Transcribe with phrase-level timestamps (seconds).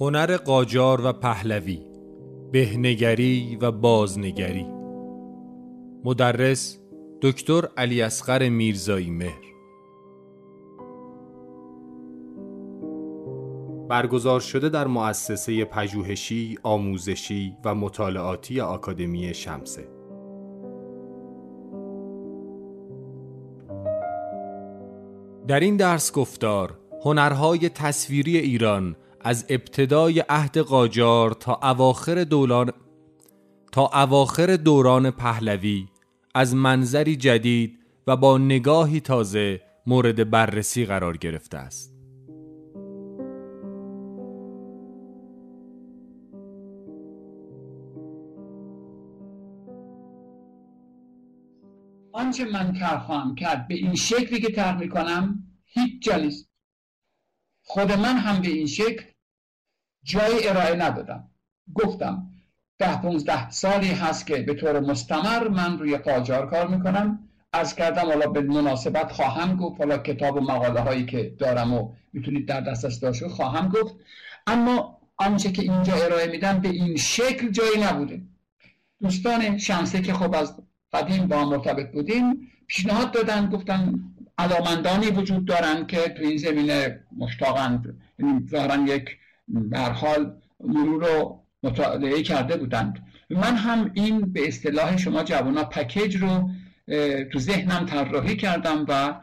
[0.00, 1.82] هنر قاجار و پهلوی
[2.52, 4.66] بهنگری و بازنگری.
[6.04, 6.78] مدرس
[7.22, 9.42] دکتر علی اصغر میرزایی مهر.
[13.88, 19.88] برگزار شده در مؤسسه پژوهشی، آموزشی و مطالعاتی آکادمی شمسه.
[25.48, 32.72] در این درس گفتار هنرهای تصویری ایران از ابتدای عهد قاجار تا اواخر دوران
[33.72, 35.86] تا اواخر دوران پهلوی
[36.34, 41.94] از منظری جدید و با نگاهی تازه مورد بررسی قرار گرفته است.
[52.12, 56.30] آنچه من طرح خواهم کرد به این شکلی که طرح می‌کنم هیچ جا
[57.62, 59.15] خود من هم به این شکل
[60.06, 61.24] جای ارائه ندادم.
[61.74, 62.26] گفتم
[62.78, 67.18] ده پونزده سالی هست که به طور مستمر من روی قاجار کار می‌کنم.
[67.52, 69.80] از کردم حالا به مناسبت خواهم گفت.
[69.80, 73.94] حالا کتاب و مقاله هایی که دارم و می‌تونید در دسترس داشته خواهم گفت.
[74.46, 78.22] اما آنچه که اینجا ارائه میدم به این شکل جایی نبوده.
[79.02, 80.56] دوستان شمسه که خب از
[80.92, 83.94] قدیم با مرتبط بودیم پیشنهاد دادن گفتن
[84.38, 88.46] علاقمندانی وجود دارن که تو این زمینه مشتاقند یعنی
[88.88, 89.18] یک
[89.72, 93.06] در حال مرور رو مطالعه کرده بودند.
[93.30, 96.50] من هم این به اصطلاح شما جوانا پکیج رو
[97.32, 99.20] تو ذهنم طراحی کردم و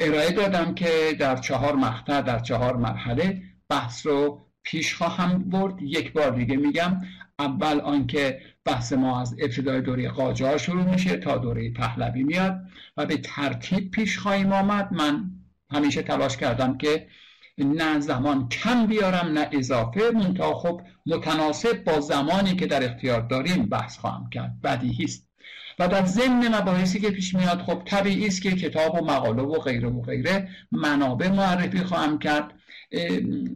[0.00, 5.82] ارائه دادم که در چهار مقطع در چهار مرحله بحث رو پیش خواهم برد.
[5.82, 7.00] یک بار دیگه میگم
[7.38, 12.60] اول آنکه بحث ما از ابتدای دوره قاجار شروع میشه تا دوره پهلوی میاد
[12.96, 14.92] و به ترتیب پیش خواهیم آمد.
[14.92, 15.30] من
[15.70, 17.06] همیشه تلاش کردم که
[17.64, 23.68] نه زمان کم بیارم نه اضافه منتها خب متناسب با زمانی که در اختیار داریم
[23.68, 24.60] بحث خواهم کرد.
[24.60, 25.30] بدیهی است.
[25.78, 29.58] و در ضمن مباحثی که پیش میاد خب طبیعی است که کتاب و مقاله و
[29.58, 32.52] غیره و غیره منابع معرفی خواهم کرد.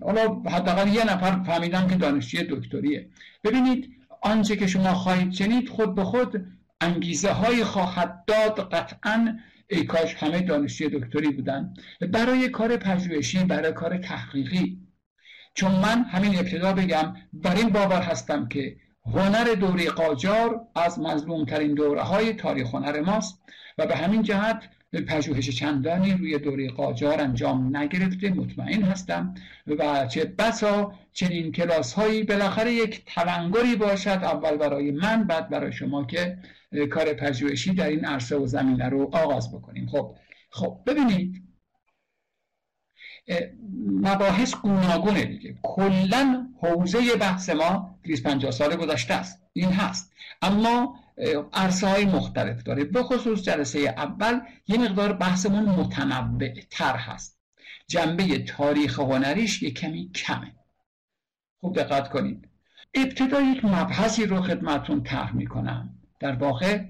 [0.03, 3.09] حالا حداقل یه نفر فهمیدم که دانشجوی دکتریه.
[3.45, 3.91] ببینید
[4.23, 6.47] آنچه که شما خواهید شنید خود به خود
[6.81, 8.73] انگیزه های خواهد داد.
[8.73, 9.39] قطعا
[9.69, 11.75] ای کاش همه دانشجوی دکتری بودن.
[12.13, 14.79] برای کار پژوهشی برای کار تحقیقی.
[15.55, 18.77] چون من همین ابتدا بگم بر این باور هستم که
[19.07, 23.43] هنر دوره قاجار از مظلومترین دوره های تاریخ هنر ماست
[23.79, 24.63] و به همین جهت
[25.09, 29.35] پژوهش چندانی روی دوره قاجار انجام نگرفته مطمئن هستم.
[29.67, 35.73] و چه بسا چنین کلاس هایی بالاخره یک تلنگری باشد اول برای من بعد برای
[35.73, 36.39] شما که
[36.91, 39.87] کار پژوهشی در این عرصه و زمینه رو آغاز بکنیم.
[39.87, 40.17] خب
[40.51, 41.43] خب ببینید
[43.87, 45.59] مباحث گوناگونه دیگه.
[45.63, 49.43] کلا حوزه بحث ما 250 سال گذشته است.
[49.53, 50.13] این هست.
[50.43, 50.99] اما
[51.53, 52.85] عرصه های مختلف داره.
[52.85, 57.41] به خصوص جلسه اول یه مقدار بحثمون متنوع تر هست.
[57.87, 60.55] جنبه تاریخ هنریش یه کمی کمه.
[61.61, 62.49] خوب دقت کنید.
[62.95, 65.99] ابتدا یک مبحثی رو خدمتون طرح می‌کنم.
[66.21, 66.85] در واقع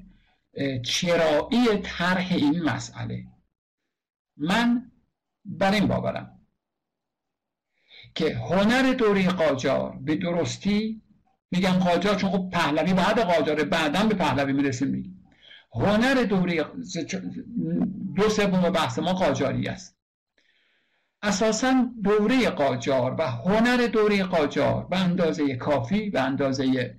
[0.84, 3.24] چرایی طرح این مسئله.
[4.36, 4.90] من
[5.44, 6.40] بر این باورم
[8.14, 11.02] که هنر دوره قاجار به درستی
[11.50, 15.26] میگم قاجار چون خب پهلوی بعد قاجار بعدا به پهلوی می‌رسیم میگیم.
[15.72, 16.64] هنر دوره
[18.16, 19.98] دو سوم بحث ما قاجاری است.
[21.22, 26.98] اساسا دوره قاجار و هنر دوره قاجار به اندازه کافی به اندازه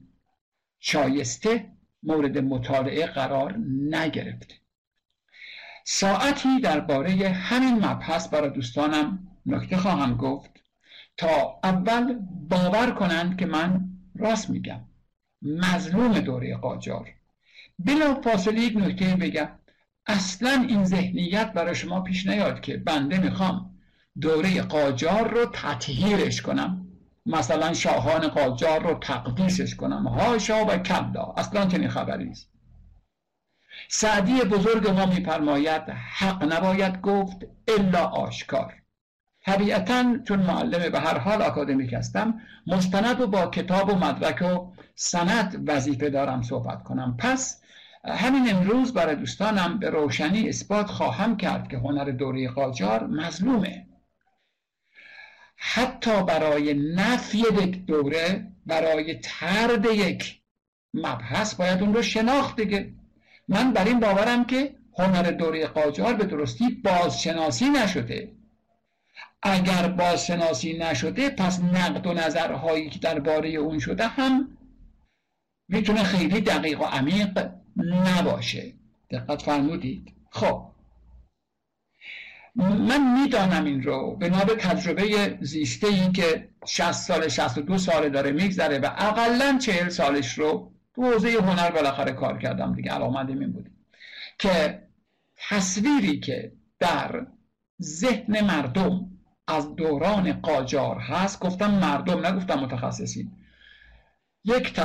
[0.79, 1.74] شایسته
[2.05, 3.57] مورد مطالعه قرار
[3.89, 4.55] نگرفته
[5.83, 10.51] ساعتی درباره همین مبحث برای دوستانم نکته خواهم گفت.
[11.17, 14.81] تا اول باور کنند که من راست میگم.
[15.41, 17.09] مظلوم دوره قاجار.
[17.79, 19.49] بلا فاصله یک نکته بگم.
[20.07, 23.79] اصلا این ذهنیت برای شما پیش نیاد که بنده می‌خوام
[24.21, 26.87] دوره قاجار رو تطهیرش کنم.
[27.25, 30.07] مثلا شاهان قاجار رو تقدیسش کنم.
[30.07, 31.33] هاشا و کلا.
[31.37, 32.49] اصلا چنین خبری است
[33.89, 37.37] سعدی بزرگ ما میفرماید حق نباید گفت
[37.67, 38.73] الا آشکار.
[39.41, 44.71] طبیعتا چون معلم به هر حال اکادمیک هستم مستند و با کتاب و مدرک و
[44.95, 47.15] سند وظیفه دارم صحبت کنم.
[47.19, 47.61] پس
[48.05, 53.84] همین امروز برای دوستانم به روشنی اثبات خواهم کرد که هنر دوره قاجار مظلومه.
[55.55, 60.41] حتی برای نفی یک دوره برای ترد یک
[60.93, 62.93] مبحث باید اون رو شناخت دیگه.
[63.47, 68.31] من بر این باورم که هنر دوره قاجار به درستی بازشناسی نشده.
[69.41, 74.57] اگر بازشناسی نشده پس نقد و نظرهایی که درباره اون شده هم
[75.67, 78.73] می‌تونه خیلی دقیق و عمیق نباشه.
[79.09, 80.13] دقت فرمودید.
[80.29, 80.74] خب.
[82.55, 84.15] من می‌دانم این رو.
[84.15, 84.29] به
[84.59, 90.71] تجربه زیسته ای که 60 سال 62 سال داره میگذره و اقلا 40 سالش رو
[90.95, 92.91] تو حوزه هنر بالاخره کار کردم دیگه.
[92.91, 93.71] علاقمندیم این بود
[94.39, 94.81] که
[95.49, 97.27] تصویری که در
[97.81, 99.09] ذهن مردم
[99.47, 103.31] از دوران قاجار هست گفتم مردم نگفتم متخصصین
[104.43, 104.79] یک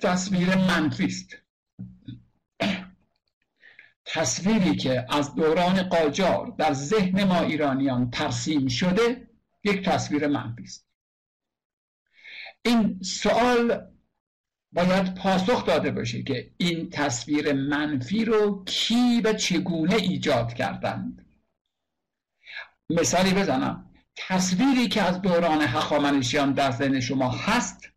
[0.00, 1.36] تصویر منفی است.
[4.06, 9.30] تصویری که از دوران قاجار در ذهن ما ایرانیان ترسیم شده
[9.64, 10.86] یک تصویر منفی است.
[12.62, 13.86] این سوال
[14.72, 21.26] باید پاسخ داده باشه که این تصویر منفی رو کی و چگونه ایجاد کردند.
[22.90, 23.90] مثالی بزنم.
[24.16, 27.88] تصویری که از دوران هخامنشیان در ذهن شما هست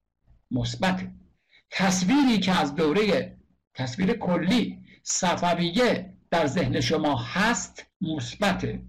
[0.52, 1.12] مثبت
[1.70, 3.38] تصویری که از دوره
[3.74, 8.82] تصویر کلی صفویه در ذهن شما هست؟ مثبته.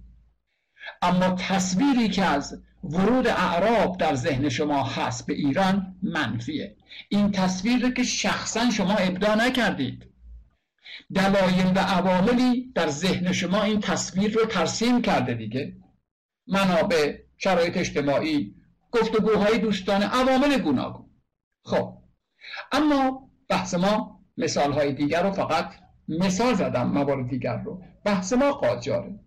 [1.02, 6.76] اما تصویری که از ورود اعراب در ذهن شما هست به ایران منفیه.
[7.08, 10.06] این تصویر که شخصا شما ابدا نکردید.
[11.14, 15.76] دلایل و عواملی در ذهن شما این تصویر رو ترسیم کرده دیگه.
[16.46, 18.54] منابع شرایط اجتماعی
[18.92, 21.10] گفتگوهای دوستانه عوامل گوناگون.
[21.64, 21.98] خب
[22.72, 25.79] اما بحث ما مثال های دیگر رو فقط
[26.10, 27.82] مثال زدم موارد دیگر رو.
[28.04, 29.20] بحث ما قاجاره.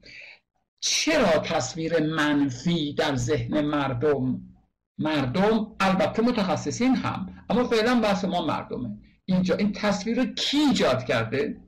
[0.79, 4.41] چرا تصویر منفی در ذهن مردم
[4.97, 8.97] مردم البته متخصصین هم اما فعلا بحث ما مردمه.
[9.25, 11.61] اینجا این تصویر رو کی ایجاد کرده؟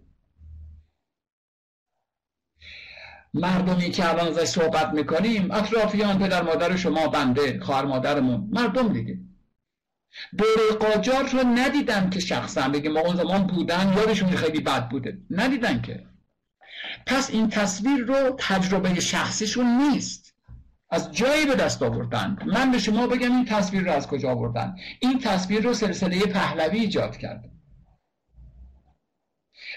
[3.34, 8.50] مردمی که الان ازش صحبت می‌کنیم اطرافیان پدر مادر شما بنده خواهر مادرمون.
[8.52, 9.20] مردم دیگه.
[10.38, 15.18] دوره قاجار رو ندیدن که شخصا بگه ما اون زمان بودن یادشون خیلی بد بوده.
[15.30, 16.06] ندیدن که.
[17.06, 20.36] پس این تصویر رو تجربه شخصیشون نیست.
[20.90, 22.38] از جایی به دست آوردن.
[22.46, 26.80] من به شما بگم این تصویر رو از کجا آوردن؟ این تصویر رو سلسله پهلوی
[26.80, 27.52] ایجاد کرد.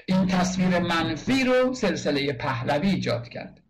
[0.06, 3.62] این تصویر منفی رو سلسله پهلوی ایجاد کرد.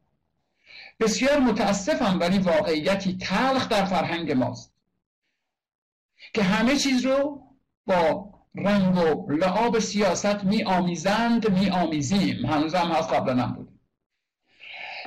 [1.01, 4.78] بسیار متاسفم ولی واقعیتی تلخ در فرهنگ ماست.
[6.35, 7.43] که همه چیز رو
[7.87, 12.47] با رنگ و لعاب سیاست می آمیزند می آمیزیم.
[12.47, 13.69] هنوز هم هست قبلا هم بود.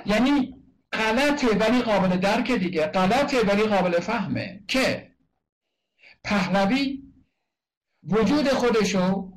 [0.05, 0.55] یعنی
[0.93, 2.87] غلطه ولی قابل درک دیگه.
[2.87, 4.63] غلطه ولی قابل فهمه.
[4.67, 5.11] که
[6.23, 7.03] پهلوی
[8.03, 9.31] وجود خودشو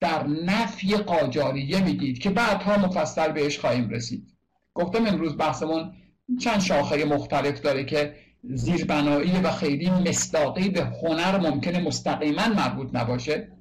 [0.00, 4.36] در نفی قاجاریه می‌دید که بعدها مفصل بهش خواهیم رسید.
[4.74, 5.94] گفتم امروز بحثمون
[6.40, 13.52] چند شاخه مختلف داره که زیربنایی و خیلی مستاقی به هنر ممکنه مستقیما مربوط نباشه.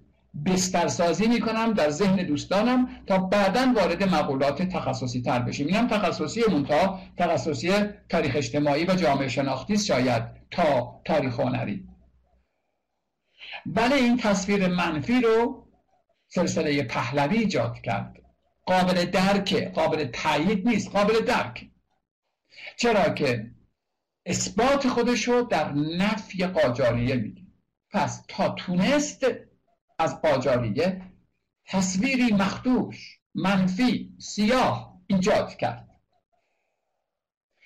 [0.45, 5.67] بسترسازی می‌کنم در ذهن دوستانم تا بعدا وارد مقولات تخصصی تر بشیم.
[5.67, 7.71] اینم تخصصی منتها تخصصی
[8.09, 11.87] تاریخ اجتماعی و جامعه شناختی شاید تا تاریخ هنری.
[13.65, 15.63] بله این تصویر منفی رو
[16.27, 18.21] سلسله پهلوی ایجاد کرد.
[18.65, 21.65] قابل درک قابل تایید نیست قابل درک.
[22.77, 23.51] چرا که
[24.27, 27.41] اثبات خودش رو در نفی قاجاریه میده
[27.91, 29.25] پس تا تونست
[29.99, 31.01] از قاجاریه
[31.65, 36.01] تصویری مخدوش منفی سیاه ایجاد کرد.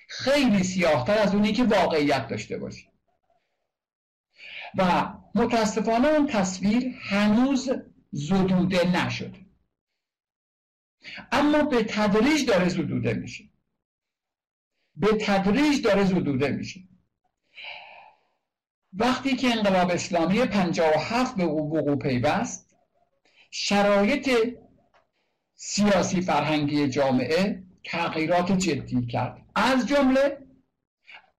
[0.08, 2.92] خیلی سیاهتر از اونی که واقعیت داشته باشه
[4.74, 7.70] و متاسفانه اون تصویر هنوز
[8.10, 9.46] زدوده نشده.
[11.32, 13.51] اما به تدریج داره زدوده میشه.
[14.96, 16.80] به تدریج داره زدوده میشه.
[18.92, 22.76] وقتی که انقلاب اسلامی 57 به وقوع پیوست
[23.50, 24.30] شرایط
[25.54, 29.42] سیاسی فرهنگی جامعه تغییرات جدی کرد.
[29.54, 30.38] از جمله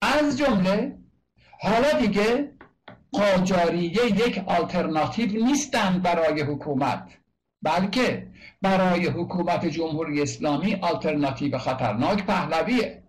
[0.01, 0.97] از جمله
[1.59, 2.53] حالا دیگه
[3.11, 7.17] قاجاریه یک آلترناتیو نیستند برای حکومت
[7.61, 8.27] بلکه
[8.61, 13.02] برای حکومت جمهوری اسلامی آلترناتیو خطرناک پهلویه.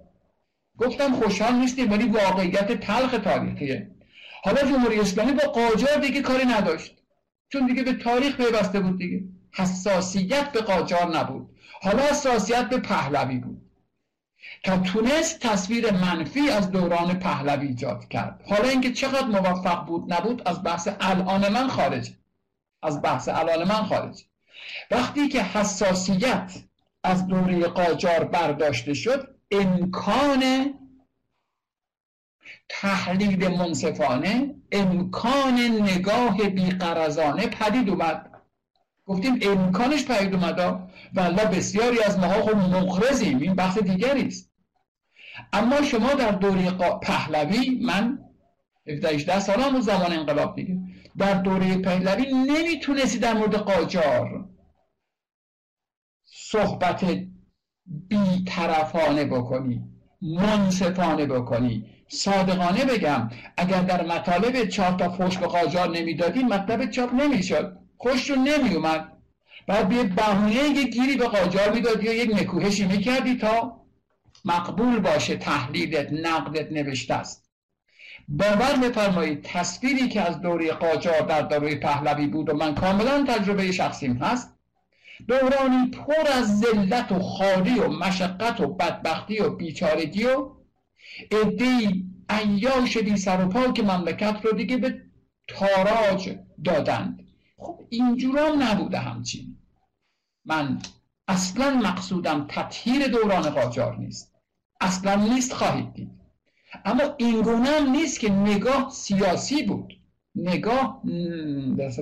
[0.78, 3.90] گفتم خوشحال نیستیم ولی واقعیت تلخ تاریخیه.
[4.45, 6.97] حالا جمهوری اسلامی با قاجار دیگه کاری نداشت.
[7.49, 9.25] چون دیگه به تاریخ پیوسته بود دیگه.
[9.52, 11.50] حساسیت به قاجار نبود.
[11.83, 13.71] حالا حساسیت به پهلوی بود.
[14.64, 18.43] تا تونست تصویر منفی از دوران پهلوی ایجاد کرد.
[18.49, 22.11] حالا اینکه چقدر موفق بود نبود از بحث الان من خارج.
[22.83, 24.25] از بحث الان من خارج.
[24.90, 26.52] وقتی که حساسیت
[27.04, 30.75] از دوره قاجار برداشته شد امکان
[32.68, 38.30] تحلیل منصفانه امکان نگاه بیقرزانه پدید اومد.
[39.06, 40.58] گفتیم امکانش پدید اومد
[41.14, 44.50] و بسیاری از ماها خب مقرزیم این بحث دیگری است.
[45.52, 46.70] اما شما در دوره
[47.02, 48.18] پهلوی من
[48.87, 50.78] 17 سال هم زمان انقلاب دیگه
[51.18, 54.49] در دوره پهلوی نمی‌تونستی در مورد قاجار
[56.25, 57.04] صحبت
[57.86, 59.82] بیطرفانه بکنی
[60.22, 61.86] منصفانه بکنی.
[62.08, 67.78] صادقانه بگم اگر در مطالب چهار تا فوش به قاجار نمی‌دادی مطلب چاپ نمی‌شد.
[67.96, 69.12] خوش رو نمیومد
[69.66, 73.80] بعد به بهونه یک گیری به قاجار می‌دادی یا یک نکوهشی می‌کردی تا
[74.44, 77.50] مقبول باشه تحلیلت نقدت نوشته است.
[78.28, 83.72] باور بفرمایید تصویری که از دوره قاجار در دوره پهلوی بود و من کاملا تجربه
[83.72, 84.53] شخصیم هست
[85.28, 90.50] دورانی پر از ذلت و خالی و مشقت و بدبختی و بیچارگی و
[91.30, 95.02] ادهی ایاش بی سر و پاک مملکت رو دیگه به
[95.49, 97.26] تاراج دادند.
[97.56, 99.56] خب اینجورا نبوده همچین.
[100.44, 100.83] من
[101.28, 104.35] اصلا مقصودم تطهیر دوران قاجار نیست.
[104.80, 106.11] اصلا نیست خواهید دید.
[106.85, 109.94] اما این گونه نیست که نگاه سیاسی بود.
[110.35, 111.02] نگاه
[111.76, 111.92] به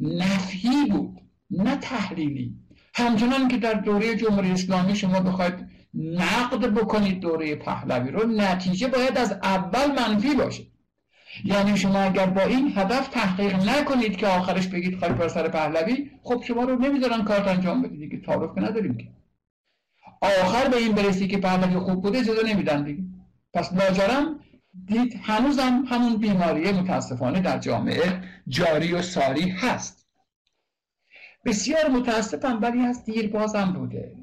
[0.00, 1.21] نفهی بود.
[1.52, 2.54] نه تحلیلی.
[2.94, 5.54] همچنان که در دوره جمهوری اسلامی شما بخواید
[5.94, 10.62] نقد بکنید دوره پهلوی رو نتیجه باید از اول منفی باشه.
[11.44, 16.10] یعنی شما اگر با این هدف تحقیق نکنید که آخرش بگید خواهی بر سر پهلوی
[16.22, 19.08] خب شما رو نمی‌ذارن کارت انجام بدید که تعارف که نداریم که.
[20.20, 23.02] آخر به این برسی که پهلوی خوب بوده اجازه نمیدن دیگه.
[23.54, 24.40] پس لاجرم
[24.86, 30.01] دید هنوزم همون بیماری متاسفانه در جامعه جاری و ساری هست.
[31.44, 34.16] بسیار متاسفم ولی از دیر بازم بوده.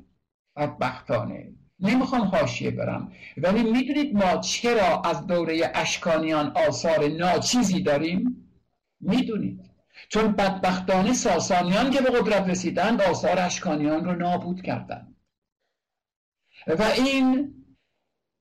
[0.56, 1.54] بدبختانه.
[1.80, 3.12] نمی‌خوام حاشیه برم.
[3.38, 8.52] ولی می‌دونید ما چرا از دوره اشکانیان آثار ناچیزی داریم؟
[9.00, 9.70] می‌دونید.
[10.10, 15.16] چون بدبختانه ساسانیان که به قدرت رسیدند آثار اشکانیان رو نابود کردند
[16.68, 17.54] و این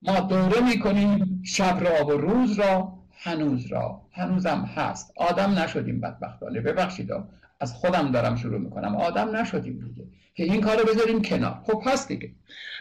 [0.03, 4.09] ما دوره می‌کنیم شب را و روز را هنوز را.
[4.13, 5.13] هنوزم هست.
[5.17, 6.61] آدم نشدیم بدبختانه.
[6.61, 7.11] ببخشید.
[7.61, 8.97] از خودم دارم شروع می‌کنم.
[8.97, 10.09] آدم نشدیم دیگه.
[10.35, 11.63] که این کار رو بذاریم کنار.
[11.67, 12.33] خب هست دیگه.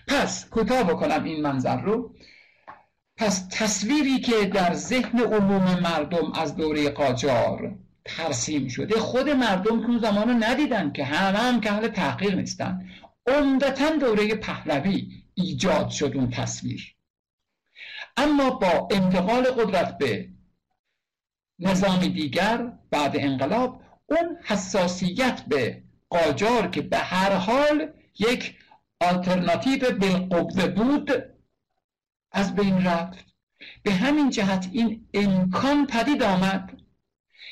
[0.08, 2.16] پس کوتاه بکنم این منظر رو.
[3.18, 9.88] پس تصویری که در ذهن عموم مردم از دوره قاجار ترسیم شده خود مردم که
[9.88, 12.90] اون زمان رو ندیدن که همه هم که اهل تحقیق نیستن.
[13.28, 16.96] عمدتا دوره پهلوی ایجاد شد اون تصویر.
[18.18, 20.30] اما با انتقال قدرت به
[21.60, 28.56] نظامی دیگر بعد انقلاب اون حساسیت به قاجار که به هر حال یک
[29.02, 31.12] آلترناتیو بالقوه بود
[32.32, 33.26] از بین رفت.
[33.84, 36.82] به همین جهت این امکان پدید آمد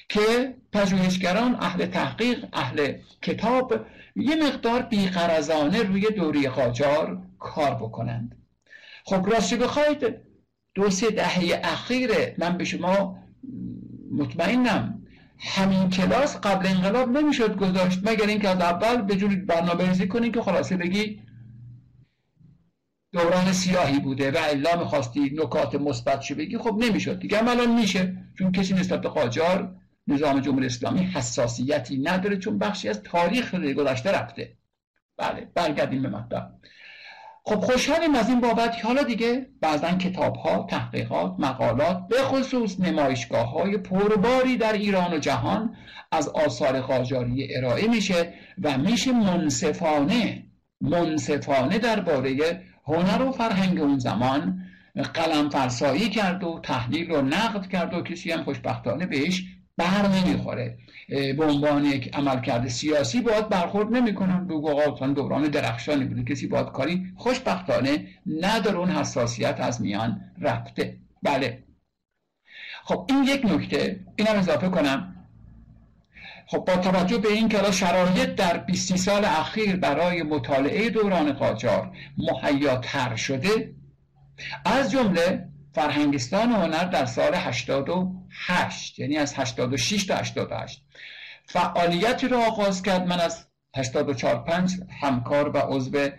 [0.10, 3.86] که پژوهشگران اهل تحقیق اهل کتاب
[4.16, 8.36] یه مقدار بیقرزانه روی دوری قاجار کار بکنند.
[9.06, 10.16] خب راستی بخواید
[10.74, 13.20] دو سه دهه اخیر من به شما
[14.12, 14.95] مطمئنم
[15.39, 20.32] همین کلاس قبل انقلاب نمی‌شد گذاشت مگر اینکه از اول به جوری برنامه ریزی کنی
[20.32, 21.22] که خلاصه بگی
[23.12, 27.38] دوران سیاهی بوده و الا می‌خواستی نکات مثبت چی بگی خب نمی‌شد دیگه.
[27.38, 29.75] هم الان میشه چون کسی نسبت به قاجار
[30.08, 34.58] نظام جمهوری اسلامی حساسیتی نداره چون بخشی از تاریخ گذشته رفته.
[35.18, 36.51] بله برگردیم به مطلب.
[37.48, 38.78] خب خوشحالیم از این بابت.
[38.78, 45.14] که حالا دیگه بعضا کتاب ها تحقیقات مقالات به خصوص نمایشگاه های پرباری در ایران
[45.14, 45.75] و جهان
[46.12, 48.34] از آثار قاجاری ارائه میشه
[48.64, 50.44] و میشه منصفانه
[50.82, 54.62] منصفانه درباره هنر و فرهنگ اون زمان
[55.14, 59.44] قلم فرسایی کرد و تحلیل و نقد کرد و کسی هم خوشبختانه بهش
[59.77, 60.77] بر نمی‌خوره.
[61.10, 64.48] به عنوان یک عملکرد سیاسی باید برخورد نمی‌کنن.
[64.48, 66.24] بگو آقا دوران درخشانی بوده.
[66.24, 68.77] کسی باید کاری خوشبختانه نداره.
[68.77, 70.98] اون حساسیت از میان رفته.
[71.24, 71.63] بله.
[72.84, 74.00] خب این یک نکته.
[74.15, 75.12] اینم اضافه کنم.
[76.48, 81.91] خب با توجه به این که شرایط در 20 سال اخیر برای مطالعه دوران قاجار
[82.17, 83.75] مهیاتر شده
[84.65, 90.86] از جمله فرهنگستان هنر در سال 88 یعنی از 86 تا 88
[91.46, 93.08] فعالیتی رو آغاز کرد.
[93.08, 96.10] من از 84 5 همکار و عضو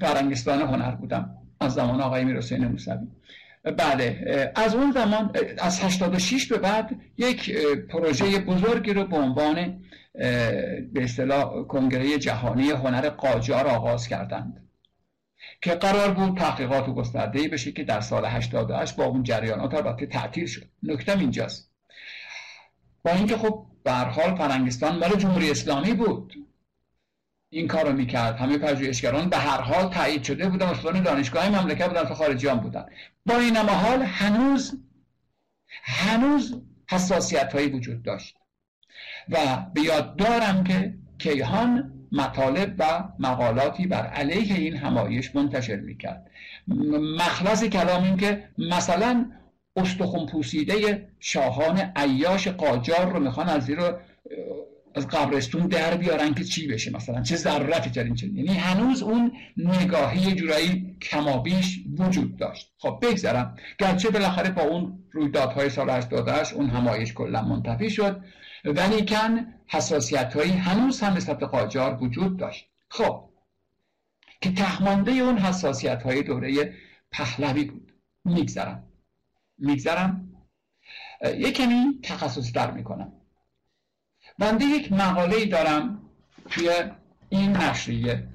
[0.00, 1.30] فرهنگستان هنر بودم.
[1.60, 3.06] از زمان آقای میرحسین موسوی.
[3.64, 7.56] بله از اون زمان از 86 به بعد یک
[7.90, 9.84] پروژه بزرگی رو به عنوان
[10.14, 14.60] به اصطلاح کنگره جهانی هنر قاجار آغاز کردند.
[15.64, 20.46] که قرار بود تحقیقات گسترده بشه که در سال 88 با اون جریانات البته تعطیل
[20.46, 20.68] شد.
[20.82, 21.70] نکتم اینجاست.
[23.04, 26.34] با اینکه خب به حال فرنگستان مال جمهوری اسلامی بود.
[27.50, 28.36] این کارو می‌کرد.
[28.36, 30.66] همه پژوهشگران به هر حال تایید شده بودن.
[30.66, 32.86] استادان دانشگاه مملکت بودن تو خارجیان بودن.
[33.26, 34.80] با این حال هنوز
[35.82, 38.36] هنوز حساسیت هایی وجود داشت.
[39.28, 46.30] و به یاد دارم که کیهان مطالب و مقالاتی بر علیه این همایش منتشر می‌کرد.
[47.18, 49.30] مخلص کلام این که مثلا
[49.76, 53.78] استخون پوسیده شاهان عیاش قاجار رو می‌خوان از زیر
[54.94, 59.32] از قبرستون در بیارن که چی بشه مثلا؟ چه ضرورتی در این یعنی هنوز اون
[59.56, 62.72] نگاهی جورایی کمابیش وجود داشت.
[62.78, 63.56] خب بگذرم.
[63.78, 68.20] گرچه بالاخره با اون رویدادهای سال 88 اون همایش کلا منتفی شد.
[68.64, 72.68] ولیکن حساسیت هایی هنوز هم نسبت قاجار وجود داشت.
[72.88, 73.28] خب
[74.40, 76.74] که تهمانده اون حساسیت های دوره
[77.10, 77.92] پهلوی بود.
[78.24, 78.84] میگذرم.
[79.58, 80.28] میگذرم.
[81.24, 83.12] یک کمی تخصصی در می‌کنم.
[84.38, 86.02] بنده یک مقاله دارم
[86.50, 86.70] توی
[87.28, 88.28] این نشریه.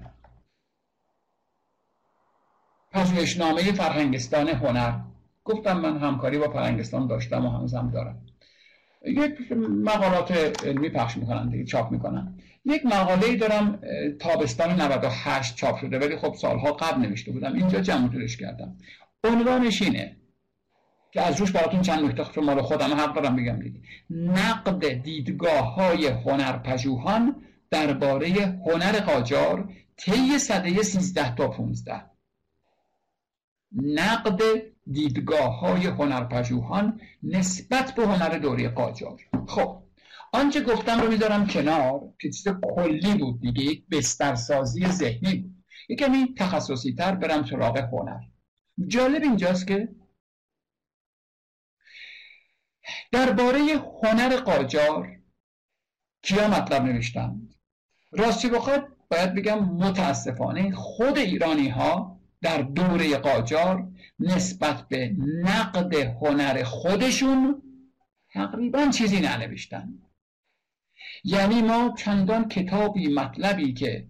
[2.91, 4.99] پژوهشنامه فرهنگستان هنر.
[5.43, 8.25] گفتم من همکاری با فرهنگستان داشتم و هنوزم دارم.
[9.05, 10.31] یک مقالات
[10.65, 12.37] علمی پخش می‌کنن دیگه چاپ می‌کنن.
[12.65, 13.81] یک مقاله دارم
[14.19, 17.53] تابستان 98 چاپ شده ولی خب سالها قبل نوشته بودم.
[17.53, 18.77] اینجا جمع کردم.
[19.23, 20.15] عنوانش اینه
[21.11, 23.79] که از روش براتون چند نکته مال خودم حق دارم بگم دیگه.
[24.09, 27.35] نقد دیدگاه های هنرپژوهان
[27.69, 28.27] درباره
[28.65, 32.01] هنر قاجار طی سده 13 تا 15
[33.75, 34.41] نقد
[34.91, 39.21] دیدگاه های هنرپژوهان نسبت به هنر دوره قاجار.
[39.47, 39.83] خب
[40.33, 45.63] آنچه گفتم رو می‌ذارم کنار که چیز کلی بود دیگه یک بسترسازی ذهنی بود.
[45.89, 48.19] یکمی تخصصی تر برم سراغ هنر.
[48.87, 49.89] جالب اینجاست که
[53.11, 53.59] درباره
[54.03, 55.19] هنر قاجار
[56.21, 57.55] کیا مطلب نوشتند؟
[58.11, 63.87] راستی بخواد باید بگم متاسفانه خود ایرانی ها در دوره قاجار
[64.19, 67.61] نسبت به نقد هنر خودشون
[68.33, 69.93] تقریبا چیزی ننوشتن.
[71.23, 74.07] یعنی ما چندان کتابی مطلبی که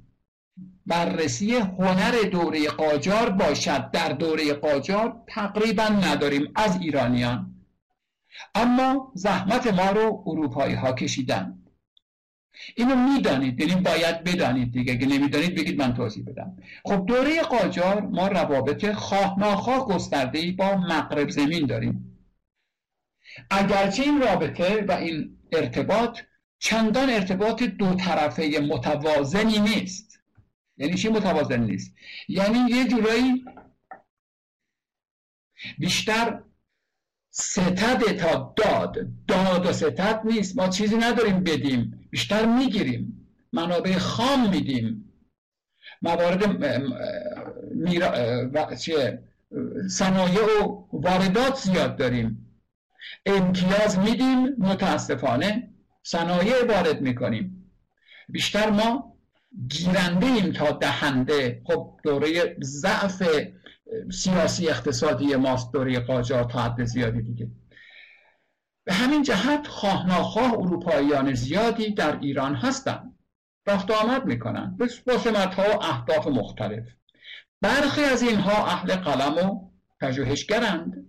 [0.85, 7.55] بررسی هنر دوره قاجار باشد در دوره قاجار تقریبا نداریم از ایرانیان.
[8.55, 11.58] اما زحمت ما رو اروپایی ها کشیدن.
[12.75, 16.57] اینو می‌دانید یعنی باید بدانید دیگه اگه نمی‌دانید بگید من توضیح بدم.
[16.85, 22.19] خب دوره قاجار ما روابط خواه ناخواه گسترده ای با مغرب زمین داریم.
[23.49, 26.19] اگرچه این رابطه و این ارتباط
[26.59, 30.19] چندان ارتباط دو طرفه متوازنی نیست.
[30.77, 31.95] یعنی چی متوازن نیست؟
[32.27, 33.45] یعنی یه جورایی
[35.77, 36.43] بیشتر
[37.31, 38.97] ستد تا داد.
[39.27, 40.57] داد و ستد نیست.
[40.57, 42.07] ما چیزی نداریم بدیم.
[42.09, 43.27] بیشتر می‌گیریم.
[43.53, 45.13] منابع خام میدیم.
[46.01, 46.45] موارد
[47.71, 48.11] میرا...
[49.89, 52.45] صنایع و واردات زیاد داریم.
[53.25, 54.55] امتیاز میدیم.
[54.57, 55.69] متاسفانه
[56.03, 57.71] صنایع وارد می‌کنیم.
[58.29, 59.17] بیشتر ما
[59.69, 61.61] گیرنده ایم تا دهنده.
[61.65, 63.23] خب دوره ضعف
[64.11, 67.47] سیاسی اقتصادی ماست دوره قاجار تا حد زیادی دیگه.
[68.83, 73.15] به همین جهت خواه ناخواه اروپاییان زیادی در ایران هستند.
[73.67, 76.83] رفت آمد می‌کنن با سمت ها و اهداف مختلف.
[77.61, 79.71] برخی از اینها اهل قلم و
[80.01, 81.05] پژوهشگرند.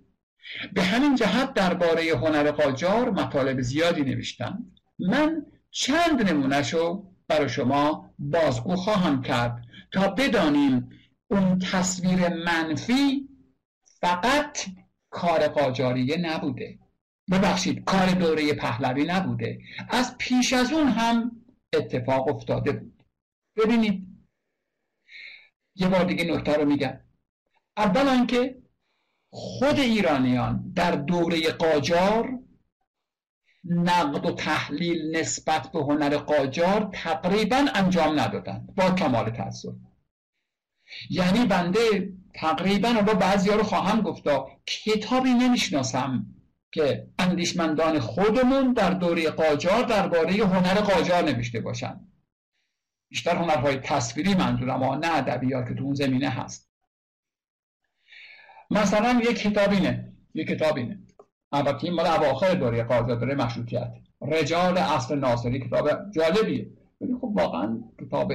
[0.73, 4.79] به همین جهت درباره هنر قاجار مطالب زیادی نوشتند.
[4.99, 10.91] من چند نمونهشو برای شما بازگو خواهم کرد تا بدانیم
[11.31, 13.29] اون تصویر منفی
[13.85, 14.59] فقط
[15.11, 16.79] کار قاجاریه نبوده.
[17.31, 19.59] ببخشید کار دوره پهلوی نبوده.
[19.89, 23.05] از پیش از اون هم اتفاق افتاده بود.
[23.57, 24.07] ببینید
[25.75, 27.01] یه بار دیگه نکته رو میگم.
[27.77, 28.63] اول آنکه
[29.31, 32.39] خود ایرانیان در دوره قاجار
[33.65, 38.75] نقد و تحلیل نسبت به هنر قاجار تقریبا انجام ندادند.
[38.77, 39.75] با کمال تاسف
[41.11, 46.27] یعنی بنده تقریبا با بعضی ها رو خواهم گفتا کتابی نمی‌شناسم
[46.73, 52.01] که اندیشمندان خودمون در دوره قاجار درباره هنر قاجار نوشته باشن.
[53.09, 56.71] بیشتر هنرهای تصویری منظورم اما نه ادبیات که تو اون زمینه هست.
[58.71, 60.99] مثلا یک کتابینه یک کتابینه
[61.53, 63.93] البته این مال اواخر دوره قاجار دوره مشروطیت.
[64.23, 66.71] رجال اصل ناصری کتاب جالبیه.
[67.01, 68.33] ولی خب واقعا کتاب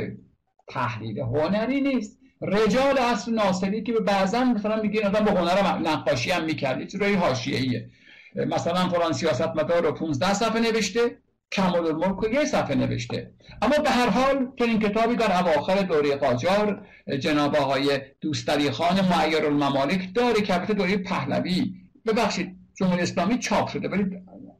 [0.67, 2.19] تحلیل هنری نیست.
[2.41, 6.93] رجال اصل ناصری که به بعضا مثلا میگه آدم به هنر نقاشی هم می‌کرد.
[6.93, 7.89] یه روی حاشیه‌ایه.
[8.35, 11.17] مثلا فلان سیاستمدار رو 15 صفحه نوشته
[11.51, 13.31] کمال الملک رو یه صفحه نوشته.
[13.61, 16.87] اما به هر حال این کتابی در اواخر دوره قاجار
[17.19, 21.73] جناب آقای دوستری خان معیر الممالک داره که دوره پهلوی.
[22.05, 24.05] ببخشید جمهوری اسلامی چاپ شده ولی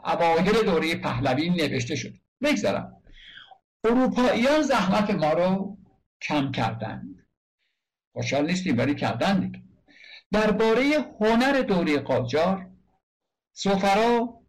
[0.05, 2.91] اوایل دوره پهلوی نوشته شد بگذارم.
[3.83, 5.77] اروپاییان زحمت ما رو
[6.21, 7.24] کم کردند.
[8.15, 9.63] خوشحال نیستیم ولی کردن دیگه.
[10.32, 10.84] درباره
[11.19, 12.67] هنر دوره قاجار
[13.54, 14.41] سفرا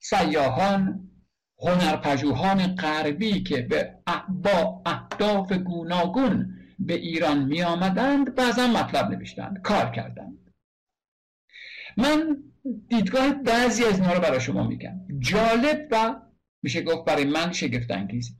[0.00, 1.10] سیاهان
[1.58, 3.98] هنرپژوهان غربی که به
[4.28, 10.54] با اهداف گوناگون به ایران می آمدند بعضا مطلب نوشتند کار کردند.
[11.96, 12.36] من
[12.88, 15.00] دیدگاه بعضی از اینا رو برای شما میگم.
[15.18, 16.20] جالب و
[16.62, 18.36] میشه گفت برای من شگفت انگیز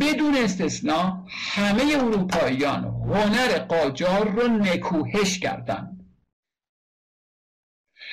[0.00, 6.14] بدون استثنا همه اروپاییان هنر قاجار رو نکوهش کردند.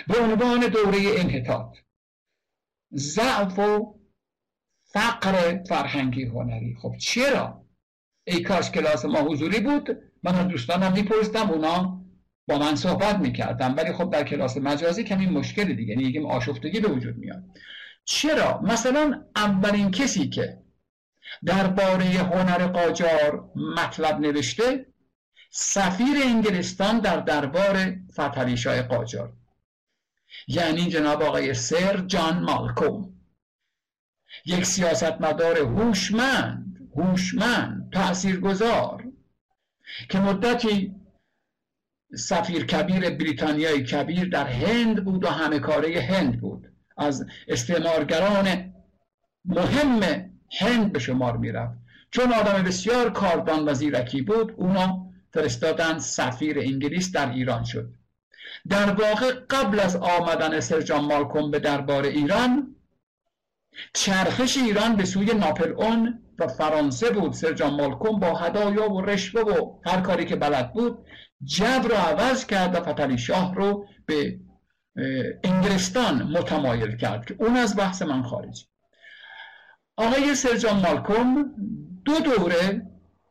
[0.08, 1.78] به عنوان دوره انحطاط
[2.94, 4.00] ضعف و
[4.86, 6.76] فقر فرهنگی هنری.
[6.82, 7.66] خب چرا؟
[8.28, 12.06] ای کاش کلاس ما حضوری بود من از دوستانم میپرستم اونا
[12.48, 16.88] با من صحبت می‌کردم ولی خب در کلاس مجازی کمی مشکل دیگه یعنی آشفتگی به
[16.88, 17.44] وجود میاد.
[18.06, 20.67] چرا؟ مثلا اولین کسی که
[21.46, 24.86] درباره هنر قاجار مطلب نوشته
[25.50, 29.34] سفیر انگلستان در دربار فتحعلی قاجار.
[30.48, 33.14] یعنی جناب آقای سر جان مالکوم.
[34.46, 39.04] یک سیاستمدار هوشمند هوشمند تاثیرگذار
[40.10, 40.96] که مدتی
[42.16, 46.72] سفیر کبیر بریتانیای کبیر در هند بود و همه کاره هند بود.
[46.98, 48.74] از استعمارگران
[49.46, 51.78] مهم هند به شمار می‌رفت.
[52.12, 57.94] چون آدم بسیار کاربان و زیرکی بود اونا فرستادن سفیر انگلیس در ایران شد.
[58.70, 62.76] در واقع قبل از آمدن سرجان مالکوم به دربار ایران
[63.94, 67.34] چرخش ایران به سوی ناپل اون و فرانسه بود.
[67.34, 70.98] سرجان مالکوم با هدایا و رشوه و هر کاری که بلد بود
[71.44, 74.40] جو رو عوض کرد و فتلی شاه رو به
[75.44, 78.68] انگلستان متمایل کرد که اون از بحث من خارج.
[79.98, 81.56] آقای سرجان مالکوم
[82.06, 82.88] دو دوره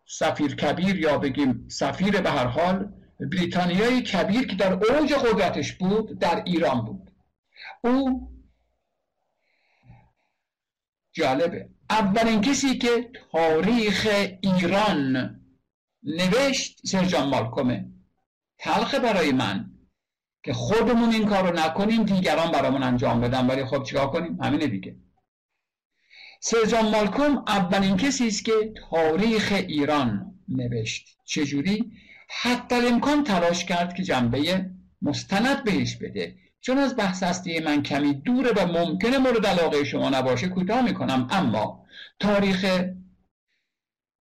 [0.09, 6.19] سفیر کبیر یا بگیم سفیر به هر حال بریتانیای کبیر که در اوج قدرتش بود
[6.19, 7.11] در ایران بود.
[7.85, 8.29] او
[11.13, 11.69] جالبه.
[11.91, 14.07] اولین کسی که تاریخ
[14.41, 15.35] ایران
[16.03, 17.87] نوشت سرجان مالکومه
[18.59, 19.71] تلخه برای من
[20.43, 23.47] که خودمون این کار رو نکنیم دیگران برامون انجام بدن.
[23.47, 24.97] ولی خب چیکار کنیم؟ همینه دیگه.
[26.41, 31.19] سرجان مالکوم اولین کسی است که تاریخ ایران نوشت.
[31.25, 31.93] چجوری؟
[32.29, 34.71] حتی امکان تلاش کرد که جنبه
[35.03, 36.35] مستند بهش بده.
[36.61, 41.29] چون از بحث هستی من کمی دوره و ممکنه مورد علاقه شما نباشه کوتاه می‌کنم.
[41.31, 41.87] اما
[42.21, 42.85] تاریخ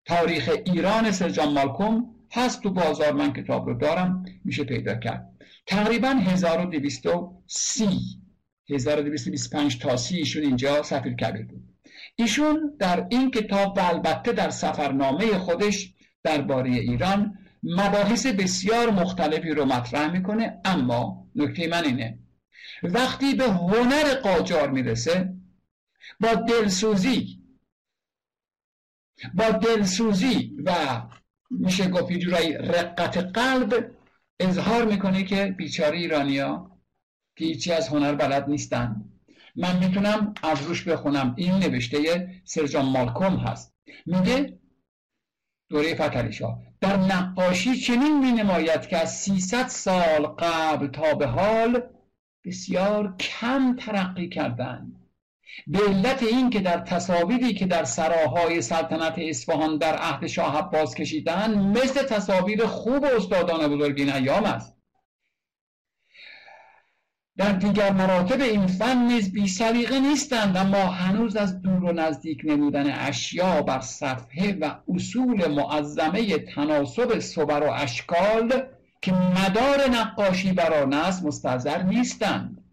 [0.06, 3.12] تاریخ ایران سرجان مالکوم هست تو بازار.
[3.12, 4.24] من کتاب رو دارم.
[4.44, 5.30] میشه پیدا کرد.
[5.66, 8.20] تقریبا 1230
[8.70, 11.63] 1225 تا 30 ایشون اینجا سفیر کبیر بود.
[12.16, 19.64] ایشون در این کتاب و البته در سفرنامه خودش درباره ایران مباحث بسیار مختلفی رو
[19.64, 22.18] مطرح می‌کنه اما نکته من اینه
[22.82, 25.34] وقتی به هنر قاجار می‌رسه
[26.20, 27.40] با دلسوزی
[29.34, 31.02] با دلسوزی و
[31.50, 33.90] میشه گفت جورایی رقت قلب
[34.40, 36.70] اظهار می‌کنه که بیچاره ایرانیا
[37.36, 39.13] که هیچی از هنر بلد نیستن.
[39.56, 41.34] من می‌تونم از روش بخونم.
[41.36, 43.74] این نوشته سرجان مالکوم هست.
[44.06, 44.58] میگه
[45.70, 51.82] دوره فتلیشا در نقاشی چنین می نماید که از 300 سال قبل تا به حال
[52.44, 55.00] بسیار کم ترقی کردند.
[55.66, 60.94] به علت این که در تصاویری که در سراهای سلطنت اصفهان در عهد شاه عباس
[60.94, 64.73] کشیدن مثل تصاویر خوب استادان بزرگ این ایام است.
[67.36, 72.40] در دیگر مراتب این فن نیز بی سلیقه نیستند اما هنوز از دور و نزدیک
[72.44, 78.62] نمودن اشیا بر صفحه و اصول معظمه تناسب صور و اشکال
[79.02, 82.64] که مدار نقاشی بر آن است مستظر نیستند.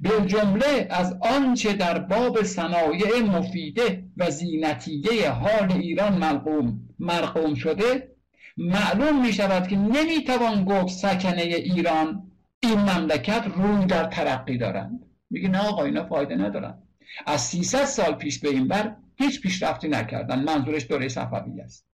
[0.00, 8.08] به جمله از آنچه در باب صنایع مفیده و زینتیه حال ایران ملقوم مرقوم شده
[8.56, 12.27] معلوم می شود که نمی توان گفت سکنه ایران
[12.62, 15.06] این مملکت روی در ترقی دارند.
[15.30, 16.82] میگه نه آقا اینا فایده ندارن.
[17.26, 20.42] از 300 سال پیش به این بر هیچ پیشرفتی نکردن.
[20.42, 21.88] منظورش دوره صفوی است.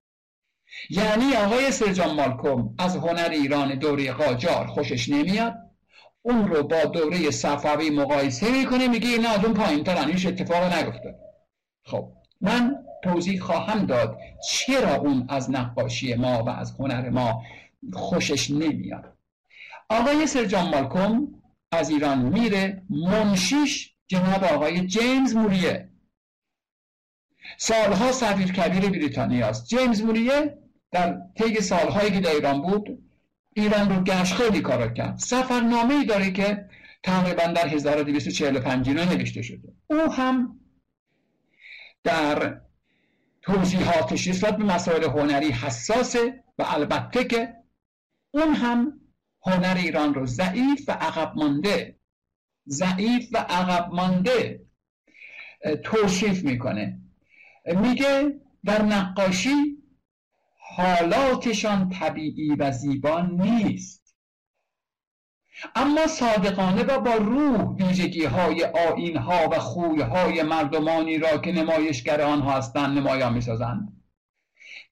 [0.89, 5.55] یعنی آقای سرجان مالکم از هنر ایران دوره قاجار خوشش نمیاد.
[6.21, 10.11] اون رو با دوره صفوی مقایسه می‌کنه میگه اینا از اون پایین ترن.
[10.11, 11.15] هیچ اتفاق نگفته
[11.85, 14.17] خب من توضیح خواهم داد
[14.49, 17.43] چرا اون از نقاشی ما و از هنر ما
[17.93, 19.12] خوشش نمیاد.
[19.89, 21.27] آقای سرجان مالکم
[21.71, 25.89] از ایران میره منشیش جناب آقای جیمز موریه.
[27.57, 29.67] سالها سفیر کبیر بریتانیا است.
[29.67, 30.57] جیمز موریه
[30.91, 33.09] در طی سالهایی که در ایران بود
[33.55, 35.17] ایران رو گشت خیلی کارا کرد.
[35.17, 36.69] سفرنامه ای داره که
[37.03, 39.73] تقریبا در 1245 نوشته شده.
[39.87, 40.59] او هم
[42.03, 42.61] در
[43.41, 47.53] توضیحاتش نسبت به مسائل هنری حساسه و البته که
[48.31, 48.99] اون هم
[49.45, 51.99] هنر ایران رو ضعیف و عقب مانده.
[52.67, 54.65] ضعیف و عقب مانده.
[55.83, 56.99] توصیف می‌کنه.
[57.65, 59.77] میگه در نقاشی
[60.75, 64.15] حالاتشان طبیعی و زیبا نیست.
[65.75, 71.51] اما صادقانه و با روح ویژگی های آین ها و خوی های مردمانی را که
[71.51, 74.02] نمایشگر آنها هستند نمایان می‌سازند.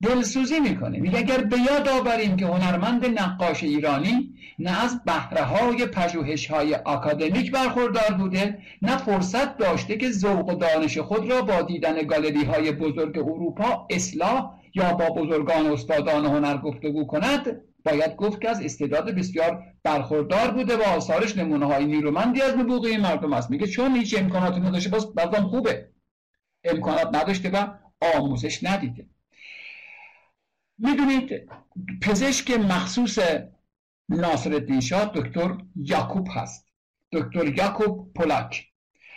[0.02, 1.00] دلسوزی می‌کنه.
[1.00, 6.76] میگه اگر به یاد آوریم که هنرمند نقاش ایرانی نه از بهره های پژوهش های
[6.76, 12.44] آکادمیک برخوردار بوده نه فرصت داشته که ذوق و دانش خود را با دیدن گالری
[12.44, 18.62] های بزرگ اروپا اصلاح یا با بزرگان استادان هنر گفتگو کند باید گفت که از
[18.62, 23.52] استعداد بسیار برخوردار بوده و آثارش نمونه های نیرومندی از نبوغ این مردم است.
[23.52, 25.90] میگه چون هیچ امکاناتی نداشته باز بازم خوبه.
[26.64, 27.68] امکانات نداشته و
[28.16, 29.06] آموزش ندیده.
[30.84, 31.50] می‌دونید
[32.02, 33.20] پزشک مخصوص
[34.10, 36.68] ناصر شاه دکتر یاکوب هست.
[37.12, 38.68] دکتر یاکوب پولاک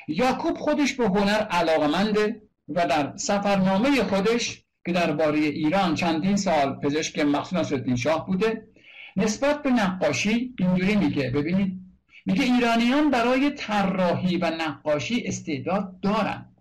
[0.08, 7.18] یاکوب خودش به هنر علاقمنده و در سفرنامه خودش که درباره ایران چندین سال پزشک
[7.18, 8.68] مخصوص ناصر شاه بوده
[9.16, 11.30] نسبت به نقاشی اینجوری میگه.
[11.30, 11.80] ببینید
[12.26, 16.53] میگه ایرانیان برای طراحی و نقاشی استعداد دارند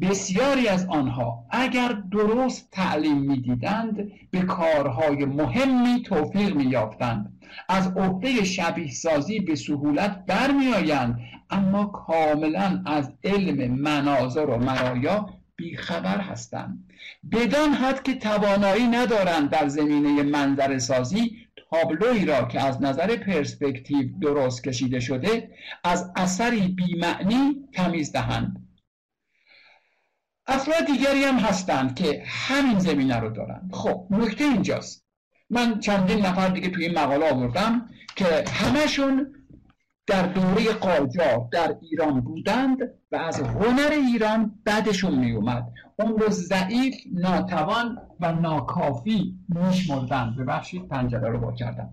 [0.00, 7.40] بسیاری از آنها اگر درست تعلیم می‌دیدند به کارهای مهمی توفیق مییافتند.
[7.68, 11.18] از عهده شبیه سازی به سهولت برمیآیند
[11.50, 16.90] اما کاملا از علم مناظر و مرایا بیخبر هستند.
[17.32, 21.36] بدان حد که توانایی ندارند در زمینه منظر سازی
[21.70, 25.50] تابلوی را که از نظر پرسپکتیو درست کشیده شده
[25.84, 28.69] از اثری بیمعنی تمیز دهند.
[30.50, 33.70] افراد دیگری هم هستند که همین زمینه رو دارن.
[33.72, 35.06] خب نکته اینجاست.
[35.50, 37.86] من چندین نفر دیگه توی این مقاله آوردم
[38.16, 39.34] که همشون
[40.06, 42.78] در دوره قاجار در ایران بودند
[43.12, 45.66] و از هنر ایران بعدشون می اومد
[45.98, 51.90] اون رو ضعیف ناتوان و ناکافی میشمردن ببخشید پنجره رو با کردم.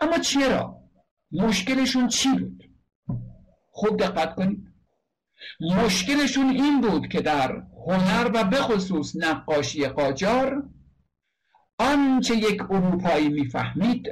[0.00, 0.76] اما چرا؟
[1.32, 2.64] مشکلشون چی بود؟
[3.70, 4.70] خوب دقت کنید.
[5.60, 10.62] مشکلشون این بود که در هنر و به خصوص نقاشی قاجار
[11.78, 14.08] آنچه یک اروپایی می‌فهمید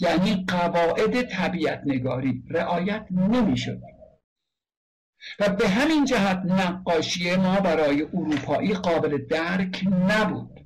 [0.00, 3.80] یعنی قواعد طبیعت نگاری رعایت نمی‌شد.
[5.38, 10.60] و به همین جهت نقاشی ما برای اروپایی قابل درک نبود.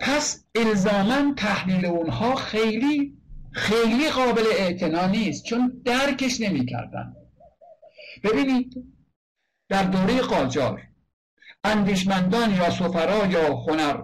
[0.00, 3.18] پس الزاما تحلیل اونها خیلی
[3.52, 7.16] خیلی قابل اعتنا نیست چون درکش نمی‌کردن.
[8.24, 8.94] ببینید
[9.68, 10.82] در دوره قاجار
[11.64, 14.02] اندیشمندان یا سفرا یا هنر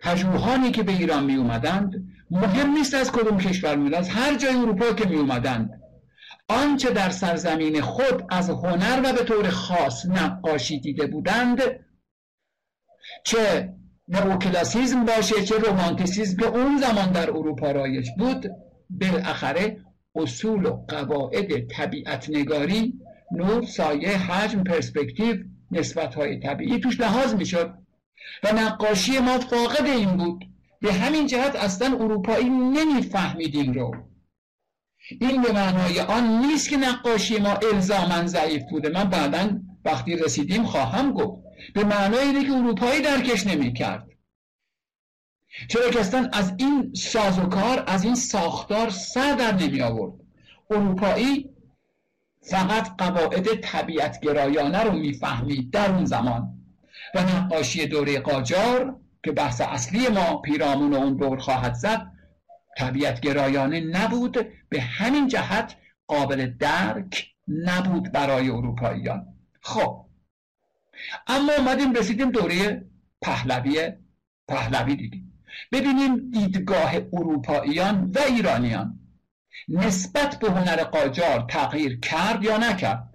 [0.00, 4.54] پژوهانی که به ایران می اومدند مهم نیست از کدوم کشور می از هر جای
[4.56, 5.82] اروپا که می اومدند
[6.48, 11.60] آنچه در سرزمین خود از هنر و به طور خاص نقاشی دیده بودند
[13.24, 13.74] چه
[14.08, 18.46] نئوکلاسیزم باشه چه رومانتیسیزم که اون زمان در اروپا رایج بود.
[18.90, 19.80] بالاخره
[20.14, 23.00] اصول و قواعد طبیعت نگاری
[23.32, 25.36] نور سایه حجم پرسپکتیو
[25.70, 27.74] نسبت های طبیعی توش لحاظ می‌شد.
[28.44, 30.44] و نقاشی ما فاقد این بود.
[30.80, 33.94] به همین جهت اصلا اروپایی نمی‌فهمید این رو.
[35.20, 38.88] این به معنای آن نیست که نقاشی ما الزاما ضعیف بوده.
[38.88, 41.42] من بعدا وقتی رسیدیم خواهم گفت.
[41.74, 44.08] به معنای اینه که اروپایی درکش نمی‌کرد.
[45.68, 50.12] چرا که اصلا از این سازوکار از این ساختار سر در نمی آورد
[50.70, 51.50] اروپایی
[52.50, 56.54] فقط قواعد طبیعت گرایانه رو می‌فهمید در اون زمان.
[57.14, 62.06] و نقاشی دوره قاجار که بحث اصلی ما پیرامون اون دور خواهد زد
[62.78, 69.26] طبیعت گرایانه نبود به همین جهت قابل درک نبود برای اروپاییان.
[69.60, 70.04] خب.
[71.26, 72.86] اما اومدیم رسیدیم دوره
[73.22, 73.92] پهلوی
[74.48, 75.42] پهلوی دیدیم.
[75.72, 78.98] ببینیم دیدگاه اروپاییان و ایرانیان.
[79.68, 83.14] نسبت به هنر قاجار تغییر کرد یا نکرد؟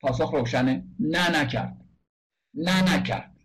[0.00, 0.84] پاسخ روشنه.
[1.00, 1.76] نه نکرد.
[2.54, 3.36] نه نکرد.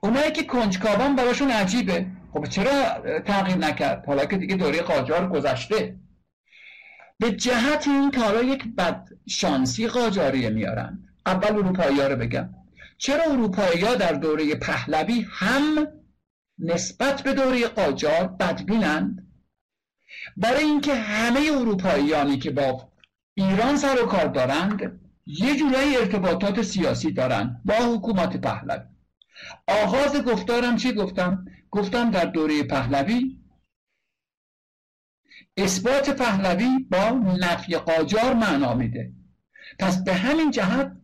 [0.00, 2.06] اونایی که کنجکاوان براشون عجیبه.
[2.32, 6.00] خب چرا تغییر نکرد؟ حالا که دیگه دوره قاجار گذشته.
[7.18, 11.08] به جهت این کارا یک بد شانسی قاجاریه میارن.
[11.26, 12.54] اول اروپایی ها رو بگم.
[12.98, 15.86] چرا اروپایی در دوره پهلوی هم
[16.58, 19.29] نسبت به دوره قاجار بدبینند؟
[20.36, 22.92] برای اینکه همه اروپاییانی که با
[23.34, 28.84] ایران سر و کار دارند یه جورایی ارتباطات سیاسی دارند با حکومت پهلوی.
[29.68, 33.40] آغاز گفتارم چی گفتم؟ گفتم در دوره پهلوی
[35.56, 39.12] اثبات پهلوی با نفی قاجار معنا میده.
[39.78, 40.96] پس به همین جهت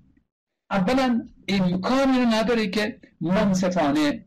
[0.70, 4.26] اولا امکانی رو نداره که منصفانه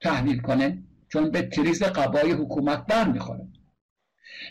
[0.00, 3.43] تحلیل کنه چون به تریز قبای حکومت بر می‌خوره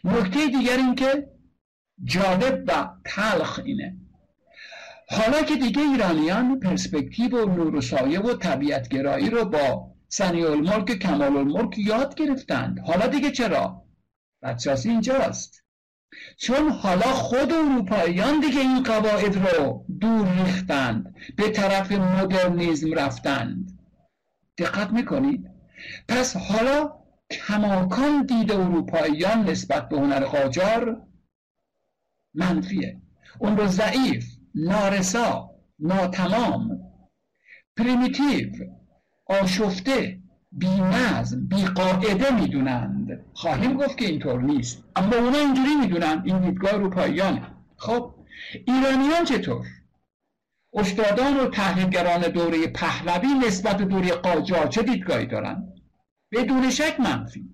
[0.04, 1.30] نکته دیگر این که
[2.04, 3.98] جالب و تلخ اینه.
[5.10, 10.92] حالا که دیگه ایرانیان پرسپکتیو و نور و سایه و طبیعتگرایی رو با سنی الملک
[10.92, 12.80] کمال الملک یاد گرفتند.
[12.80, 13.86] حالا دیگه چرا؟
[14.42, 15.64] بدشاسی اینجاست.
[16.38, 23.80] چون حالا خود اروپاییان دیگه این قواعد رو دور ریختند به طرف مدرنیزم رفتند.
[24.58, 25.50] دقت می‌کنید؟
[26.08, 27.03] پس حالا
[27.38, 31.02] کماکان دید اروپاییان نسبت به هنر قاجار
[32.34, 33.02] منفیه.
[33.40, 36.80] اون رو ضعیف نارسا ناتمام
[37.78, 38.50] پریمیتیو
[39.26, 40.20] آشفته
[40.52, 43.26] بی نظم بی قاعده می‌دونند.
[43.34, 44.84] خواهیم گفت که اینطور نیست.
[44.96, 46.22] اما اونا اینجوری می‌دونن.
[46.26, 47.48] این دیدگاه اروپاییانه.
[47.78, 48.16] خب
[48.68, 49.66] ایرانیان چطور؟
[50.74, 55.73] استادان و تحلیلگران دوره پهلوی نسبت به دوره قاجار چه دیدگاهی دارن؟
[56.34, 57.50] بدون شک منفی.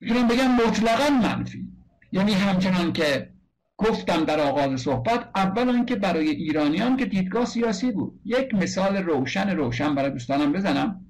[0.00, 1.68] می‌تونم بگم مطلقا منفی.
[2.12, 3.32] یعنی همچنان که
[3.76, 8.20] گفتم در آغاز صحبت اول که برای ایرانیان که دیدگاه سیاسی بود.
[8.24, 11.06] یک مثال روشن روشن برای دوستانم بزنم.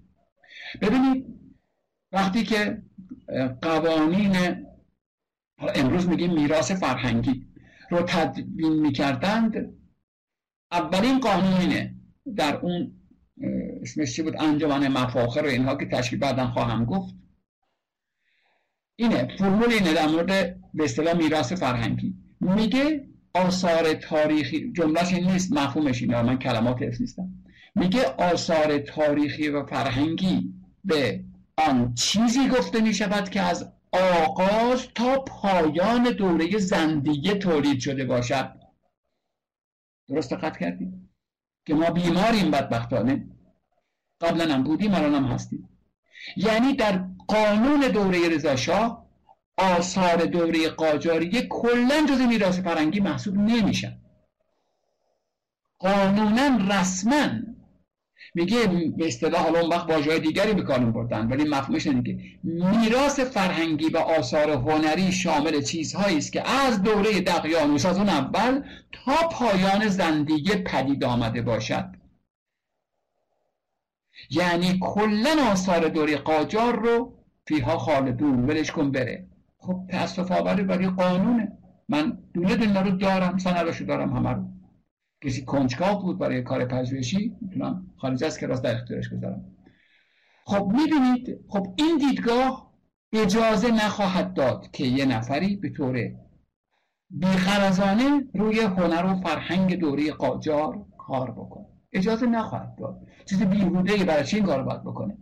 [0.81, 1.27] ببینید
[2.13, 2.83] وقتی که
[3.63, 4.37] قوانین
[5.75, 7.47] امروز میگیم میراث فرهنگی
[7.91, 9.75] رو تدوین می‌کردند
[10.73, 11.95] اولین قانونینه
[12.37, 13.02] در اون
[13.83, 17.15] اسمش چی بود؟ انجمن مفاخر و اینها که تشکیل بعدا خواهم گفت.
[18.97, 22.15] اینه فرمول اینه در مورد به اصطلاح میراث فرهنگی.
[22.41, 27.29] میگه آثار تاریخی جملهش این نیست مفهومش اینه من کلمات حفظ نیستم.
[27.75, 31.25] میگه آثار تاریخی و فرهنگی به
[31.57, 38.53] آن چیزی گفته می شود که از آغاز تا پایان دوره زندگی تولید شده باشد.
[40.09, 41.11] درست دقت کردیم
[41.67, 43.29] که ما بیماریم بدبختانه
[44.23, 45.69] قبلا هم بودیم الان هم هستیم.
[46.37, 49.07] یعنی در قانون دوره رضاشاه
[49.57, 53.99] آثار دوره قاجاریه کلا جز میراث فرنگی محسوب نمیشن
[55.79, 57.29] قانونا رسما.
[58.35, 63.21] میگه به اصطلاح حالا اون وقت واژه‌های دیگری به کار بردن ولی مفهومش دیگه میراث
[63.21, 69.29] فرهنگی و آثار هنری شامل چیزهایی است که از دوره دقیانوس از اون اول تا
[69.33, 72.02] پایان زندگی پدید آمده باشد.
[74.33, 79.27] یعنی کلا آثار دوره قاجار رو فیها خالدون ولش کن بره.
[79.59, 81.53] خب تاسف آوری برای قانونه.
[81.89, 84.45] من دونه دونه رو دارم سنداشو دارم همه رو.
[85.25, 89.45] کسی کنجکاو بود برای کار پژوهشی؟ می‌تونم خارج از کلاس در اختیارش گذارم
[90.45, 92.73] خب می‌بینید خب این دیدگاه
[93.13, 96.11] اجازه نخواهد داد که یه نفری به طور
[97.11, 101.67] بیخرزانه روی هنر و فرهنگ دوره قاجار کار بکنه.
[101.93, 103.07] اجازه نخواهد داد.
[103.33, 105.17] چیز بیهوده برای چی این کار باید بکنه؟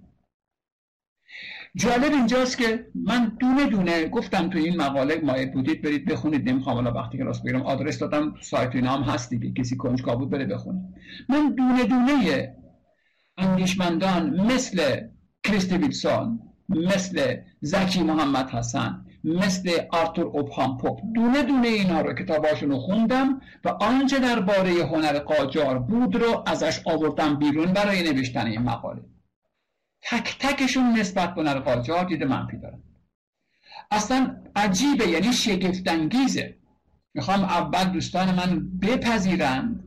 [1.77, 6.77] جالب اینجاست که من دونه دونه گفتم تو این مقاله مایل بودید برید بخونید نمی‌خوام
[6.77, 10.31] حالا وقتی که راست بگیرم آدرس دادم سایت اینا هم هست دیگه کسی کنجکاو بود
[10.31, 10.81] بره بخونه.
[11.29, 12.54] من دونه دونه
[13.37, 15.00] اندیشمندان مثل
[15.44, 20.79] کریستی ویلسون مثل زکی محمد حسن مثل آرتور اوبهام
[21.14, 26.81] دونه دونه اینا رو کتاباشون رو خوندم و آنچه درباره هنر قاجار بود رو ازش
[26.87, 29.02] آوردم بیرون برای نوشتن این مقاله.
[30.02, 32.83] تک تکشون نسبت به هنر قاجار دید منفی دارن.
[33.90, 36.56] اصلا عجیبه یعنی شگفتانگیزه.
[37.14, 39.85] می‌خوام اول دوستان من بپذیرند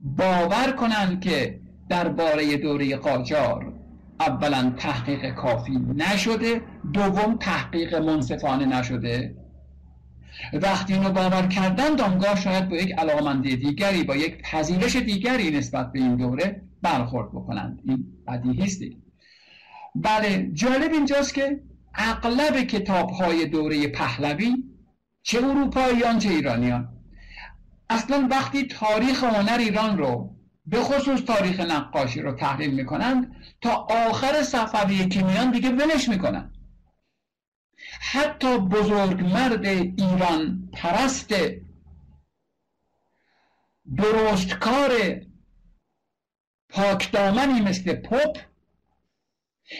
[0.00, 3.75] باور کنند که درباره دوره قاجار
[4.20, 6.62] اولا تحقیق کافی نشده
[6.92, 9.36] دوم تحقیق منصفانه نشده.
[10.52, 15.92] وقتی اینو باور کردن دامگاه شاید با یک علاقمندی دیگری با یک پذیرش دیگری نسبت
[15.92, 17.80] به این دوره برخورد بکنند.
[17.84, 18.82] این بدیهی است
[19.94, 21.60] بله جالب اینجاست که
[21.94, 24.64] اغلب کتاب های دوره پهلوی
[25.22, 26.88] چه اروپاییان چه ایرانیان.
[27.90, 30.35] اصلا وقتی تاریخ هنر ایران رو
[30.66, 36.52] به خصوص تاریخ نقاشی رو تحلیل می‌کنند تا آخر صفوی که میان دیگه ولش می‌کنن
[38.00, 41.34] حتی بزرگ مرد ایران پرست
[43.96, 44.90] درستکار
[46.68, 48.38] پاکدامنی مثل پوپ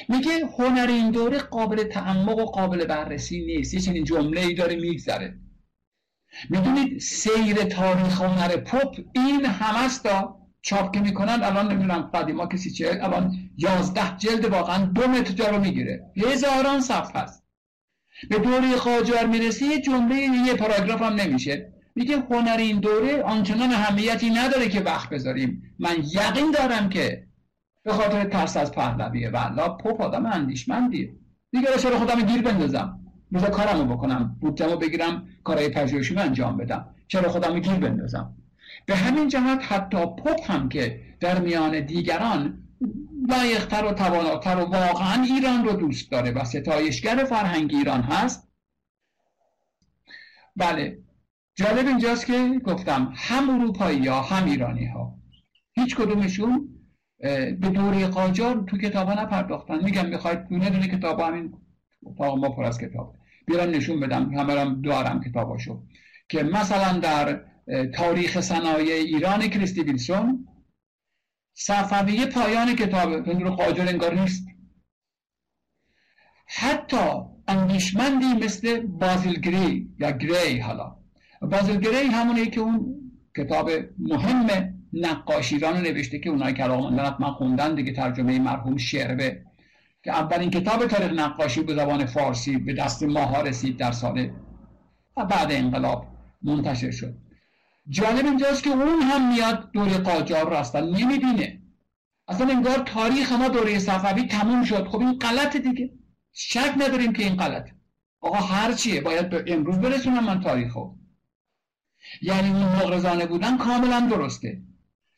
[0.08, 3.74] میگه هنر این دوره قابل تعمق و قابل بررسی نیست.
[3.74, 5.38] یه چنین جمله ای داره میگذره.
[6.50, 10.35] می‌دونید سیر تاریخ هنر پوپ این همستا
[10.66, 15.50] چاپ که می‌کنن الان نمی‌دونم قدیما کسی چه الان یازده جلد واقعا دو متر جا
[15.50, 16.12] رو می‌گیره.
[16.16, 17.44] هزاران صفحه هست
[18.30, 21.72] به دوره قاجار می‌رسی یه جمله یه پاراگراف هم نمیشه.
[21.94, 25.62] میگه هنر این دوره آنچنان اهمیتی نداره که وقت بذاریم.
[25.78, 27.26] من یقین دارم که
[27.82, 31.14] به خاطر ترس از پهلویه والا پوپ آدم اندیشمندیه.
[31.50, 33.00] دیگه چرا خودم گیر بندازم.
[33.32, 36.94] بذار کارمو بکنم بودجمو بگیرم کارهای پژوهشی انجام بدم.
[37.08, 38.36] چرا خودم گیر بندازم؟
[38.86, 42.62] به همین جهت حتی پوپ هم که در میان دیگران
[43.28, 48.48] لایقتر و تواناتر و واقعا ایران رو دوست داره و ستایشگر فرهنگ ایران هست.
[50.56, 50.98] بله
[51.54, 55.14] جالب اینجاست که گفتم هم اروپایی ها هم ایرانی ها.
[55.72, 56.68] هیچ کدومشون
[57.60, 59.84] به دوره قاجار تو کتابا نپرداختن.
[59.84, 61.54] میگم می‌خواید دونه دونه کتاب همین
[62.06, 63.16] اتاق ما پر از کتاب.
[63.46, 65.82] بیرم نشون بدم همه هم دارم کتاباشو.
[66.28, 67.40] که مثلا در
[67.94, 70.48] تاریخ صنایع ایران کریستی ویلسون
[71.54, 74.46] صفویه پایان کتاب رو قاجر انگار نیست.
[76.46, 80.96] حتی اندیشمندی مثل بازیل گری یا گری حالا.
[81.42, 82.96] بازیل گری همونه که اون
[83.36, 89.42] کتاب مهم نقاشیران نوشته که اونایی که من خوندن دیگه ترجمه مرحوم شعربه.
[90.02, 94.30] که اولین کتاب تاریخ نقاشی به زبان فارسی به دست ماها رسید در سال
[95.16, 96.06] بعد انقلاب
[96.42, 97.25] منتشر شد.
[97.88, 101.62] جالب اینجاست که اون هم میاد دوره قاجار رو اصلا نمی‌بینه.
[102.28, 104.88] اصلا انگار تاریخ ما دوره صفوی تموم شد.
[104.88, 105.90] خب این غلط دیگه.
[106.32, 107.68] شک نداریم که این غلط
[108.20, 110.90] آقا هر چیه؟ باید به امروز برسونم من تاریخو.
[112.22, 114.62] یعنی اون مغرزانه بودن کاملا درسته.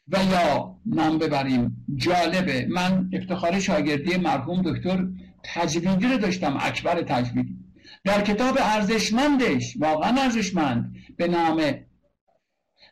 [0.08, 2.66] و یا نام ببریم جالبه.
[2.70, 5.08] من افتخار شاگردی مرحوم دکتر
[5.42, 7.56] تجویدی رو داشتم اکبر تجویدی.
[8.04, 11.74] در کتاب ارزشمندش واقعا ارزشمند به نام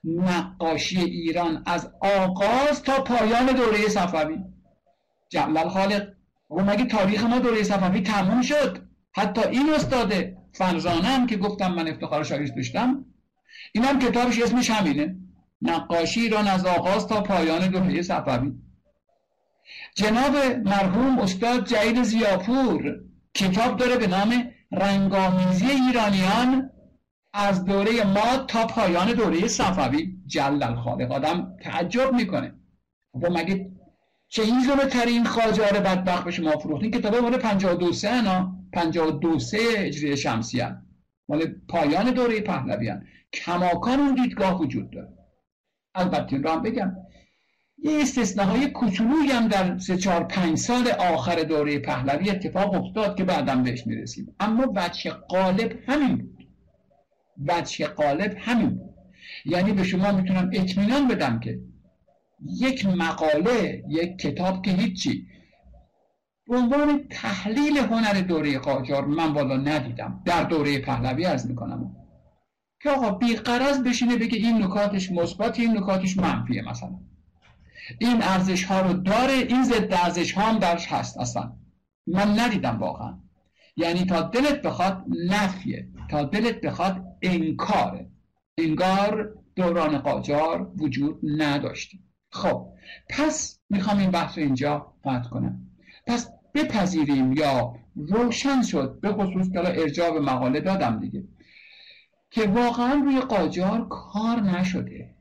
[0.06, 4.38] نقاشی ایران از آغاز تا پایان دوره صفوی.
[5.28, 6.08] جمال خالق.
[6.50, 11.74] و مگه تاریخ ما دوره صفوی تموم شد؟ حتی این استاده فرزانه هم که گفتم
[11.74, 13.04] من افتخار شاگرد داشتم
[13.72, 15.16] این هم کتابش اسمش همینه
[15.62, 18.52] نقاشی ایران از آغاز تا پایان دوره صفوی.
[19.94, 23.00] جناب مرحوم استاد جعید زیاپور
[23.34, 26.70] کتاب داره به نام رنگامیزی ایرانیان
[27.38, 32.54] از دوره ما تا پایان دوره صفوی جل الخالق آدم تعجب می‌کنه.
[33.14, 33.70] و خب مگه
[34.28, 38.52] چه این ترین خاجار بدبخت به شما فروختین؟ کتاب مال 52 سه انا.
[38.72, 40.62] 52 سه هجری شمسی
[41.28, 45.08] مال پایان دوره پهلویان کماکان اون دیدگاه وجود داره.
[45.94, 46.96] البته رو هم بگم.
[47.78, 53.24] یه استثناهای کوچولویی هم در سه چهار پنج سال آخر دوره پهلوی اتفاق افتاد که
[53.24, 54.34] بعدم بهش می‌رسیم.
[54.40, 56.35] اما بچه قالب همین بود.
[57.48, 58.94] وجه قالب همین بود.
[59.44, 61.60] یعنی به شما می‌تونم اطمینان بدم که
[62.42, 65.26] یک مقاله یک کتاب که هیچی.
[66.48, 70.22] به عنوان تحلیل هنر دوره قاجار من والا ندیدم.
[70.24, 71.96] در دوره پهلوی از می‌کنم.
[72.82, 76.98] که آقا بیقرض بشینه بگه این نکاتش مثبت این نکاتش منفیه مثلا.
[77.98, 81.52] این ارزش ها رو داره این ضد ارزش ها هم درش هست اصلا.
[82.06, 83.18] من ندیدم واقعا.
[83.76, 85.88] یعنی تا دلت بخواد نفیه.
[86.10, 88.10] تا دلت بخواد انکاره
[88.58, 91.98] انگار دوران قاجار وجود نداشته
[92.30, 92.68] خب
[93.08, 95.70] پس می‌خوام این بحث رو اینجا قطع کنم.
[96.06, 101.24] پس بپذیریم یا روشن شد به خصوص که ارجاع به مقاله دادم دیگه
[102.30, 105.16] که واقعا روی قاجار کار نشده.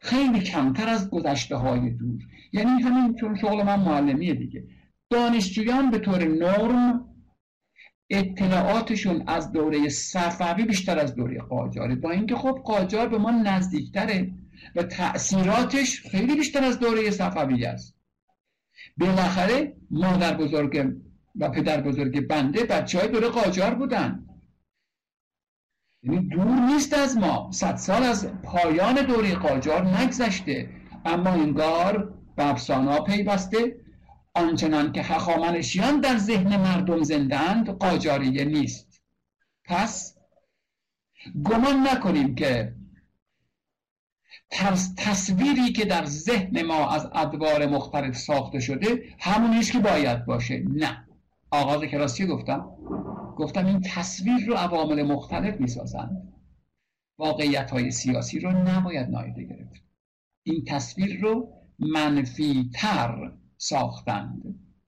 [0.00, 2.20] خیلی کمتر از گذشته های دور.
[2.52, 4.64] یعنی همین چون شغل من معلمیه دیگه.
[5.10, 7.07] دانشجویان به طور نرم
[8.10, 11.94] اطلاعاتشون از دوره صفوی بیشتر از دوره قاجاره.
[11.94, 14.30] با اینکه خب قاجار به ما نزدیکتره
[14.76, 17.94] و تأثیراتش خیلی بیشتر از دوره صفوی است.
[18.96, 20.92] بالاخره مادر بزرگ
[21.36, 24.24] و پدر بزرگ بنده بچه های دوره قاجار بودن.
[26.02, 27.50] یعنی دور نیست از ما.
[27.52, 30.70] صد سال از پایان دوره قاجار نگذشته.
[31.04, 33.76] اما انگار به افسانه پیوسته.
[34.38, 39.02] آنچنان که هخامنشیان در ذهن مردم زندند قاجاریه نیست.
[39.64, 40.18] پس
[41.44, 42.74] گمان نکنیم که
[44.96, 50.64] تصویری که در ذهن ما از ادوار مختلف ساخته شده همونیست که باید باشه.
[50.68, 51.04] نه.
[51.50, 52.70] آغاز کلاسی گفتم؟
[53.36, 56.32] گفتم این تصویر رو عوامل مختلف می‌سازند.
[57.18, 59.82] واقعیت های سیاسی رو نباید نایده گرفت.
[60.42, 64.42] این تصویر رو منفی تر ساختند.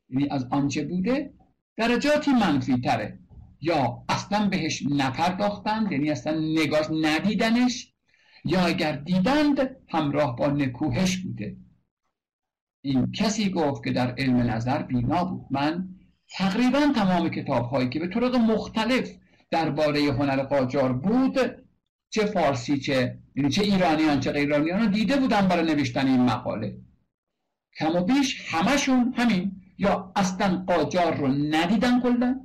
[0.08, 1.34] یعنی از آنچه بوده
[1.76, 3.18] درجاتی منفی تره
[3.60, 7.92] یا اصلا بهش نپرداختند یعنی اصلا نگاه ندیدنش
[8.44, 11.56] یا اگر دیدند همراه با نکوهش بوده.
[12.82, 15.46] این کسی گفت که در علم نظر بینا بود.
[15.50, 15.88] من
[16.28, 19.10] تقریبا تمام کتاب هایی که به طرق مختلف
[19.50, 21.38] درباره هنر قاجار بود
[22.10, 26.76] چه فارسی چه یعنی چه ایرانیان چه غیر دیده بودم برای نوشتن این مقاله.
[27.78, 29.60] کم و بیش همشون همین.
[29.78, 32.40] یا اصلا قاجار رو ندیدن کلا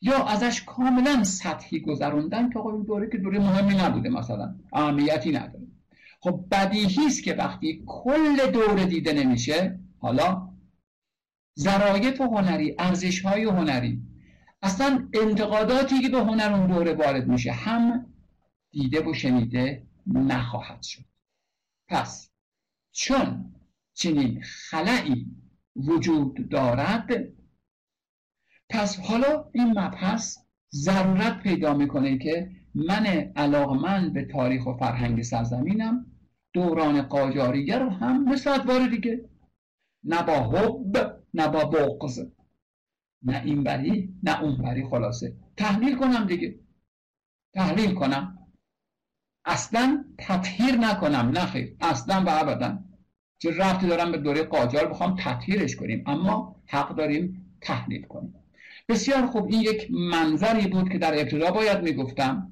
[0.00, 5.66] یا ازش کاملا سطحی گذروندن که آقا دوره که دوره مهمی نبوده مثلا اهمیتی نداره.
[6.20, 10.48] خب بدیهی است که وقتی کل دوره دیده نمیشه حالا
[11.58, 14.02] ظرایف هنری ارزش های هنری
[14.62, 18.06] اصلا انتقاداتی که به هنر اون دوره وارد میشه هم
[18.70, 21.04] دیده و شنیده نخواهد شد.
[21.88, 22.30] پس
[22.92, 23.55] چون
[23.96, 25.26] چنین خلعی
[25.76, 27.08] وجود دارد؟
[28.70, 30.38] پس حالا این مبحث
[30.74, 36.06] ضرورت پیدا می‌کنه که من علاقمند به تاریخ و فرهنگ سرزمینم
[36.52, 39.28] دوران قاجاریه رو هم مثل ادوار دیگه.
[40.04, 42.20] نه با حب نه با بغض.
[43.22, 45.36] نه این بری نه اون بری خلاصه.
[45.56, 46.60] تحلیل کنم دیگه.
[47.54, 48.38] تحلیل کنم.
[49.44, 51.76] اصلا تطهیر نکنم نه خیر.
[51.80, 52.85] اصلا و ابدا.
[53.38, 58.34] چه رفتی دارم به دوره قاجار بخوام تطهیرش کنیم اما حق داریم تحلیل کنیم.
[58.88, 62.50] بسیار خوب این یک منظری بود که در ابتدا باید می‌گفتم.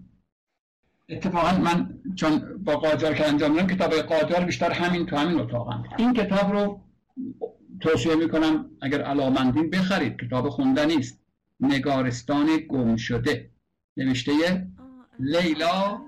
[1.08, 5.84] اتفاقا من چون با قاجار که انجام دادم کتاب قاجار بیشتر همین تو همین اتاقم
[5.98, 6.80] این کتاب رو
[7.80, 11.20] توصیه می‌کنم اگر علاقمندین بخرید کتاب خوندنی است
[11.60, 13.50] نگارستان گم شده.
[13.96, 14.32] نوشته
[15.18, 16.00] لیلا.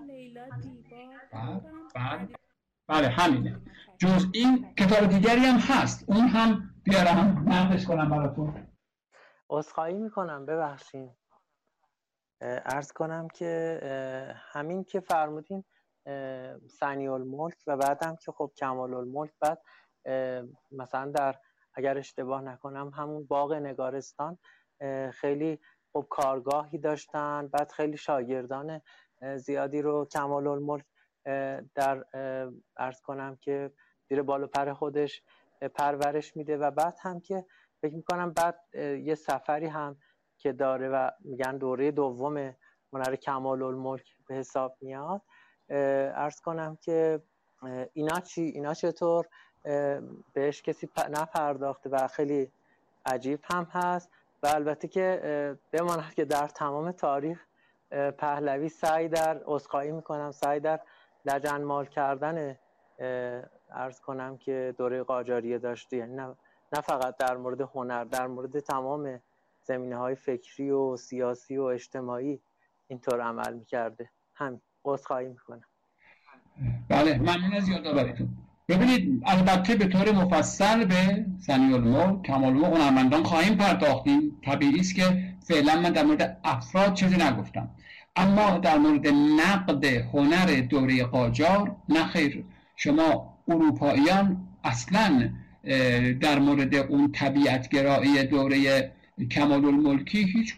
[2.89, 3.61] بله همینه.
[3.99, 6.05] جز این کتاب دیگری هم هست.
[6.09, 8.67] اون هم بیارم نقدش کنم براتون.
[9.51, 11.15] عذرخواهی می‌کنم ببخشین
[12.41, 13.81] ارز کنم که
[14.53, 15.65] همین که فرمودین
[16.69, 19.63] سنی الملک و بعدم که خب کمال الملک بعد
[20.73, 21.37] مثلا در
[21.75, 24.39] اگر اشتباه نکنم همون باغ نگارستان
[25.13, 25.59] خیلی
[25.93, 28.81] خب کارگاهی داشتن بعد خیلی شاگردان
[29.37, 30.85] زیادی رو کمال الملک
[31.75, 32.05] در
[32.77, 33.73] ارز کنم که
[34.09, 35.23] زیر بال پر خودش
[35.75, 37.45] پرورش میده و بعد هم که
[37.83, 38.61] فکر می‌کنم بعد
[39.03, 39.97] یه سفری هم
[40.39, 42.55] که داره و میگن دوره دوم
[42.93, 45.23] هنر کمال الملک به حساب میاد
[45.69, 47.23] ارز کنم که
[47.93, 49.27] اینا چی؟ اینا چطور؟
[50.33, 52.53] بهش کسی نپرداخته و خیلی
[53.07, 54.11] عجیب هم هست
[54.43, 57.47] و البته که بماند که در تمام تاریخ
[58.19, 60.81] پهلوی سعی در اسخایی می‌کنم سعی در
[61.25, 62.59] لجنمال کردن
[63.71, 66.27] ارز کنم که دوره قاجاریه داشته یعنی نه,
[66.73, 69.21] نه فقط در مورد هنر در مورد تمام
[69.63, 72.41] زمینه های فکری و سیاسی و اجتماعی
[72.89, 74.11] اینطور عمل می‌کرده.
[74.35, 74.61] همین.
[74.85, 75.65] عذرخواهی می‌کنم.
[76.89, 78.29] بله ممنون از یادآوریتون.
[78.69, 84.41] ببینید البته به طور مفصل به سنی الملک کمال و هنرمندان خواهیم پرداختیم.
[84.45, 87.71] طبیعی است که فعلا من در مورد افراد چیزی نگفتم.
[88.17, 89.07] اما در مورد
[89.41, 92.45] نقد هنر دوره قاجار نه خیر.
[92.77, 95.31] شما اروپاییان اصلا
[96.21, 98.93] در مورد اون طبیعتگرایی دوره
[99.31, 100.55] کمال الملکی هیچ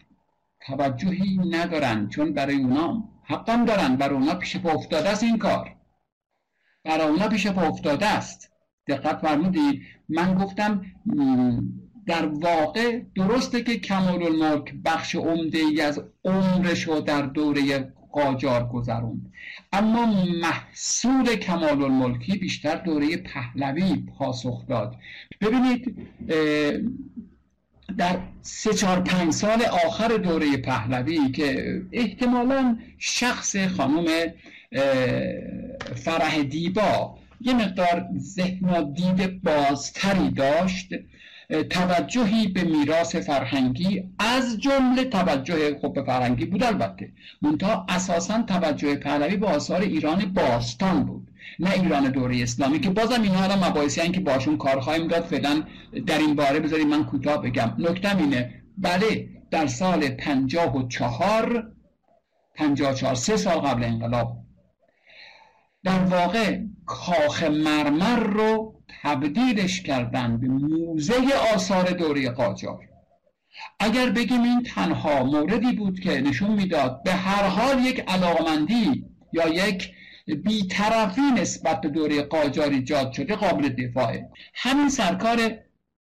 [0.61, 5.77] توجهی ندارن چون برای اونا حقا دارن برای اونا پیش پا افتاده است این کار.
[6.85, 8.53] برای اونا پیش پا افتاده است.
[8.87, 10.85] دقت فرمودید من گفتم
[12.07, 18.69] در واقع درسته که کمال الملک بخش عمده ای از عمرش رو در دوره قاجار
[18.69, 19.33] گذروند
[19.73, 20.07] اما
[20.43, 24.97] محصول کمال الملکی بیشتر دوره پهلوی پاسخ داد.
[25.41, 25.97] ببینید
[27.99, 34.07] در سه چهار پنج سال آخر دوره پهلوی که احتمالا شخص خانم
[35.97, 40.95] فرح دیبا یه مقدار ذهن و دید بازتری داشت.
[41.51, 47.13] توجهی به میراث فرهنگی از جمله توجه خب به فرهنگی بود البته.
[47.43, 53.23] منتها اساسا توجه پهلوی به آثار ایران باستان بود نه ایران دوره اسلامی که بازم
[53.23, 55.25] اینها الان مباحثی که باشون کار خواهیم داد.
[55.25, 55.63] فعلا
[56.07, 57.75] در این باره بذارید من کوتاه بگم.
[57.79, 58.63] نکتم اینه.
[58.79, 61.73] بله در سال پنجاه و چهار
[62.55, 64.37] پنجاه چهار سه سال قبل انقلاب
[65.85, 71.15] در واقع کاخ مرمر رو تبدیلش کردن به موزه
[71.55, 72.79] آثار دوره قاجار.
[73.81, 79.49] اگر بگیم این تنها موردی بود که نشون می‌داد به هر حال یک علاقمندی یا
[79.49, 79.93] یک
[80.27, 84.29] بیطرفی نسبت به دوره قاجار ایجاد شده قابل دفاعه.
[84.55, 85.39] همین سرکار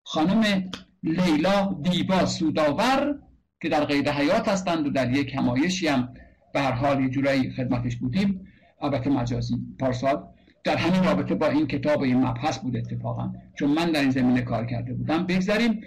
[0.03, 0.70] خانم
[1.03, 3.18] لیلا دیبا سوداور
[3.62, 6.14] که در قید حیات هستند و در یک همایشی هم
[6.55, 8.45] به هر حال یه جورایی خدمتش بودیم.
[8.82, 10.22] البته مجازی پارسال.
[10.68, 14.10] در همین رابطه با این کتاب و این مبحث بود اتفاقا چون من در این
[14.10, 15.26] زمینه کار کرده بودم.
[15.26, 15.80] بگذاریم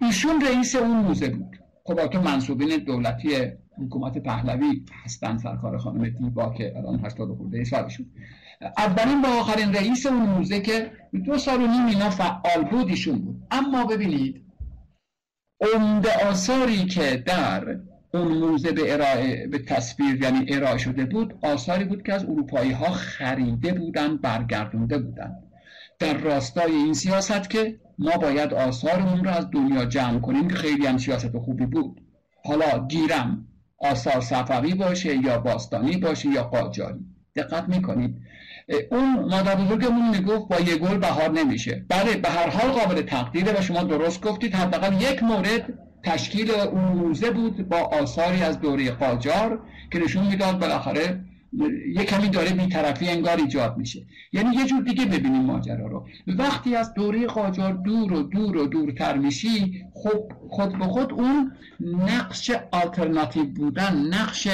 [0.00, 1.56] ایشون رئیس اون موزه بود.
[1.84, 3.28] خب تو منصوبین دولتی
[3.78, 8.06] حکومت پهلوی هستن سرکار خانم دیبا که الان 80 خورده سالشون.
[8.78, 10.90] اولین و آخرین رئیس اون موزه که
[11.24, 13.42] دو سال و نیم اینا فعال بود ایشون بود.
[13.50, 14.42] اما ببینید
[15.74, 17.78] عمده آثاری که در
[18.16, 22.72] اون موزه به, ارائه، به تصویر یعنی ارائه شده بود آثاری بود که از اروپایی
[22.72, 25.32] ها خریده بودن برگردونده بودن.
[25.98, 30.86] در راستای این سیاست که ما باید آثارمون رو از دنیا جمع کنیم که خیلی
[30.86, 32.00] هم سیاست خوبی بود.
[32.44, 33.48] حالا گیرم
[33.78, 37.00] آثار صفوی باشه یا باستانی باشه یا قاجاری.
[37.36, 38.16] دقت می‌کنید.
[38.90, 41.84] اون مادر بزرگمون می‌گفت با یه گل بهار نمیشه.
[41.88, 44.54] بله به هر حال قابل تقدیره و شما درست گفتید.
[44.54, 49.60] حداقل یک مورد تشکیل اون موزه بود با آثاری از دوره قاجار
[49.92, 51.20] که نشون می‌داد بالاخره
[51.94, 54.06] یه کمی داره بیطرفی انگار ایجاد میشه.
[54.32, 56.06] یعنی یه جور دیگه ببینیم ماجرا رو.
[56.26, 61.52] وقتی از دوره قاجار دور و دور و دورتر میشی خب خود به خود اون
[61.80, 64.48] نقش آلترناتیو بودن نقش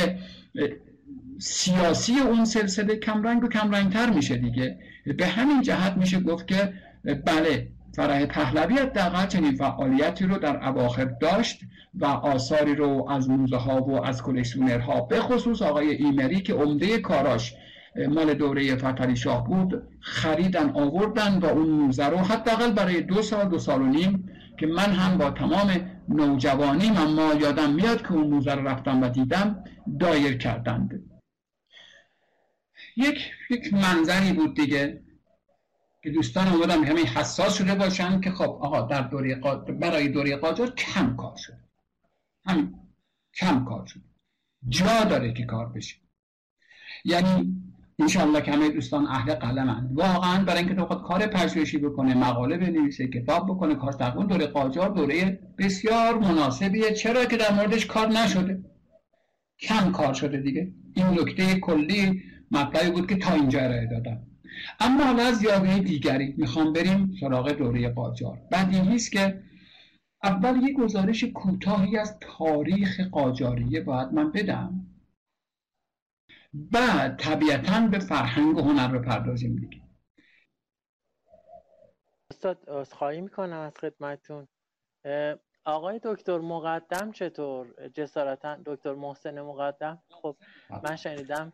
[1.39, 4.79] سیاسی اون سلسله کمرنگ و کمرنگتر میشه دیگه.
[5.19, 6.73] به همین جهت میشه گفت که
[7.05, 11.61] بله فرح پهلوی حداقل چنین فعالیتی رو در اواخر داشت
[11.95, 16.99] و آثاری رو از موزه ها و از کلکسیونرها به خصوص آقای ایمری که عمده
[16.99, 17.55] کاراش
[18.09, 23.49] مال دوره فتری شاه بود خریدن آوردن و اون موزه رو حداقل برای دو سال
[23.49, 24.29] دو سال و نیم
[24.59, 29.09] که من هم با تمام نوجوانیم اما یادم میاد که اون موزه رو رفتم و
[29.09, 29.65] دیدم
[30.01, 31.05] دایر کردند.
[32.97, 35.03] یک یک منظری بود دیگه.
[36.03, 39.35] که دوستان اومدن همین حساس شده باشن که خب آقا در دوره
[39.81, 41.65] برای دوره قاجار کم کار شده.
[42.45, 42.75] همین
[43.35, 44.03] کم کار شده.
[44.69, 45.97] جا داره که کار بشه.
[47.05, 47.63] یعنی
[47.99, 52.57] انشاءالله که همه دوستان اهل قلمند واقعا برای اینکه تو خود کار پژوهشی بکنه مقاله
[52.57, 56.93] بنویسه کتاب بکنه کار تقریبا دوره قاجار دوره بسیار مناسبیه.
[56.93, 58.65] چرا که در موردش کار نشده؟
[59.59, 60.73] کم کار شده دیگه.
[60.95, 64.32] این نکته کلی مطلبی بود که تا اینجا ارائه دادم.
[64.81, 68.39] اما حالا از یابه دیگری می‌خوام بریم سراغ دوره قاجار.
[68.53, 69.43] بدیهی است که
[70.23, 74.87] اول یک گزارش کوتاهی از تاریخ قاجاریه باید من بدم.
[76.55, 79.83] بعد طبیعتا به فرهنگ و هنر رو پردازیم دیگه.
[82.31, 84.49] استاد خواهی می‌کنم از خدمتون
[85.65, 90.03] آقای دکتر مقدم چطور؟ جسارتا دکتر محسن مقدم.
[90.09, 90.37] خب
[90.85, 91.53] من شنیدم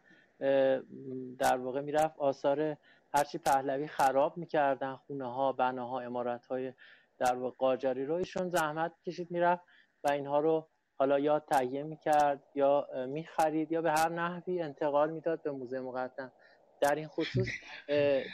[1.39, 2.77] در واقع می‌رفت آثار
[3.15, 6.73] هرچی پهلوی خراب می‌کردن خونه ها بناها امارت های
[7.19, 9.63] در واقع قاجاری رو ایشون زحمت کشید می‌رفت
[10.05, 10.69] و اینها رو
[10.99, 16.33] حالا یا تهیه می‌کرد یا می‌خرید یا به هر نحوی انتقال می‌داد به موزه مقدم.
[16.81, 17.49] در این خصوص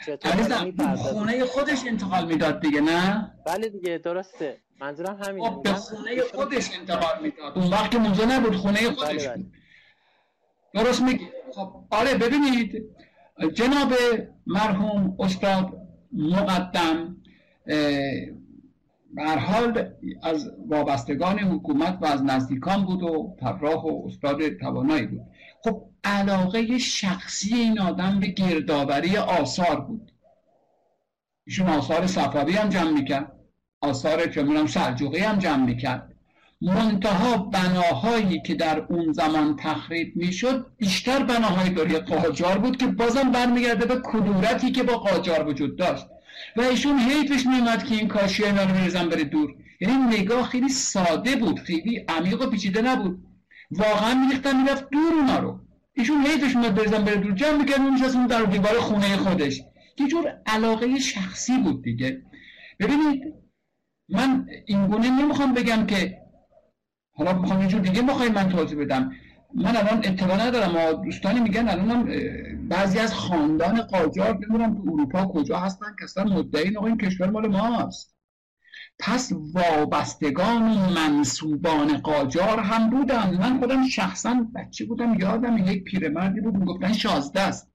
[0.05, 4.57] چطور خونه خودش انتقال می‌داد دیگه نه؟ بله دیگه درسته.
[4.79, 5.49] منظورم همینه.
[5.49, 7.57] خب، به خونه خودش انتقال می‌داد.
[7.57, 9.37] اون وقت موزه نبود خونه بله، خودش بله.
[9.37, 9.53] بود.
[10.73, 11.29] درست میگی؟
[11.89, 12.85] آره ببینید
[13.53, 13.93] جناب
[14.47, 15.77] مرحوم استاد
[16.13, 17.17] مقدم
[19.17, 19.89] هر حال
[20.23, 25.21] از وابستگان حکومت و از نزدیکان بود و طراح و استاد توانایی بود.
[25.63, 30.11] خب علاقه شخصی این آدم به گردآوری آثار بود.
[31.47, 33.31] ایشون آثار صفوی هم جمع می‌کرد.
[33.81, 36.14] آثار میرم سلجوقی هم جمع می‌کرد.
[36.61, 43.31] منتها بناهایی که در اون زمان تخریب می‌شد بیشتر بناهای دوره قاجار بود که بازم
[43.31, 46.05] برمیگرده به کدورتی که با قاجار وجود داشت.
[46.55, 49.55] و ایشون حیفش میومد که این کاشی اینا رو بریزن بره دور.
[49.81, 53.23] یعنی نگاه خیلی ساده بود خیلی عمیق و پیچیده نبود.
[53.71, 55.59] واقعا میریختن می‌رفت دور اونا رو.
[55.93, 57.81] ایشون حیفش میاد بریزن بره دور جمع می‌کرد
[58.15, 59.61] اون در دیوار خونه خودش.
[59.99, 62.21] یه جور علاقه شخصی بود دیگه.
[62.79, 63.21] ببینید
[64.09, 66.24] من این گونه نمی‌خوام بگم که
[67.15, 69.11] حالا یه جور دیگه بخوای من توضیح بدم.
[69.53, 72.09] من الان اطلاع ندارم و دوستانی میگن الان
[72.69, 77.47] بعضی از خاندان قاجار نمی‌دونم تو اروپا کجا هستن که اصلا مدعی این کشور مال
[77.47, 78.15] ماست.
[78.99, 83.37] پس وابستگان و منصوبان قاجار هم بودن.
[83.37, 87.74] من خودم شخصا بچه بودم یادم یک پیرمردی بود می‌گفتن شازده است.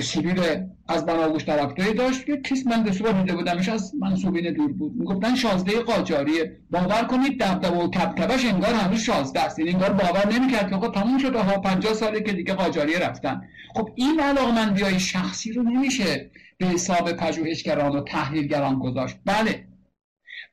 [0.00, 0.40] سیبیل
[0.88, 4.92] از بناگوش طرفداری داشت که کیس من دستور دیده بودمش از منصوبین دور بود.
[4.96, 6.56] می‌گفتن شازده قاجاریه.
[6.70, 9.58] باور کنید دبدبه و کبکبش انگار هنوز شازده است.
[9.58, 13.42] این انگار باور نمی‌کرد که خب تموم شده ها 50 ساله که دیگه قاجاریه رفتن.
[13.74, 19.16] خب این علاقمندی های شخصی رو نمیشه به حساب پژوهشگران و تحلیلگران گذاشت.
[19.24, 19.68] بله.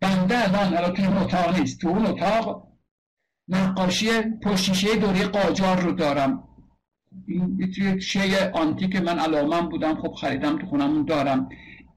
[0.01, 1.81] بنده الان الان توی اتاق نیست.
[1.81, 2.67] تو اون اتاق
[3.47, 4.07] نقاشی
[4.43, 6.43] پشتیشه دوره قاجار رو دارم.
[7.27, 11.49] این توی شیء آنتیک من علامم بودم خب خریدم تو خونم دارم.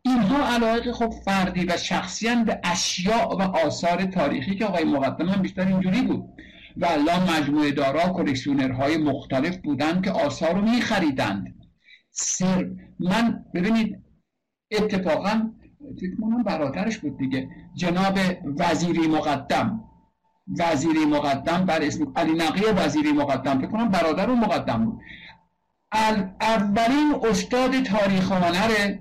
[0.03, 5.43] اینها علاقه خب فردی و شخصی به اشیاء و آثار تاریخی که آقای مقدم هم
[5.43, 6.25] بیشتر اینجوری بود.
[6.77, 11.55] و الان مجموعه دارا کلکسیونرهای مختلف بودن که آثار رو میخریدند.
[12.11, 13.99] سر من ببینید
[14.71, 15.51] اتفاقا
[16.01, 17.49] فکر کنم برادرش بود دیگه.
[17.77, 18.19] جناب
[18.59, 19.85] وزیری مقدم.
[20.59, 25.01] وزیری مقدم بر اسم علی نقی وزیری مقدم فکر کنم برادر و مقدم بود.
[26.41, 28.99] اولین استاد تاریخ هنر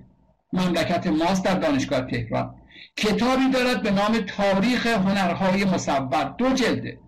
[0.54, 2.56] مملکت ماست در دانشگاه تهران.
[2.96, 6.24] کتابی دارد به نام تاریخ هنرهای مصور.
[6.38, 7.00] دو جلده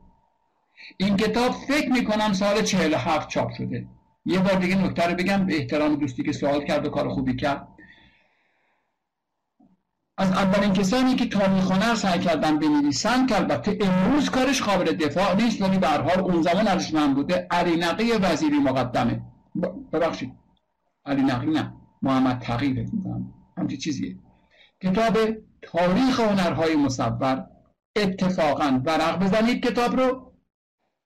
[0.97, 3.88] این کتاب فکر می‌کنم سال 47 چاپ شده.
[4.25, 7.36] یه بار دیگه نکته رو بگم به احترام دوستی که سوال کرد و کار خوبی
[7.36, 7.67] کرد.
[10.18, 15.36] از اولین کسانی که تاریخ هنر سعی کردن بنویسن که البته امروز کارش قابل دفاع
[15.36, 17.47] نیست ولی به حال اون زمان ارزشمند بوده.
[17.51, 19.22] علی نقی وزیری مقدمه.
[19.93, 20.34] ببخشید.
[21.05, 21.74] علی نقی نه.
[22.01, 22.86] محمد تقی
[23.57, 24.20] همچی چیزیه.
[24.84, 25.18] کتاب
[25.61, 27.47] تاریخ هنرهای مصور
[27.95, 30.34] اتفاقا ورق بزنید کتاب رو.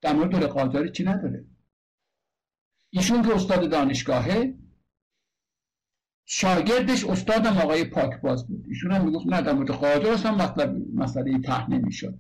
[0.02, 1.46] در مورد قاجاری چی نداره؟
[2.90, 4.54] ایشون که استاد دانشگاهه
[6.32, 8.66] شاگردش استادم آقای پاکباز بود.
[8.68, 12.14] ایشون هم می‌گفت نه در مورد قاجار اصلا مطلب مسئله ته نمی‌شد.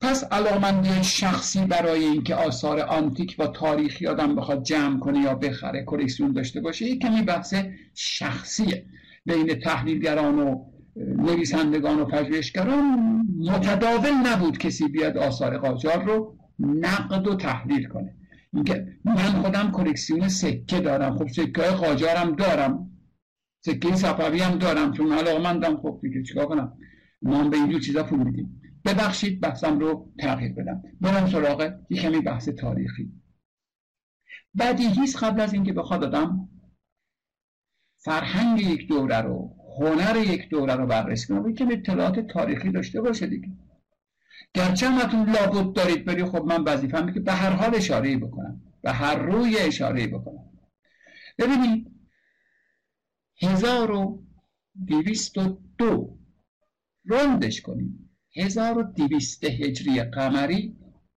[0.00, 5.84] پس علاقمندی شخصی برای اینکه آثار آنتیک و تاریخی آدم بخواد جمع کنه یا بخره
[5.84, 7.54] کلکسیون داشته باشه یک کمی بحث
[7.94, 8.84] شخصیه.
[9.26, 10.64] بین تحلیلگران و
[10.96, 12.98] نویسندگان و پژوهشگران
[13.38, 18.14] متداول نبود کسی بیاد آثار قاجار رو نقد و تحلیل کنه.
[18.54, 21.18] اینکه من خودم کلکسیون سکه دارم.
[21.18, 22.90] خب سکه های قاجارم دارم.
[23.60, 26.78] سکه صفوی هم دارم چون علاقمندم خب دیگه چیکار کنم؟
[27.22, 28.60] ما به اینجور چیزا پول میدیم.
[28.84, 30.82] ببخشید بحثم رو تغییر بدم.
[31.00, 33.12] برم سراغ یه کمی بحث تاریخی.
[34.58, 36.48] بدیهیست قبل از اینکه بخواد آدم
[37.96, 43.26] فرهنگ یک دوره رو هنر یک دوره رو بررسی کنه که اطلاعات تاریخی داشته باشه
[43.26, 43.48] دیگه.
[44.54, 48.60] گرچه همتون لابد دارید بری خب من وظیفه‌م که به هر حال اشاره بکنم.
[48.82, 50.44] به هر روی اشاره بکنم.
[51.38, 51.97] ببینید
[53.42, 54.22] هزار و
[54.84, 56.18] دیویست و دو.
[57.04, 58.10] رندش کنیم.
[58.36, 60.76] هزار و دیویست هجری قمری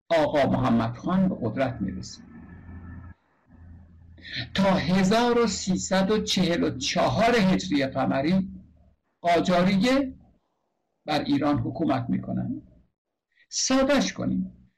[0.09, 2.21] آقا محمد خان به قدرت می‌رسه.
[4.53, 8.49] تا هزار و سیصد و چهل و چهار هجری قمری
[9.21, 10.13] قاجاریه
[11.05, 12.61] بر ایران حکومت می‌کنن.
[13.49, 14.71] سادش کنیم.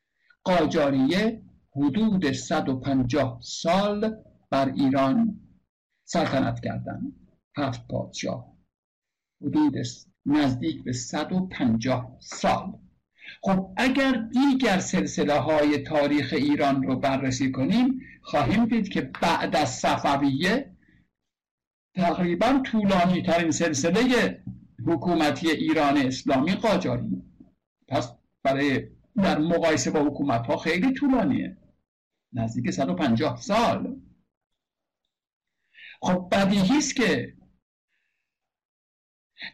[0.43, 1.43] قاجاریه
[1.75, 4.15] حدود 150 سال
[4.49, 5.39] بر ایران
[6.05, 7.20] سلطنت کردند
[7.61, 8.53] هفت پادشاه.
[9.41, 9.75] حدود
[10.25, 12.73] نزدیک به 150 سال.
[13.41, 19.69] خب اگر دیگر سلسله های تاریخ ایران رو بررسی کنیم خواهیم دید که بعد از
[19.69, 20.75] صفویه
[21.95, 24.43] تقریبا طولانی ترین سلسله
[24.87, 27.23] حکومتی ایران اسلامی قاجاری.
[27.87, 31.57] پس برای در مقایسه با حکومت ها خیلی طولانیه.
[32.33, 34.01] نزدیک 150 سال.
[36.01, 37.33] خب بدیهی است که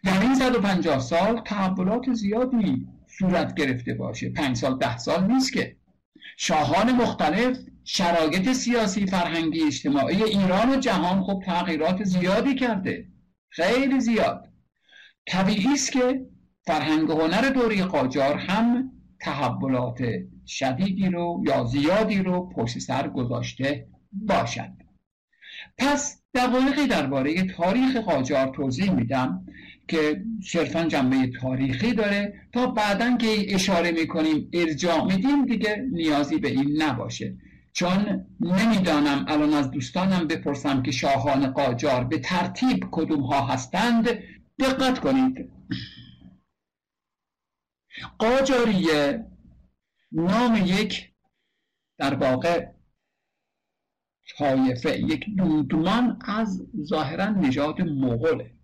[0.04, 4.30] در این 150 سال تحولات زیادی صورت گرفته باشه.
[4.30, 5.76] پنج سال ده سال نیست که.
[6.38, 13.08] شاهان مختلف شرایط سیاسی فرهنگی اجتماعی ایران و جهان خب تغییرات زیادی کرده.
[13.50, 14.48] خیلی زیاد.
[15.28, 16.26] طبیعی است که
[16.66, 19.98] فرهنگ هنر دوری قاجار هم تحولات
[20.48, 24.72] شدیدی رو یا زیادی رو پشت سر گذاشته باشد.
[25.78, 29.46] پس دقایقی درباره تاریخ قاجار توضیح میدم.
[29.88, 32.50] که صرفا جنبه تاریخی داره.
[32.54, 37.38] تا بعدا که اشاره می‌کنیم ارجاع میدیم دیگه نیازی به این نباشه.
[37.74, 44.10] چون نمی‌دانم الان از دوستانم بپرسم که شاهان قاجار به ترتیب کدوم ها هستند.
[44.60, 45.50] دقت کنید.
[48.20, 49.26] قاجاریه
[50.12, 51.12] نام یک
[51.98, 52.68] در واقع
[54.38, 58.57] طایفه یک دودمان از ظاهرا نژاد مغوله.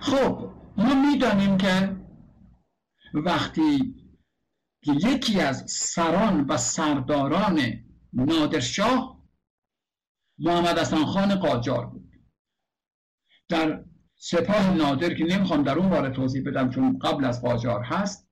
[0.00, 1.96] خب ما می‌دانیم که
[3.14, 3.94] وقتی
[4.86, 7.60] یکی از سران و سرداران
[8.12, 9.22] نادرشاه
[10.38, 12.05] محمد حسن خان قاجار بود.
[13.48, 13.84] در
[14.16, 18.28] سپاه نادر که نمی‌خوام در اون باره توضیح بدم چون قبل از قاجار هست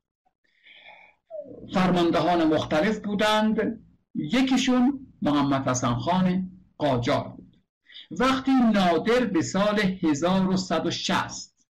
[1.74, 3.84] فرماندهان مختلف بودند.
[4.14, 7.56] یکیشون محمد حسن خان قاجار بود.
[8.10, 11.66] وقتی نادر به سال 1160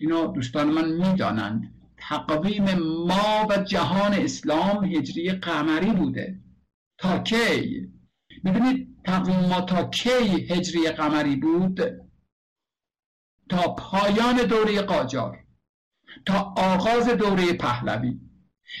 [0.00, 2.64] اینا دوستان من می‌دانند تقویم
[3.06, 6.40] ما و جهان اسلام هجری قمری بوده.
[6.98, 7.88] تا کی؟
[8.44, 11.80] می‌دونید تقویم ما تا کی هجری قمری بود
[13.48, 15.38] تا پایان دوره قاجار
[16.26, 18.20] تا آغاز دوره پهلوی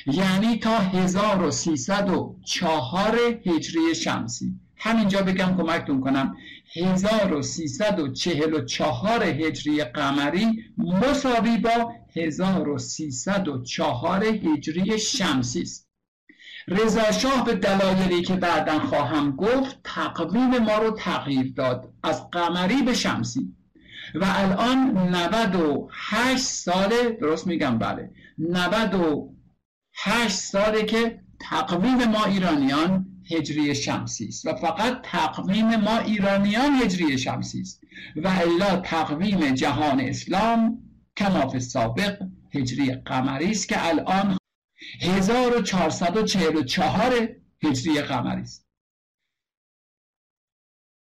[0.06, 4.60] یعنی تا 1304 هجری شمسی.
[4.76, 6.36] همینجا بگم کمکتون کنم
[6.74, 15.87] 1344 هجری قمری مساوی با 1304 هجری شمسی است.
[16.70, 22.82] رضا شاه به دلایلی که بعدا خواهم گفت تقویم ما رو تغییر داد از قمری
[22.82, 23.54] به شمسی.
[24.14, 28.10] و الان 98 ساله درست میگم بله.
[28.38, 34.46] 98 ساله که تقویم ما ایرانیان هجری شمسی است.
[34.46, 37.80] و فقط تقویم ما ایرانیان هجری شمسی است.
[38.16, 40.78] و الا تقویم جهان اسلام
[41.16, 42.22] کما سابق
[42.54, 44.37] هجری قمری است که الان
[45.00, 47.28] 1444
[47.62, 48.68] هجری قمری است.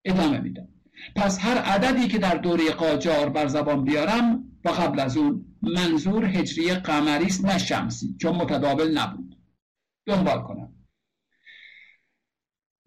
[0.05, 0.69] ادامه میدم.
[1.17, 6.25] پس هر عددی که در دوره قاجار بر زبان بیارم و قبل از اون منظور
[6.25, 9.37] هجری قمری است نه شمسی چون متداول نبود.
[10.07, 10.73] دنبال کنم.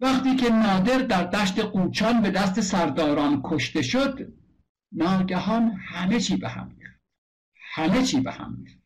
[0.00, 4.32] وقتی که نادر در دشت قوچان به دست سرداران کشته شد
[4.92, 7.00] ناگهان همه چی به هم ریخت.
[7.72, 8.80] همه چی به هم ریخت.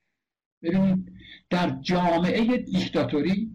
[0.62, 1.13] ببینید
[1.54, 3.54] در جامعه دیکتاتوری.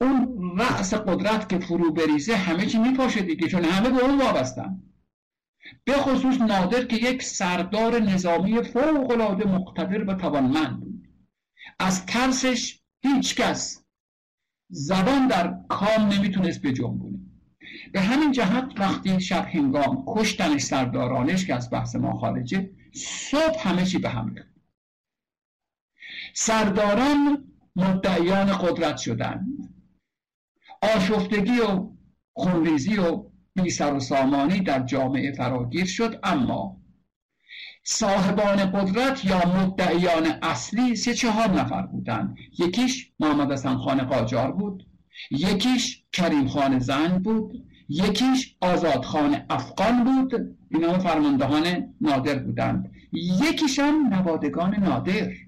[0.00, 4.82] اون رأس قدرت که فرو بریزه همه چی میپاشه دیگه چون همه به اون وابستن.
[5.84, 11.08] به خصوص نادر که یک سردار نظامی فوق العاده مقتدر و توانمند بود.
[11.78, 13.84] از ترسش هیچکس
[14.70, 17.18] زبان در کام نمی‌تونست به جنبونه
[17.92, 23.84] به همین جهت وقتی شب هنگام کشتن سردارانش که از بحث ما خارجه صبح همه
[23.84, 24.55] چی به هم ریخت.
[26.38, 27.44] سرداران
[27.76, 29.46] مدعیان قدرت شدند
[30.82, 31.88] آشفتگی و
[32.32, 33.24] خونریزی و
[33.54, 36.76] بیسر و سامانی در جامعه فراگیر شد اما
[37.84, 42.36] صاحبان قدرت یا مدعیان اصلی سه چهار نفر بودند.
[42.58, 44.86] یکیش محمد حسن خان قاجار بود
[45.30, 50.56] یکیش کریم خان زن بود یکیش آزاد خان افغان بود.
[50.70, 52.92] اینا فرماندهان نادر بودند.
[53.12, 55.45] یکیشان نوادگان نادر.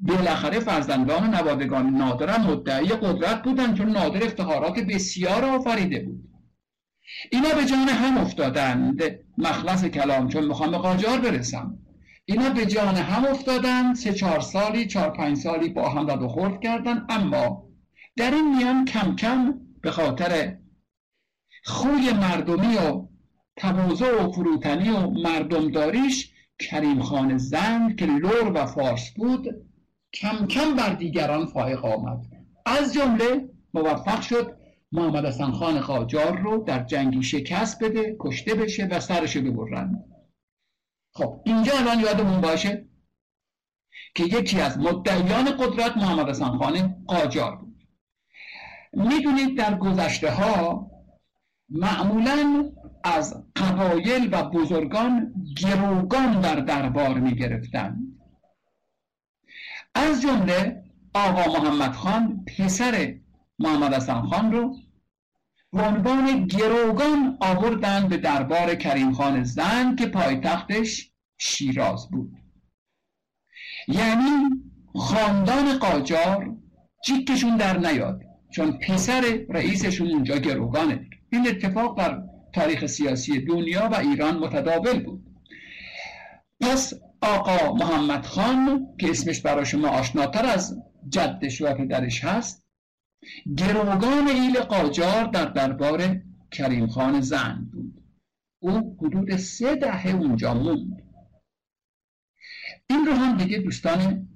[0.00, 6.30] بالاخره فرزندان نوادگان نادر هم مدعی قدرت بودن چون نادر افتخارات بسیار آفریده بود.
[7.32, 9.02] اینا به جان هم افتادند.
[9.38, 11.78] مخلص کلام چون می‌خوام به قاجار برسم.
[12.24, 16.28] اینا به جان هم افتادن سه چهار سالی چهار پنج سالی با هم رد و
[16.28, 17.64] خورد کردن اما
[18.16, 20.56] در این میان کم کم به خاطر
[21.64, 23.06] خوی مردمی و
[23.56, 29.46] تواضع و فروتنی و مردمداریش کریم خان زند که لور و فارس بود
[30.14, 32.26] کم کم بر دیگران فائق آمد.
[32.66, 34.56] از جمله موفق شد
[34.92, 40.04] محمد حسن خان قاجار رو در جنگی شکست بده کشته بشه و سرشو ببرن.
[41.14, 42.86] خب اینجا الان یادمون باشه
[44.14, 47.86] که یکی از مدعیان قدرت محمد حسن خان قاجار بود.
[48.92, 50.90] می‌دونید در گذشته ها
[51.68, 52.70] معمولا
[53.04, 57.96] از قبایل و بزرگان گروگان در دربار می گرفتن.
[59.94, 60.84] از جمله
[61.14, 63.14] آقا محمد خان پسر
[63.58, 64.76] محمد حسن خان رو
[65.72, 72.32] به عنوان گروگان آوردن به دربار کریم خان زن که پایتختش شیراز بود.
[73.88, 74.50] یعنی
[74.94, 76.56] خاندان قاجار
[77.04, 78.20] جیکشون در نیاد
[78.50, 81.06] چون پسر رئیسشون اونجا گروگانه.
[81.32, 82.22] این اتفاق در
[82.52, 85.26] تاریخ سیاسی دنیا و ایران متداول بود.
[86.60, 92.64] پس آقا محمد خان که اسمش برای شما آشناتر از جدش و پدرش هست
[93.56, 98.04] گروگان ایل قاجار در دربار کریم خان زن بود.
[98.62, 101.02] او حدود سه دهه اونجا موند.
[102.90, 104.28] این رو هم دیگه دوستان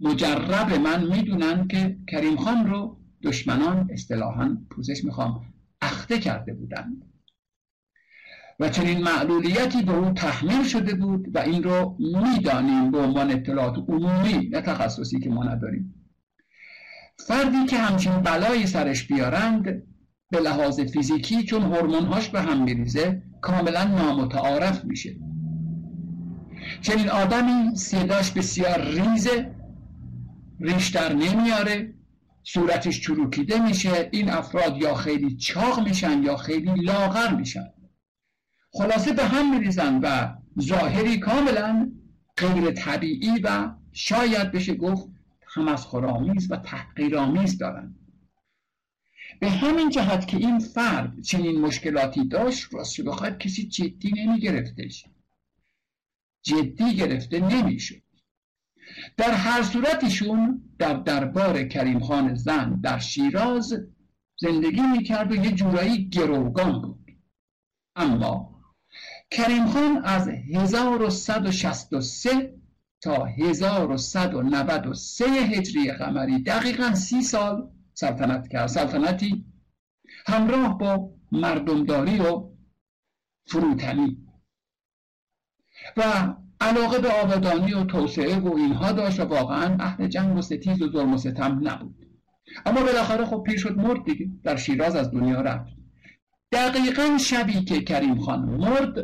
[0.00, 7.13] مجرب من می‌دونن که کریم خان رو دشمنان اصطلاحا پوزش می‌خوام اخته کرده بودند.
[8.60, 13.76] و چنین معلولیتی به او تحمیل شده بود و این رو می‌دانیم به عنوان اطلاعات
[13.88, 15.94] عمومی نه تخصصی که ما نداریم.
[17.18, 19.82] فردی که همچین بلایی سرش بیارند
[20.30, 25.16] به لحاظ فیزیکی چون هورمونهاش به هم میریزه کاملا نامتعارف میشه.
[26.82, 29.54] چنین آدمی صداش بسیار ریزه
[30.60, 31.94] ریشتر نمیاره
[32.42, 37.64] صورتش چروکیده میشه این افراد یا خیلی چاق میشن یا خیلی لاغر میشن.
[38.76, 41.92] خلاصه به هم میریزن و ظاهری کاملا
[42.36, 45.08] غیر طبیعی و شاید بشه گفت
[45.54, 47.94] تمسخرآمیز و تحقیرآمیز دارن
[49.40, 55.04] به همین جهت که این فرد چنین مشکلاتی داشت راست بخواهد کسی جدی نمیگرفتش.
[56.42, 58.02] جدی گرفته نمی‌شد.
[59.16, 63.74] در هر صورتشون در دربار کریم خان زن در شیراز
[64.40, 67.16] زندگی می‌کرد و یه جورایی گروگان بود.
[67.96, 68.53] اما
[69.34, 72.54] کریم خان از 1163
[73.00, 79.44] تا 1193 هجری قمری دقیقا سی سال سلطنت کرد سلطنتی
[80.26, 82.48] همراه با مردمداری و
[83.46, 84.18] فروتنی.
[85.96, 90.82] و علاقه به آبادانی و توسعه و اینها داشت و واقعا اهل جنگ و ستیز
[90.82, 92.06] و ظلم و ستم نبود.
[92.66, 95.74] اما بالاخره خب پیر شد مرد دیگه در شیراز از دنیا رفت.
[96.52, 98.94] دقیقا شبی که کریم خان مرد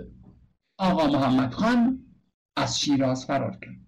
[0.80, 2.06] آقا محمد خان
[2.56, 3.80] از شیراز فرار کرد.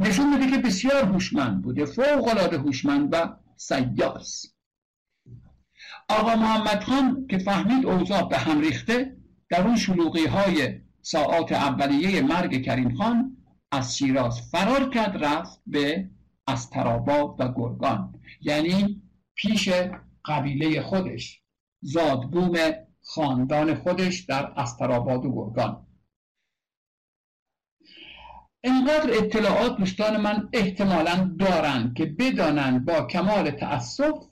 [0.00, 4.54] نشون میده که بسیار هوشمند بوده فوق العاده هوشمند و سیاس.
[6.08, 9.16] آقا محمد خان که فهمید اوضاع به هم ریخته
[9.50, 13.36] در اون شلوغی های ساعات اولیه مرگ کریم خان
[13.72, 16.10] از شیراز فرار کرد رفت به
[16.46, 18.20] استراباد و گرگان.
[18.40, 19.02] یعنی
[19.34, 19.68] پیش
[20.24, 21.42] قبیله خودش
[21.80, 22.52] زادبوم
[23.04, 25.86] خاندان خودش در استراباد و گرگان.
[28.64, 34.26] اینقدر اطلاعات دوستان من احتمالا دارند که بدانند با کمال تأسف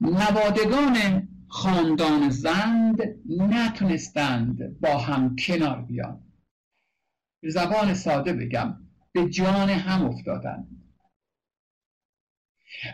[0.00, 6.32] نوادگان خاندان زند نتونستند با هم کنار بیان.
[7.42, 8.76] به زبان ساده بگم
[9.12, 10.75] به جان هم افتادند.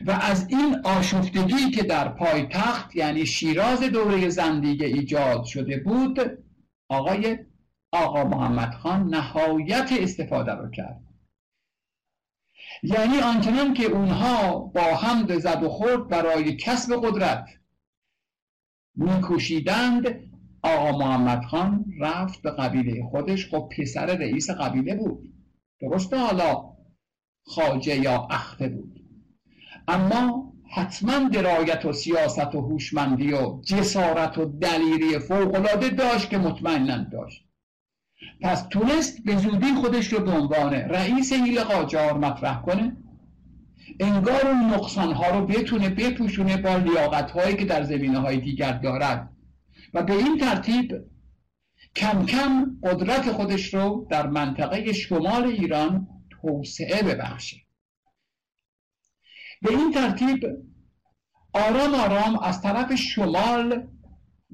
[0.06, 6.38] و از این آشفتگی که در پایتخت یعنی شیراز دوره زندیگه ایجاد شده بود
[6.88, 7.38] آقای
[7.92, 11.00] آقا محمد خان نهایت استفاده رو کرد.
[12.82, 17.48] یعنی آنچنان که اونها با هم زد و خورد برای کسب قدرت
[18.94, 23.50] میکوشیدند آقا محمد خان رفت به قبیله خودش.
[23.50, 25.34] خب پسر رئیس قبیله بود.
[25.80, 26.76] درسته؟ حالا
[27.46, 28.91] خاجه یا اخته بود.
[29.88, 37.04] اما حتما درایت و سیاست و هوشمندی و جسارت و دلیری فوقالعاده داشت که مطمئنا
[37.12, 37.44] داشت.
[38.40, 42.96] پس تونست به زودی خودش رو به عنوان رئیس هیل قاجار مطرح کنه.
[44.00, 48.72] انگار اون نقصان ها رو بتونه بپوشونه با لیاقت هایی که در زمینه های دیگر
[48.72, 49.30] دارد.
[49.94, 50.92] و به این ترتیب
[51.96, 57.61] کم کم قدرت خودش رو در منطقه شمال ایران توسعه ببخشه.
[59.62, 60.46] به این ترتیب
[61.54, 63.88] آرام آرام از طرف شمال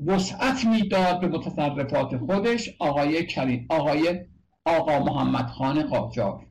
[0.06, 4.24] وسعت می‌داد به متصرفات خودش آقای کریم آقای
[4.64, 6.46] آقا محمد خان قاجار.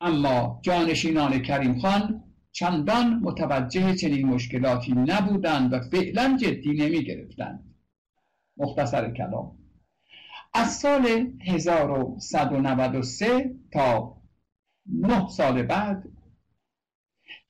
[0.00, 7.74] اما جانشینان کریم خان چندان متوجه چنین مشکلاتی نبودند و فعلا جدی نمی گرفتند
[8.56, 9.58] مختصر کلام.
[10.54, 14.16] از سال 1193 تا
[14.86, 16.11] نه سال بعد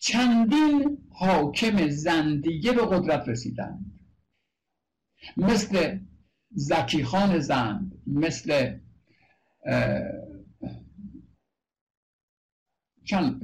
[0.03, 3.99] چندین حاکم زندیه به قدرت رسیدند.
[5.37, 5.99] مثل
[6.51, 8.79] زکی خان زند مثل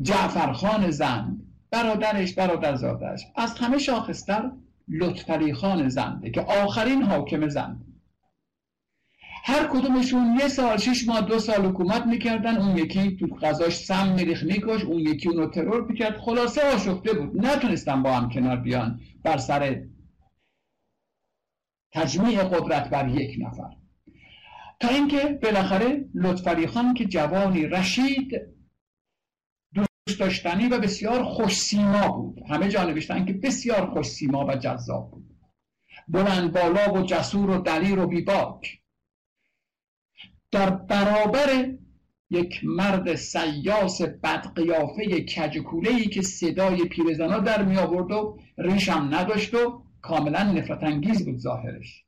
[0.03, 4.53] جعفر خان زند برادرش برادرزادش از همه شاخصتر
[4.89, 7.88] لطفری خان زنده که آخرین حاکم زند
[9.49, 12.57] هر کدومشون یه سال شش ماه دو سال حکومت می‌کردن.
[12.57, 14.85] اون یکی تو غذاش سم میریخ میکش.
[14.85, 16.17] اون یکی اونو ترور می‌کرد.
[16.17, 17.47] خلاصه آشفته بود.
[17.47, 19.83] نتونستن با هم کنار بیان بر سر
[21.93, 23.71] تجمیع قدرت بر یک نفر.
[24.81, 28.33] تا اینکه بالاخره لطفری خان که جوانی رشید
[29.75, 32.39] دوست داشتنی و بسیار خوش سیما بود.
[32.49, 35.37] همه جا نوشتن که بسیار خوش سیما و جذاب بود.
[36.09, 38.78] بلند بالا و جسور و دلیر و بیباک.
[40.53, 41.75] در برابر
[42.31, 49.55] یک مرد سیاس بدقیافه کجکوله ای که صدای پیرزنا در می آورد و ریشم نداشت
[49.55, 52.05] و کاملا نفرت انگیز بود ظاهرش.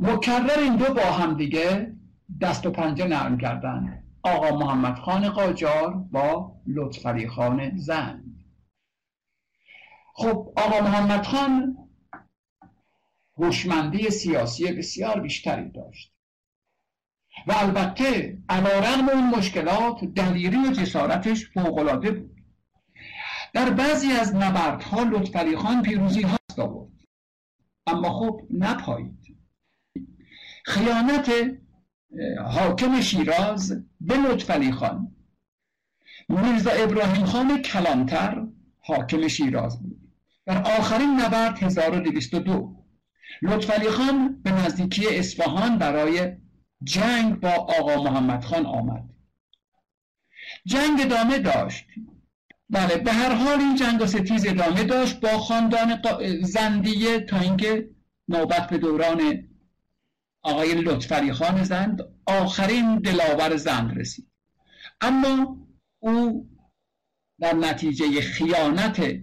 [0.00, 1.96] مکرر این دو با هم دیگه
[2.40, 8.24] دست و پنجه نرم کردن آقا محمد خان قاجار با لطفعلی خان زن.
[10.14, 11.76] خب آقا محمد خان
[13.38, 16.09] هوشمندی سیاسی بسیار بیشتری داشت.
[17.46, 22.40] و البته علیرغم اون مشکلات دلیری و جسارتش فوقالعاده بود.
[23.52, 26.92] در بعضی از نبردها لطفعلی خان پیروزی هست آورد.
[27.86, 29.36] اما خب نپایید.
[30.64, 31.30] خیانت
[32.46, 35.16] حاکم شیراز به لطفعلی خان.
[36.28, 38.46] میرزا ابراهیم خان کلانتر
[38.80, 40.00] حاکم شیراز بود.
[40.46, 42.76] در آخرین نبرد 1202
[43.42, 46.36] لطفعلی خان به نزدیکی اصفهان برای
[46.82, 49.04] جنگ با آقا محمد خان آمد.
[50.66, 51.86] جنگ ادامه داشت.
[52.70, 56.02] بله به هر حال این جنگ ستیز ادامه داشت با خاندان
[56.42, 57.90] زندیه تا اینکه
[58.28, 59.48] نوبت به دوران
[60.42, 64.30] آقای لطفری خان زند آخرین دلاور زند رسید.
[65.00, 65.56] اما
[65.98, 66.48] او
[67.40, 69.20] در نتیجه خیانت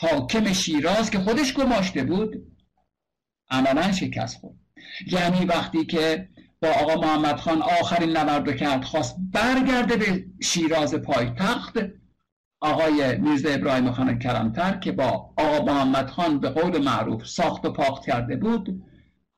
[0.00, 2.56] حاکم شیراز که خودش گماشته بود
[3.50, 4.56] عملا شکست خورد.
[5.06, 6.28] یعنی وقتی که
[6.62, 11.78] با آقا محمد خان آخرین نبرد کرد خواست برگرده به شیراز پایتخت.
[12.60, 17.72] آقای میرزا ابراهیم خان کرمتر که با آقا محمد خان به قول معروف ساخت و
[17.72, 18.82] پاخت کرده بود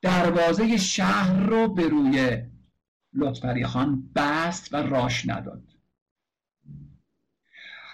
[0.01, 2.43] دروازه شهر رو به روی
[3.13, 5.63] لطفری خان بست و راش نداد.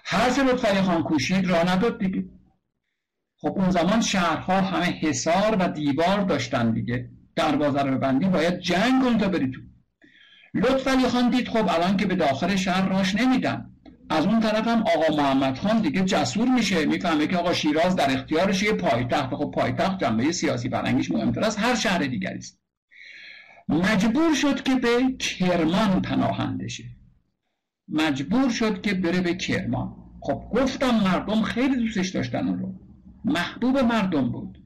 [0.06, 2.26] هر لطفری خان کوشید را نداد دیگه.
[3.38, 7.10] خب اون زمان شهرها همه حصار و دیوار داشتن دیگه.
[7.38, 9.62] دروازه رو ببندی باید جنگ کن تا بری تو.
[10.54, 13.70] لطفعلی خان دید خب الان که به داخل شهر راش نمیدن.
[14.10, 16.86] از اون طرف هم آقا محمد خان دیگه جسور میشه.
[16.86, 19.36] می‌فهمه که آقا شیراز در اختیارش یه پایتخت.
[19.36, 22.60] خب پایتخت جنبه سیاسی فرنگیش مهمتر از هر شهر دیگری است.
[23.70, 26.84] مجبور شد که به کرمان پناهنده شه
[27.88, 29.96] مجبور شد که بره به کرمان.
[30.22, 32.74] خب گفتم مردم خیلی دوستش داشتن اون رو.
[33.26, 34.58] محبوب مردم بود.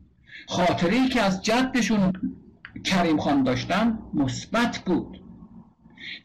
[0.48, 2.14] خاطره که از جدشون
[2.86, 5.24] کریم خان داشتن مثبت بود.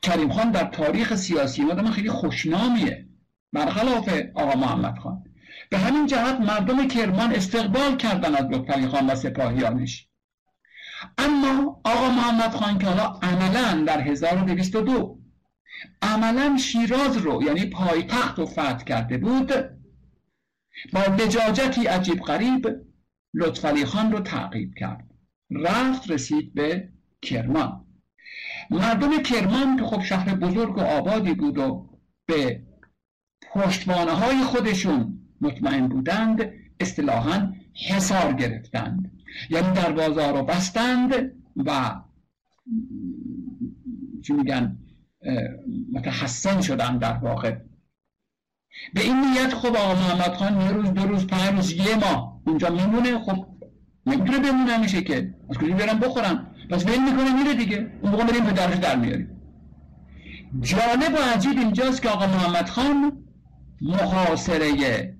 [0.02, 3.08] کریم خان در تاریخ سیاسی آدم خیلی خوشنامیه.
[3.52, 5.24] برخلاف آقا محمد خان.
[5.70, 10.08] به همین جهت مردم کرمان استقبال کردن از لطفعلی خان و سپاهیانش.
[11.18, 15.18] اما آقا محمد خان که حالا عملا در 1202
[16.02, 19.52] عملا شیراز رو یعنی پایتخت رو فتح کرده بود
[20.92, 22.68] با لجاجتی عجیب غریب
[23.34, 25.15] لطفعلی خان رو تعقیب کرد.
[25.50, 26.88] رفت رسید به
[27.22, 27.84] کرمان.
[28.70, 31.90] مردم کرمان که خب شهر بزرگ و آبادی بود و
[32.26, 32.62] به
[33.52, 37.52] پشتوانه های خودشون مطمئن بودند اصطلاحا
[37.88, 39.12] حسار گرفتند.
[39.50, 42.00] یعنی دروازه رو بستند و
[44.22, 44.78] چی میگن
[45.92, 47.56] متحسن شدن در واقع.
[48.94, 52.40] به این نیت خب آقا محمد خان یه روز دو روز پنج روز یه ماه
[52.46, 53.18] اونجا میمونه.
[53.18, 53.46] خب
[54.06, 57.92] نمی‌تونه بمونه میشه که از کجا برم بخورم؟ پس ول می‌کنه میره دیگه.
[58.02, 59.30] اون موقع بریم پدرش در میاریم.
[60.60, 63.22] جالب و عجیب اینجاست که آقا محمد خان
[63.80, 65.16] محاصره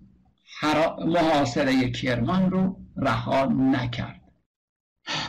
[1.06, 4.22] محاصره کرمان رو رها نکرد.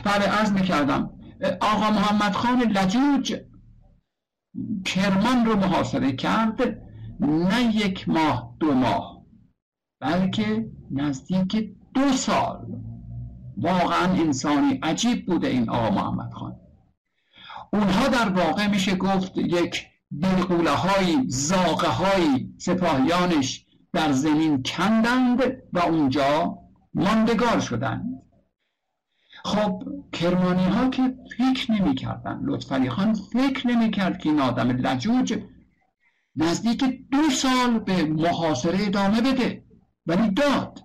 [0.04, 1.10] بله عرض می‌کردم.
[1.60, 3.36] آقا محمد خان لجوج
[4.84, 6.60] کرمان رو محاصره کرد
[7.20, 9.24] نه یک ماه دو ماه
[10.00, 12.66] بلکه نزدیک دو سال.
[13.58, 16.56] واقعا انسانی عجیب بوده این آقا محمد خان.
[17.72, 19.86] اونها در واقع میشه گفت یک
[20.22, 26.58] دلقوله های زاقه های سپاهیانش در زمین کندند و اونجا
[26.94, 28.22] ماندگار شدند.
[29.44, 29.82] خب
[30.12, 35.38] کرمانی ها که فکر نمی کردن لطفالی خان فکر نمی کرد که این آدم لجوج
[36.36, 39.64] نزدیک دو سال به محاصره ادامه بده
[40.06, 40.80] ولی داد.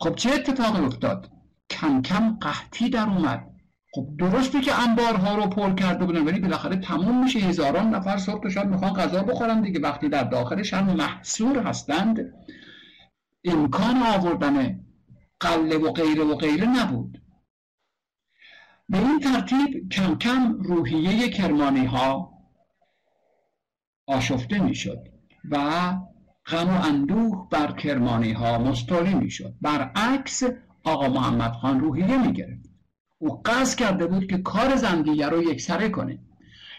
[0.00, 1.37] خب چه اتفاقی افتاد؟
[1.70, 3.50] کم کم قحطی در اومد.
[3.94, 7.38] خب درسته که انبارها رو پر کرده بودن ولی بالاخره تموم میشه.
[7.38, 9.80] هزاران نفر صبح تا شب می‌خوان غذا بخورن دیگه.
[9.80, 12.32] وقتی در داخلش هم محصور هستند
[13.44, 14.80] امکان آوردن
[15.40, 17.22] قله و غیره و غیره نبود.
[18.88, 22.32] به این ترتیب کم کم روحیه کرمانی ها
[24.06, 25.08] آشفته می‌شد
[25.50, 25.56] و
[26.46, 29.54] غم و اندوه بر کرمانی ها مستولی می‌شد.
[29.60, 30.42] برعکس
[30.88, 32.68] آقا محمد خان روحیه می‌گرفت
[33.18, 36.18] او قصد کرده بود که کار زندیه رو یکسره کنه.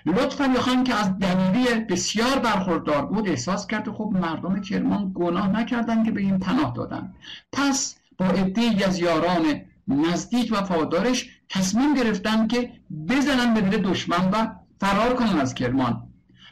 [0.06, 5.48] لطف علی خان که از دلیلی بسیار برخوردار بود احساس کرد خب مردم کرمان گناه
[5.48, 7.14] نکردن که به این پناه دادن.
[7.52, 12.72] پس با عدهای از یاران نزدیک و فادارش تصمیم گرفتن که
[13.10, 14.48] بزنن به دل دشمن و
[14.80, 16.04] فرار کنن از کرمان.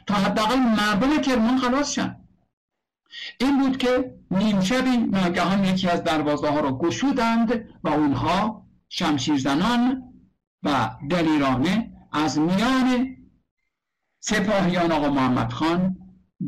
[0.06, 2.16] تا حداقل مردم کرمان خلاص شن.
[3.40, 10.02] این بود که نیم شبی ناگهان یکی از دروازه ها را گشودند و اونها شمشیرزنان
[10.62, 13.16] و دلیرانه از میان
[14.20, 15.96] سپاهیان آقا محمد خان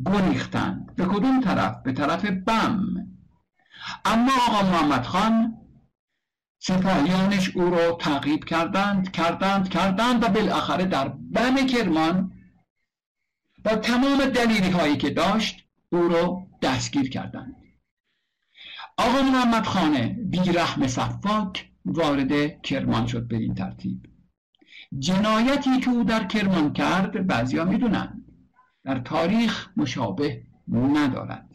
[0.07, 3.07] گریختند به کدوم طرف؟ به طرف بم
[4.05, 5.57] اما آقا محمد خان
[6.59, 12.33] سپاهیانش او را تعقیب کردند کردند کردند و بالاخره در بم کرمان
[13.65, 17.57] با تمام دلیلی هایی که داشت او را دستگیر کردند.
[18.99, 24.07] آقا محمد خانه بیرحم صفاک وارد کرمان شد به این ترتیب.
[24.99, 28.25] جنایتی که او در کرمان کرد بعضیا می‌دونند.
[28.85, 31.51] در تاریخ مشابه ندارد.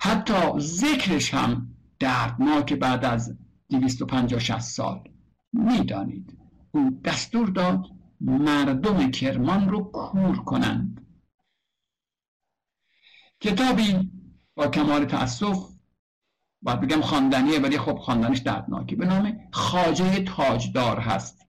[0.00, 3.38] حتی ذکرش هم دردناک بعد از
[3.70, 5.08] 250 سال
[5.52, 6.38] می‌دانید.
[6.70, 7.86] او دستور داد
[8.20, 11.05] مردم کرمان رو کور کنند.
[13.46, 14.10] کتابی
[14.56, 15.68] با کمال تأسف
[16.62, 18.96] باید بگم خواندنیه ولی خب خواندنش دردناکه.
[18.96, 21.46] به نام خاجه تاجدار هست.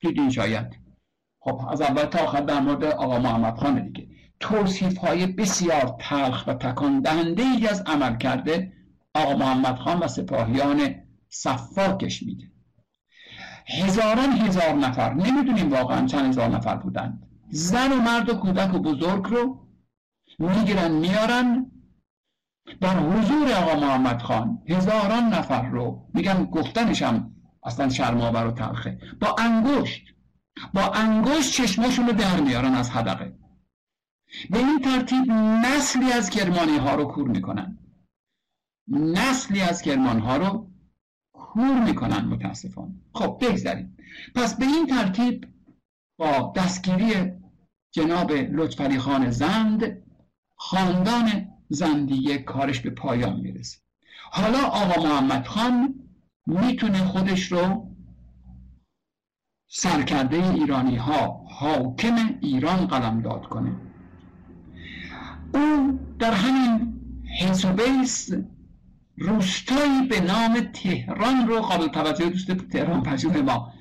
[0.00, 0.78] دیدین شاید.
[1.40, 4.08] خب از اول تا آخر در مورد آقا محمد خان دیگه.
[4.40, 8.72] توصیف های بسیار تلخ و تکان دهنده ای از عمل کرده
[9.14, 10.94] آقا محمد خان و سپاهیان
[11.28, 12.50] صفاکش میده.
[13.66, 17.26] هزاران هزار نفر نمی‌دونیم واقعا چند هزار نفر بودند.
[17.50, 19.59] زن و مرد و کودک و بزرگ رو
[20.40, 21.70] می‌گیرن میارن.
[22.80, 28.98] در حضور آقا محمد خان هزاران نفر رو میگم گفتنش هم اصلا شرماور و تلخه.
[29.20, 30.14] با انگشت
[30.74, 33.38] با انگشت چشماشون رو در میارن از حدقه.
[34.50, 35.32] به این ترتیب
[35.64, 37.78] نسلی از کرمانی ها رو کور می‌کنن.
[38.88, 40.70] نسلی از کرمان ها رو
[41.32, 42.94] کور می‌کنن متاسفانه.
[43.14, 43.96] خب بگذاریم.
[44.34, 45.46] پس به این ترتیب
[46.18, 47.32] با دستگیری
[47.94, 50.09] جناب لطفعلی خان زند
[50.62, 53.78] خاندان زندیه کارش به پایان می‌رسه.
[54.30, 55.94] حالا آقا محمد خان
[56.46, 57.90] می‌تونه خودش رو
[59.68, 63.72] سرکرده ایرانی ها حاکم ایران قلمداد کنه.
[65.54, 67.00] او در همین
[67.40, 68.30] حسوبیس
[69.16, 73.72] روستایی به نام تهران رو قابل توجه دوست تهران پذیر ما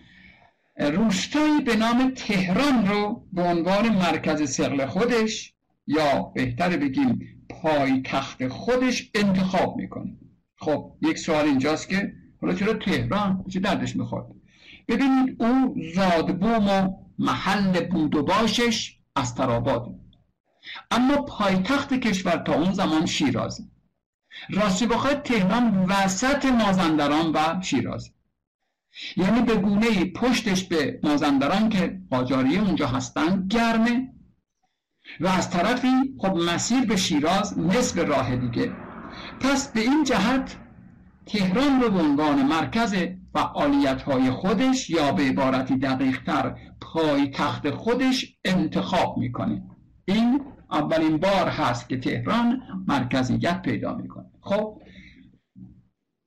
[0.80, 5.54] روستایی به نام تهران رو به عنوان مرکز سقل خودش
[5.90, 10.18] یا بهتر بگیم پای تخت خودش انتخاب می‌کنه.
[10.58, 14.36] خب یک سوال اینجاست که حالا چرا تهران چه دردش می‌خواد
[14.88, 16.90] ببینید او زادبوم و
[17.20, 19.96] محل بود و باشش از تراباد
[20.92, 23.64] اما پایتخت کشور تا اون زمان شیرازه
[24.50, 28.14] راستی بخواد تهران وسط مازندران و شیراز.
[29.18, 34.14] یعنی به گونه پشتش به مازندران که قاجاری اونجا هستن گرمه.
[35.20, 38.72] و از طرفی خب مسیر به شیراز نصف راه دیگه.
[39.40, 40.58] پس به این جهت
[41.26, 42.96] تهران رو به عنوان مرکز
[43.34, 49.64] فعالیت های خودش یا به عبارتی دقیق تر پای تخت خودش انتخاب می‌کنه.
[50.06, 50.42] این
[50.72, 54.26] اولین بار هست که تهران مرکزیت پیدا می‌کنه.
[54.42, 54.82] خب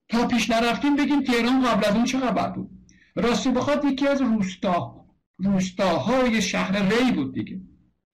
[0.09, 2.71] تا پیش نرفتیم بگیم تهران قبل از اون چه خبر بود؟
[3.17, 5.05] راستی بخواد یکی از روستا
[5.39, 7.61] روستاهای شهر ری بود دیگه.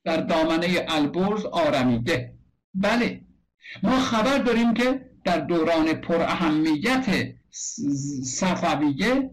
[0.05, 2.35] در دامنه البرز آرمیده.
[2.75, 3.21] بله
[3.83, 7.35] ما خبر داریم که در دوران پر اهمیت
[8.25, 9.31] صفویه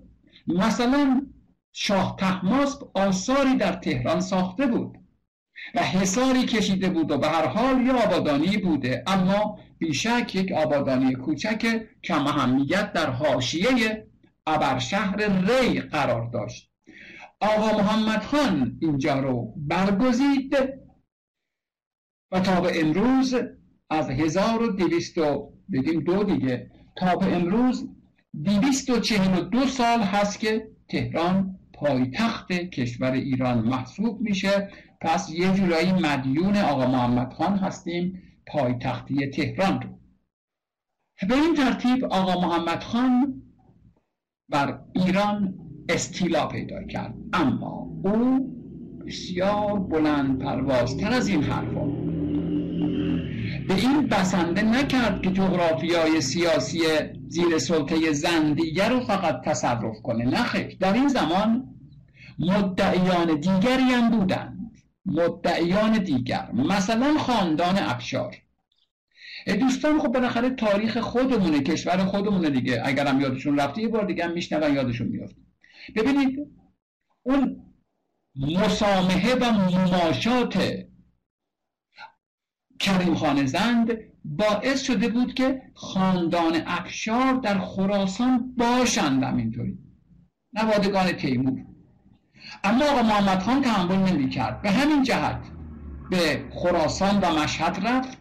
[0.48, 1.28] مثلا
[1.74, 4.98] شاه تحماسب آثاری در تهران ساخته بود
[5.76, 9.04] و حساری کشیده بود و به هر حال یه آبادانی بوده.
[9.08, 14.08] اما بیشک یک آبادانی کوچک کم اهمیت در حاشیه
[14.48, 16.72] ابرشهر ری قرار داشت.
[17.46, 20.56] آقا محمد خان اینجا رو برگزید.
[22.32, 23.36] و تا به امروز
[23.90, 25.16] از 1200
[25.72, 26.72] بگیم دو دیگه.
[26.98, 27.90] تا به امروز
[28.46, 34.70] 242 سال هست که تهران پایتخت کشور ایران محسوب میشه.
[35.02, 40.00] پس یه جورایی مدیون آقا محمد خان هستیم پایتختی تهران رو.
[41.28, 43.42] به این ترتیب آقا محمد خان
[44.50, 47.14] بر ایران استیلا پیدا کرد.
[47.34, 48.52] اما او
[49.08, 51.86] بسیار بلند پروازتر از این حرفا
[53.68, 56.80] به این بسنده نکرد که جغرافیای سیاسی
[57.28, 60.26] زیر سلطه زندیه رو فقط تصرف کنه.
[60.26, 61.76] نخیر در این زمان
[62.40, 64.72] مدعیان دیگری هم بودند.
[65.06, 66.52] مدعیان دیگر.
[66.54, 68.36] مثلا خاندان افشار
[69.60, 72.82] دوستان خب بالاخره تاریخ خودمونه کشور خودمونه دیگه.
[72.86, 75.45] اگرم یادشون رفته یه بار دیگه هم میشنون یادشون میافته.
[75.96, 76.40] ببینید
[77.24, 77.66] اون
[78.36, 80.86] مسامحه و مماشات
[82.80, 83.92] کریم خان زند
[84.26, 89.78] باعث شده بود که خاندان افشار در خراسان باشند همینطوری.
[90.54, 91.66] نوادگان تیمور.
[92.64, 95.52] اما آقا محمد خان تحمل نمی کرد به همین جهت
[96.10, 98.18] به خراسان و مشهد رفت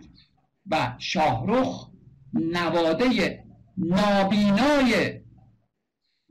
[0.67, 1.91] و شاهرخ
[2.33, 3.45] نواده
[3.79, 5.21] نابینای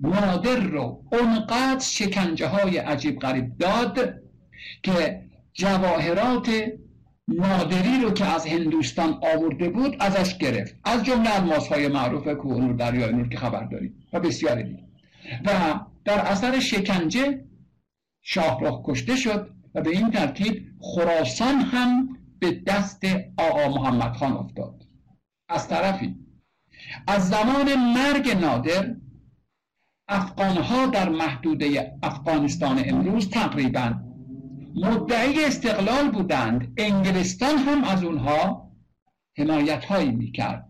[0.03, 4.13] نادر رو اونقدر شکنجه های عجیب غریب داد
[4.84, 5.23] که
[5.53, 6.49] جواهرات
[7.27, 10.75] نادری رو که از هندوستان آورده بود ازش گرفت.
[10.84, 14.84] از جمله الماس های معروف کوهنور دریای نور که خبر داریم و بسیار دیگه.
[15.45, 17.45] و در اثر شکنجه
[18.21, 22.09] شاهرخ کشته شد و به این ترتیب خراسان هم
[22.39, 23.05] به دست
[23.38, 24.84] آقا محمد خان افتاد.
[25.49, 26.15] از طرفی
[27.07, 28.95] از زمان مرگ نادر
[30.07, 33.93] افغانها در محدوده افغانستان امروز تقریبا
[34.75, 36.73] مدعی استقلال بودند.
[36.77, 38.71] انگلستان هم از اونها
[39.38, 40.67] حمایت هایی می‌کرد.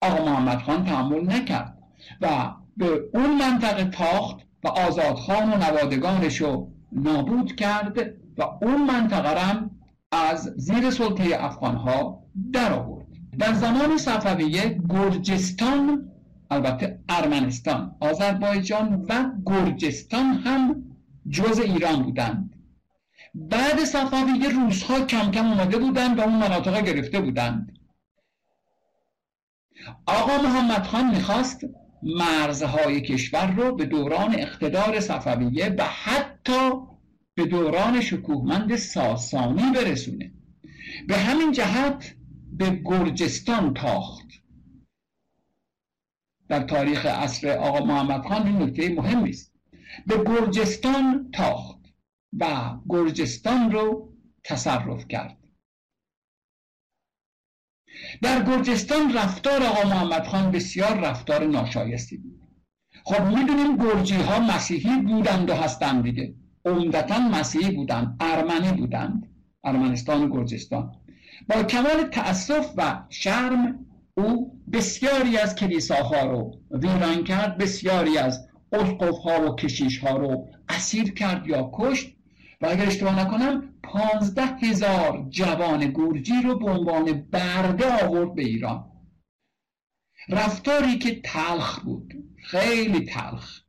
[0.00, 1.78] آقا محمد خان تحمل نکرد
[2.20, 7.98] و به اون منطقه تاخت و آزادخان و نوادگانش رو نابود کرد
[8.38, 9.70] و اون منطقه هم
[10.12, 12.22] از زیر سلطه افغانها
[12.52, 13.06] در آورد
[13.38, 16.10] در زمان صفویه گرجستان
[16.50, 20.84] البته ارمنستان آذربایجان و گرجستان هم
[21.30, 22.54] جز ایران بودند.
[23.34, 27.78] بعد صفویه روسها کم کم اومده بودند و اون مناطق گرفته بودند.
[30.06, 31.60] آقا محمد خان می‌خواست
[32.02, 36.70] مرزهای کشور رو به دوران اقتدار صفویه و حتی
[37.34, 40.32] به دوران شکوهمند ساسانی برسونه.
[41.08, 42.14] به همین جهت
[42.52, 44.27] به گرجستان تاخت.
[46.48, 49.52] در تاریخ عصر آقا محمد خان این نکته مهمی است
[50.06, 51.78] به گرجستان تاخت
[52.38, 52.46] و
[52.88, 54.12] گرجستان رو
[54.44, 55.36] تصرف کرد.
[58.22, 62.40] در گرجستان رفتار آقا محمد خان بسیار رفتار ناشایستی بود.
[63.04, 66.34] خب می‌دونیم گرجی ها مسیحی بودند و هستند دیگه.
[66.64, 69.28] عمدتا مسیحی بودند ارمنی بودند
[69.64, 70.92] ارمنستان و گرجستان.
[71.48, 73.86] با کمال تأسف و شرم
[74.18, 80.48] او بسیاری از کلیساها رو ویران کرد بسیاری از اسقف ها و کشیش ها رو
[80.68, 82.16] اسیر کرد یا کشت.
[82.60, 88.90] و اگر اشتباه نکنم پانزده هزار جوان گرجی رو به عنوان برده آورد به ایران.
[90.28, 92.14] رفتاری که تلخ بود
[92.44, 93.60] خیلی تلخ.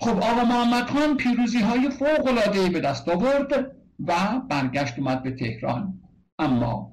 [0.00, 3.76] خب آقا محمد خان پیروزی های فوق العاده به دست آورد
[4.06, 6.00] و برگشت اومد به تهران.
[6.38, 6.91] اما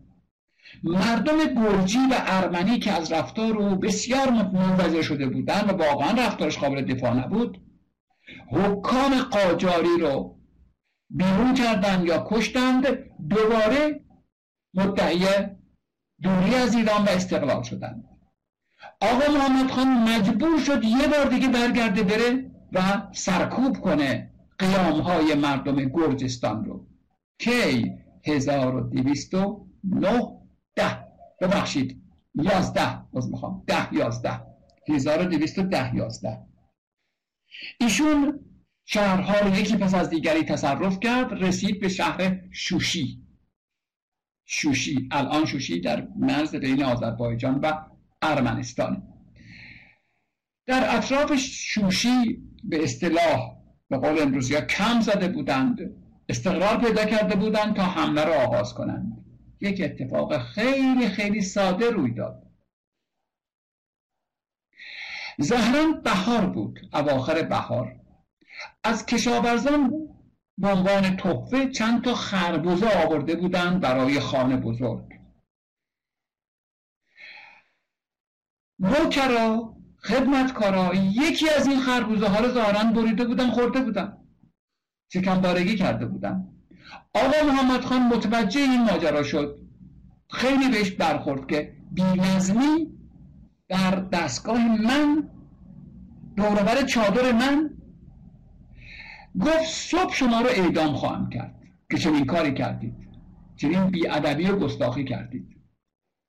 [0.83, 6.57] مردم گرجی و ارمنی که از رفتار او بسیار منوزه شده بودند و واقعا رفتارش
[6.57, 7.61] قابل دفاع نبود
[8.51, 10.39] حکام قاجاری رو
[11.09, 12.87] بیرون کردند یا کشتند
[13.29, 14.05] دوباره
[14.73, 15.25] مدعی
[16.21, 18.03] دوری از ایران و استقلال شدند.
[19.01, 25.35] آقا محمد خان مجبور شد یه بار دیگه برگرده بره و سرکوب کنه قیام های
[25.35, 26.87] مردم گرجستان رو.
[27.39, 27.93] کی؟
[28.25, 30.38] 1209
[30.79, 31.07] ده.
[31.41, 32.01] ببخشید.
[32.35, 33.01] یازده.
[33.13, 33.63] باز می‌خوام.
[33.67, 34.41] ده یازده.
[34.87, 36.39] 1210 یازده.
[37.79, 38.39] ایشون
[38.85, 43.23] شهرها رو یکی پس از دیگری تصرف کرد رسید به شهر شوشی.
[44.45, 45.09] شوشی.
[45.11, 47.73] الان شوشی در مرز بین آذربایجان و
[48.21, 49.03] ارمنستان.
[50.65, 53.57] در اطراف شوشی به اصطلاح
[53.89, 55.77] به قول امروزی کم زده بودند
[56.29, 59.28] استقرار پیدا کرده بودند تا حمله را آغاز کنند.
[59.61, 62.49] یک اتفاق خیلی خیلی ساده روی داد.
[65.39, 67.99] زهران بهار بود اواخر بهار.
[68.83, 69.91] از کشاورزان
[70.57, 75.19] به عنوان تحفه چند تا خربزه آورده بودند برای خانه بزرگ.
[78.79, 84.17] نوکرا خدمتکارا یکی از این خربوزه ها رو ظاهرا بریده بودن خورده بودن.
[85.43, 86.58] بارگی کرده بودن.
[87.13, 89.59] آقا محمد خان متوجه این ماجرا شد.
[90.29, 92.87] خیلی بهش برخورد که بینظمی
[93.67, 95.29] در دستگاه من
[96.35, 97.69] دورور چادر من
[99.39, 101.55] گفت صبح شما رو اعدام خواهم کرد
[101.91, 102.95] که چنین کاری کردید.
[103.55, 105.59] چنین بیادبی و گستاخی کردید.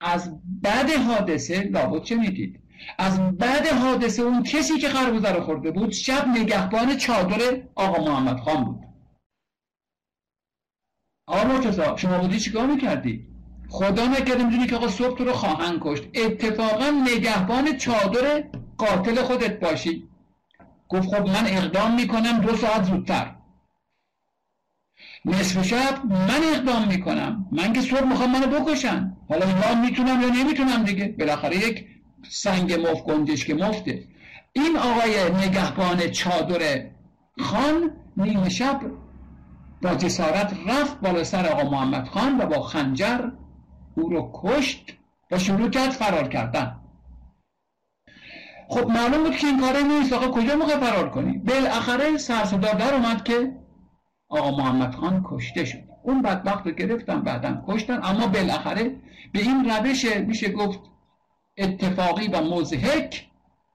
[0.00, 2.60] از بعد حادثه لابد چه می‌دید
[2.98, 8.40] از بعد حادثه اون کسی که خربوزه رو خورده بود شب نگهبان چادر آقا محمد
[8.40, 8.89] خان بود.
[11.30, 13.26] آقا مرتضا شما بودی چیکار می‌کردی؟
[13.68, 16.02] خدا نکرده می‌دونی که آقا صبح تو رو خواهند کشت.
[16.14, 18.44] اتفاقا نگهبان چادر
[18.78, 20.08] قاتل خودت باشی.
[20.88, 23.34] گفت خب من اقدام می‌کنم دو ساعت زودتر.
[25.24, 27.46] نصف شب من اقدام می‌کنم.
[27.52, 29.16] من که صبح می‌خوام منو بکشن.
[29.28, 31.86] حالا یا می‌تونم یا نمی‌تونم دیگه؟ بالاخره یک
[32.30, 34.04] سنگ مفت گنجش که مفته
[34.52, 36.84] این آقای نگهبان چادر
[37.38, 38.80] خان نیمه شب
[39.82, 43.30] با جسارت رفت بالا سر آقا محمد خان و با خنجر
[43.96, 44.96] او رو کشت
[45.30, 46.76] و شروع کرد فرار کردن.
[48.68, 50.12] خب معلوم بود که این کاره نیست.
[50.12, 53.52] آقا کجا موقع فرار کنی؟ بالاخره سرصدا در اومد که
[54.28, 55.78] آقا محمد خان کشته شد.
[56.02, 58.00] اون بدبخت رو گرفتن بعدا کشتن.
[58.02, 58.96] اما بالاخره
[59.32, 60.80] به این روش میشه گفت
[61.58, 63.29] اتفاقی و مزهک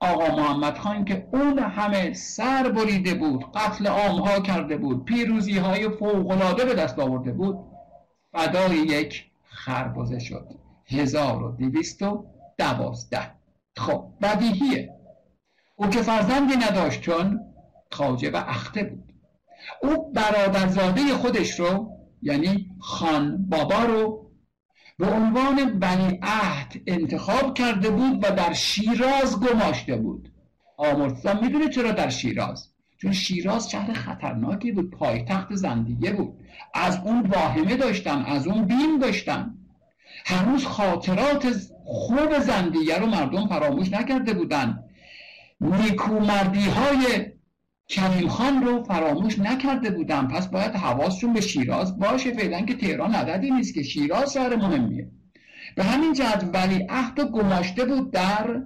[0.05, 5.89] آقا محمد خان که اون همه سر بریده بود قتل عامها کرده بود پیروزی های
[5.89, 7.59] فوقلاده به دست آورده بود
[8.31, 10.47] فدای یک خربزه شد.
[10.87, 12.25] هزار و دویست و
[12.57, 13.31] دوازده.
[13.77, 14.89] خب بدیهیه.
[15.75, 17.39] او که فرزندی نداشت چون
[17.91, 19.13] خاجه و اخته بود.
[19.81, 21.91] او برادرزاده خودش رو
[22.21, 24.24] یعنی خان بابا رو
[24.97, 30.31] به عنوان بنی عهد انتخاب کرده بود و در شیراز گماشته بود.
[30.77, 36.33] آمرتزا می‌دونه چرا در شیراز؟ چون شیراز شهر خطرناکی بود پایتخت زندیه بود.
[36.73, 39.57] از اون واهمه داشتن از اون بیم داشتن.
[40.25, 41.55] هنوز خاطرات
[41.85, 44.83] خوب زندیه رو مردم فراموش نکرده بودن.
[45.61, 47.34] نیکومردی های
[47.87, 50.27] کریم خان رو فراموش نکرده بودن.
[50.27, 52.33] پس باید حواسشون به شیراز باشه.
[52.33, 55.11] فعلا که تهران عددی نیست که شیراز شهر مهمیه.
[55.75, 58.61] به همین جهت ولی عهد و گماشته بود در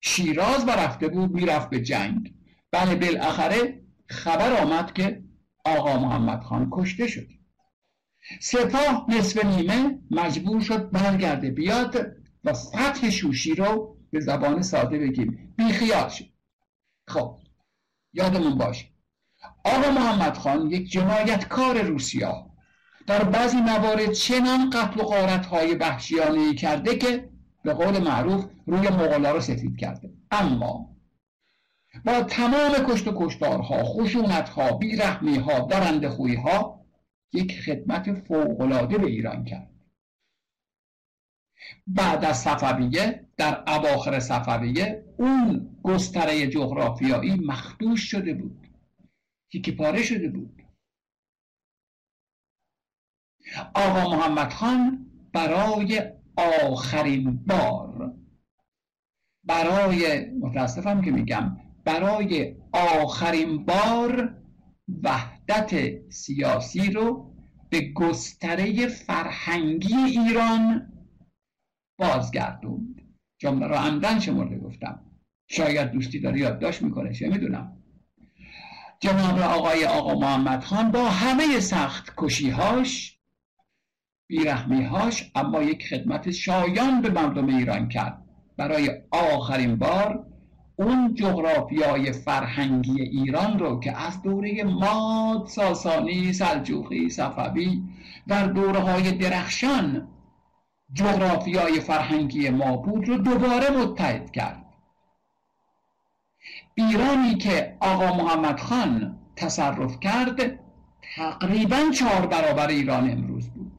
[0.00, 2.34] شیراز و رفته بود می‌رفت به جنگ.
[2.72, 5.24] بله بالاخره خبر آمد که
[5.64, 7.28] آقا محمد خان کشته شد.
[8.40, 15.54] سپاه نصف نیمه مجبور شد برگرده بیاد و فتح شوشی رو به زبان ساده بگیم.
[15.56, 16.24] بیخیال شد.
[17.08, 17.38] خب
[18.14, 18.86] یادمون باشه
[19.64, 22.46] آقا محمد خان یک جنایتکار روسیا
[23.06, 27.28] در بعضی موارد چنان قتل و غارت های وحشیانه کرده که
[27.62, 30.10] به قول معروف روی مغلا رو سفید کرده.
[30.30, 30.96] اما
[32.04, 36.80] با تمام کشت و کشتارها خشونتها بیرحمیها درنده خویها
[37.32, 39.73] یک خدمت فوقالعاده به ایران کرد.
[41.86, 48.64] بعد از صفویه در اواخر صفویه اون گستره جغرافیایی مخدوش شده بود.
[49.64, 50.62] که پاره شده بود.
[53.74, 56.02] آقا محمد خان برای
[56.36, 58.14] آخرین بار
[59.44, 64.36] برای متاسفم که میگم برای آخرین بار
[65.02, 67.34] وحدت سیاسی رو
[67.70, 70.93] به گستره فرهنگی ایران
[71.98, 73.00] بازگردوند.
[73.38, 75.00] جمله را عمدن شمرده گفتم.
[75.46, 77.76] شاید دوستی داره یادداشت می‌کنه چه می‌دونم.
[79.00, 83.18] جناب آقای آقا محمد خان با همه سخت کشیهاش
[84.26, 88.24] بیرحمیهاش اما یک خدمت شایان به مردم ایران کرد.
[88.56, 90.26] برای آخرین بار
[90.76, 97.82] اون جغرافیای فرهنگی ایران رو که از دوره ماد ساسانی سلجوقی صفوی
[98.28, 100.08] در دوره های درخشان
[100.94, 104.64] جغرافیای فرهنگی ما بود رو دوباره متحد کرد.
[106.74, 110.60] ایرانی که آقا محمد خان تصرف کرد
[111.16, 113.72] تقریبا چهار برابر ایران امروز بود.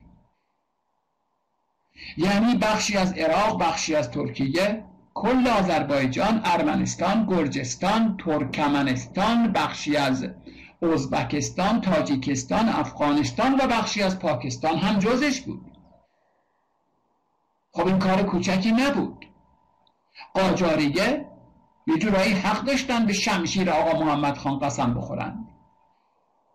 [2.17, 4.83] یعنی بخشی از عراق بخشی از ترکیه
[5.13, 10.27] کل آذربایجان ارمنستان گرجستان ترکمنستان بخشی از
[10.81, 15.74] ازبکستان تاجیکستان افغانستان و بخشی از پاکستان هم جزش بود.
[17.75, 19.25] خب این کار کوچکی نبود.
[20.33, 21.25] قاجاریه
[21.87, 25.47] یه جورایی حق داشتن به شمشیر آقا محمد خان قسم بخورن.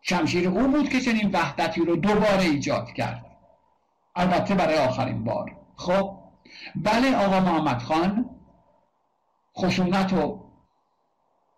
[0.02, 3.26] شمشیر او بود که چنین وحدتی رو دوباره ایجاد کرد.
[4.16, 5.56] البته برای آخرین بار.
[5.76, 6.18] خب
[6.76, 8.30] بله آقا محمد خان
[9.56, 10.44] خشونت و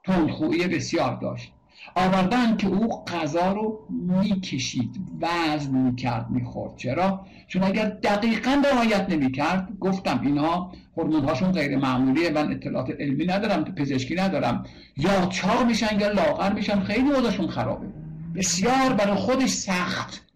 [0.04, 1.52] تندخویی بسیار داشت.
[1.94, 4.90] آوردن که او غذا رو می‌کشید
[5.20, 6.76] وزن می‌کرد می‌خورد.
[6.76, 13.26] چرا؟ چون اگر دقیقا رعایت نمی‌کرد گفتم اینا هرمون هاشون غیر معمولیه من اطلاعات علمی
[13.26, 14.64] ندارم پزشکی ندارم.
[14.96, 17.86] یا چاق میشن یا لاغر میشن خیلی وضعشون خرابه.
[18.34, 20.26] بسیار برای خودش سخت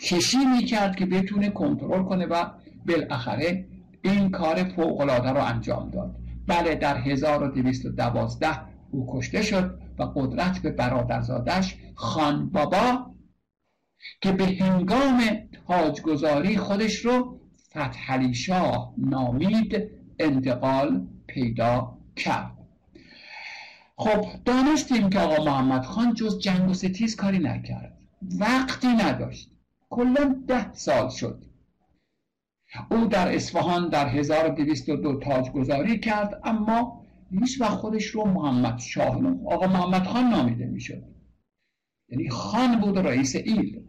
[0.00, 2.44] کشی می‌کرد که بتونه کنترل کنه و
[2.88, 3.64] بالاخره
[4.02, 6.14] این کار فوق العاده رو انجام داد.
[6.46, 8.48] بله در 1212
[8.90, 9.78] او کشته شد.
[9.98, 13.14] و قدرت به برادرزادش خان بابا
[14.20, 15.22] که به هنگام
[15.68, 17.40] تاجگذاری خودش رو
[17.70, 22.52] فتحعلی شاه نامید انتقال پیدا کرد.
[23.96, 27.98] خب دانستیم که آقا محمد خان جز جنگ و ستیز کاری نکرد.
[28.40, 29.50] وقتی نداشت.
[29.90, 31.42] کلا ده سال شد.
[32.90, 36.95] او در اصفهان در 1202 تاجگذاری کرد اما
[37.30, 39.16] هیچ وقت خودش رو محمد شاه
[39.46, 41.02] آقا محمد خان نامیده می‌شد.
[42.08, 43.82] یعنی خان بود رئیس ایل.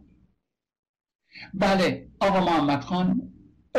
[1.54, 3.32] بله آقا محمد خان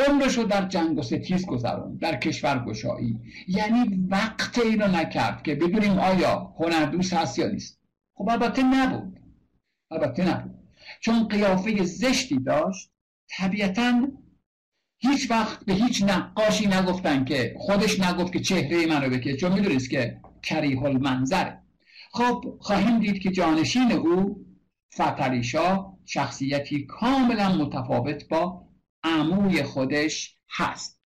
[0.07, 3.19] عمرش رو در جنگ و ستیز گذرون در کشور گشایی.
[3.47, 7.79] یعنی وقت این رو نکرد که بدونیم آیا هنردوست هست یا نیست.
[8.13, 9.19] خب البته نبود.
[9.91, 10.59] البته نبود.
[11.01, 12.91] چون قیافه زشتی داشت
[13.29, 14.07] طبیعتا
[14.99, 19.89] هیچ وقت به هیچ نقاشی نگفتن که خودش نگفت که چهره منو بکشه چون می‌دونست
[19.89, 21.63] که کریه المنظره
[22.11, 24.45] خب خواهیم دید که جانشین او
[24.93, 28.67] فتریشا شخصیتی کاملا متفاوت با
[29.03, 31.01] عموی خودش هست.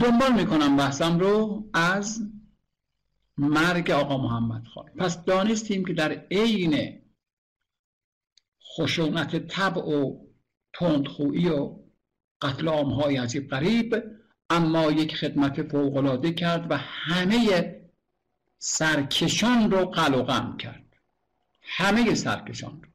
[0.00, 2.20] دنبال می‌کنم بحثم رو از
[3.38, 4.90] مرگ آقا محمد خان.
[4.98, 7.02] پس دانستیم که در عین
[8.76, 10.26] خشونت طبع و
[10.72, 11.79] تندخویی و
[12.42, 14.02] قتل های عجیب قریب
[14.50, 17.76] اما یک خدمت فوقالعاده کرد و همه
[18.58, 20.96] سرکشان رو قلقم کرد.
[21.62, 22.88] همه سرکشان رو.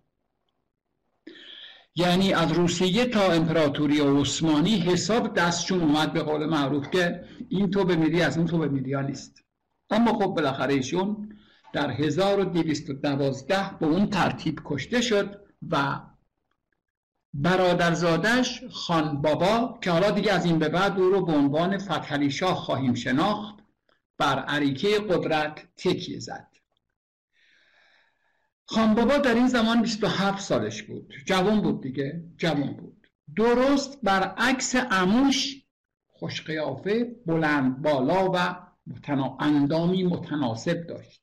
[1.96, 7.84] یعنی از روسیه تا امپراتوری عثمانی حساب دستشون اومد به قول معروف که این تو
[7.84, 9.44] به میری از اون تو به میری نیست.
[9.90, 11.38] اما خب بالاخره ایشون
[11.74, 16.00] در 1212 به اون ترتیب کشته شد و
[17.38, 22.32] برادرزادش خان بابا که حالا دیگه از این به بعد او رو به عنوان فتحعلی
[22.32, 23.56] شاه خواهیم شناخت
[24.18, 26.48] بر عریکه قدرت تکیه زد.
[28.66, 31.14] خان بابا در این زمان 27 سالش بود.
[31.26, 33.08] جوان بود دیگه جوان بود.
[33.36, 35.64] درست برعکس اموش
[36.08, 38.56] خوشقیافه بلند بالا و
[38.88, 39.38] متنا...
[39.40, 41.22] اندامی متناسب داشت.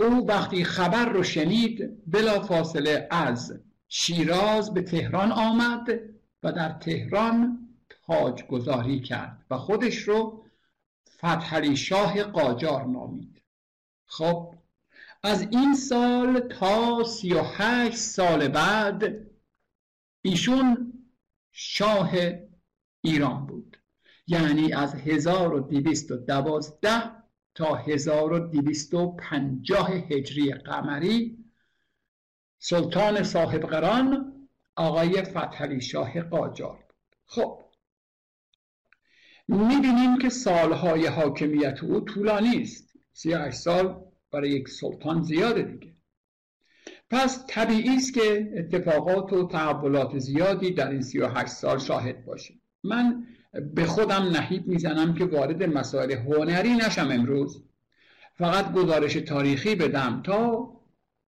[0.00, 6.00] او وقتی خبر رو شنید بلا فاصله از شیراز به تهران آمد
[6.42, 10.44] و در تهران تاج گذاری کرد و خودش رو
[11.16, 13.42] فتحعلی شاه قاجار نامید.
[14.06, 14.54] خب
[15.22, 19.26] از این سال تا سی و هشت سال بعد
[20.22, 20.92] ایشون
[21.52, 22.10] شاه
[23.00, 23.78] ایران بود.
[24.26, 26.88] یعنی از 1212
[27.54, 31.37] تا 1250 هجری قمری
[32.58, 34.34] سلطان صاحب قران
[34.76, 36.84] آقای فتحعلی شاه قاجار
[37.26, 37.60] خب
[39.48, 42.92] می‌بینیم که سالهای حاکمیت او طولانی است.
[43.12, 45.94] سی سال برای یک سلطان زیاده دیگه.
[47.10, 52.62] پس طبیعی است که اتفاقات و تحولات زیادی در این 38 سال شاهد باشیم.
[52.84, 53.26] من
[53.74, 57.64] به خودم نهیب می‌زنم که وارد مسائل هنری نشم امروز.
[58.34, 60.68] فقط گزارش تاریخی بدم تا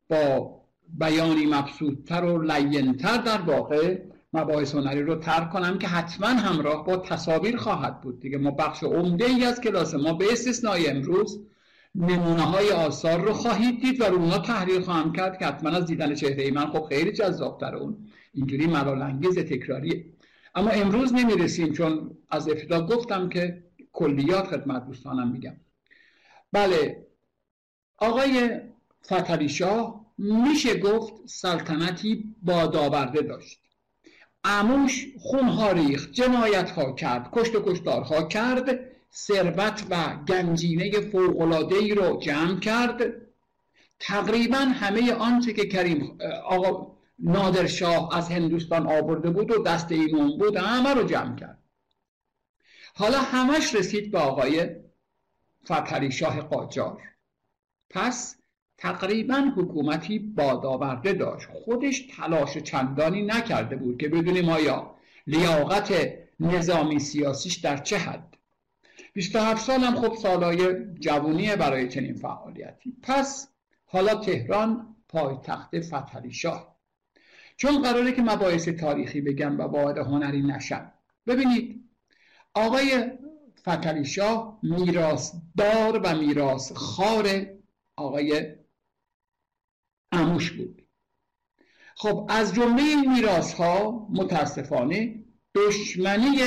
[0.08, 0.59] با
[0.98, 3.98] بیانی مبسوطتر و لینتر در واقع
[4.32, 8.20] مباحث هنری رو ترک کنم که حتما همراه با تصاویر خواهد بود.
[8.20, 11.40] دیگه ما بخش عمده ای از کلاس ما به استثنای امروز
[11.94, 15.86] نمونه های آثار رو خواهید دید و رو اونا تحلیل خواهم کرد که حتما از
[15.86, 17.96] دیدن چهره من خب خیلی جذابتر اون.
[18.32, 20.04] اینجوری ملالانگیز تکراریه.
[20.54, 25.56] اما امروز نمی‌رسیم چون از ابتدا گفتم که کلیات خدمت دوستانم میگم.
[26.52, 27.06] بله.
[27.98, 28.60] آقای
[29.04, 33.60] فتلی شاه میشه گفت سلطنتی بادآورده داشت.
[34.44, 38.80] اموش خونها ریخت جنایت ها کرد کشت و کشتارها کرد
[39.14, 43.00] ثروت و گنجینه فوقلاده ای رو جمع کرد.
[43.98, 50.56] تقریبا همه آنچه که کریم آقا نادرشاه از هندوستان آورده بود و دست ایمون بود
[50.56, 51.58] همه رو جمع کرد.
[52.94, 54.70] حالا همش رسید به آقای
[55.64, 57.02] فتحعلی شاه قاجار.
[57.90, 58.39] پس
[58.80, 61.48] تقریبا حکومتی بادآورده داشت.
[61.52, 64.94] خودش تلاش چندانی نکرده بود که بدونیم آیا
[65.26, 68.36] لیاقت نظامی سیاسیش در چه حد.
[69.12, 72.96] 27 سال هم خب سالای جوونیه برای چنین فعالیتی.
[73.02, 73.48] پس
[73.84, 76.76] حالا تهران پایتخت فتحعلی شاه.
[77.56, 80.92] چون قراره که مباحث تاریخی بگم و وارد هنری نشم
[81.26, 81.84] ببینید
[82.54, 83.10] آقای
[83.60, 87.46] فتحعلی شاه میراثدار و میراث خار
[87.96, 88.59] آقای
[90.12, 90.82] اموش بود.
[91.96, 95.24] خب از جمله این میراث ها متاسفانه
[95.54, 96.38] دشمنی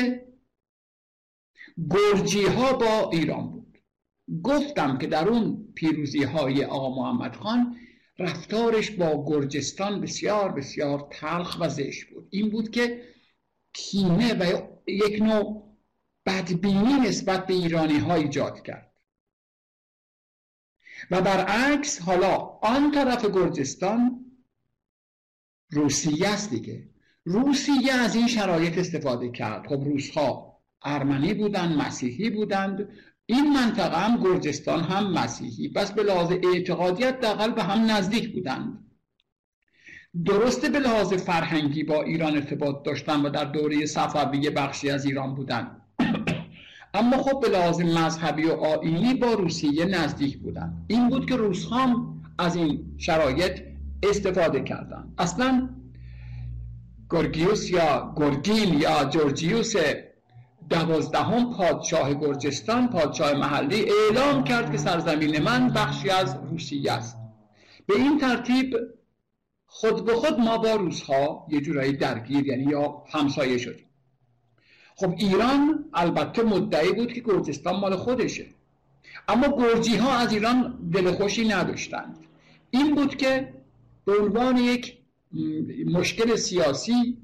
[1.90, 3.78] گرجی ها با ایران بود.
[4.44, 7.76] گفتم که در اون پیروزی های آقا محمد خان
[8.20, 12.28] رفتارش با گرجستان بسیار بسیار تلخ و زشت بود.
[12.30, 13.02] این بود که
[13.74, 15.78] کینه و یک نوع
[16.26, 18.93] بدبینی نسبت به ایرانی ها ایجاد کرد.
[21.12, 24.26] و برعکس حالا آن طرف گرجستان
[25.72, 26.90] روسیه است دیگه.
[27.26, 29.68] روسیه از این شرایط استفاده کرد.
[29.68, 32.90] خب روسها ارمنی بودند مسیحی بودند.
[33.26, 35.70] این منطقه هم گرجستان هم مسیحی.
[35.70, 38.80] پس به لحاظ اعتقادیت دقل به هم نزدیک بودند.
[40.26, 45.36] درسته به لحاظ فرهنگی با ایران ارتباط داشتن و در دوره صفویه بخشی از ایران
[45.36, 45.83] بودند.
[46.94, 51.68] اما خب به لحاظ مذهبی و آینی با روسیه نزدیک بودند این بود که روس
[51.72, 53.62] هم از این شرایط
[54.04, 55.70] استفاده کردند اصلا
[57.10, 59.76] گرگیوس یا گرگین یا جورجیوس
[60.70, 67.18] دوازدهم پادشاه گرجستان پادشاه محلی اعلام کرد که سرزمین من بخشی از روسیه است.
[67.88, 68.76] به این ترتیب
[69.66, 73.86] خود به خود ما با روسها یه جورایی درگیر یعنی یا همسایه شدیم.
[74.96, 78.46] خب ایران البته مدعی بود که گرجستان مال خودشه.
[79.28, 82.18] اما گرجی ها از ایران دل خوشی نداشتند.
[82.72, 83.54] این بود که
[84.06, 84.98] به عنوان یک
[85.86, 87.18] مشکل سیاسی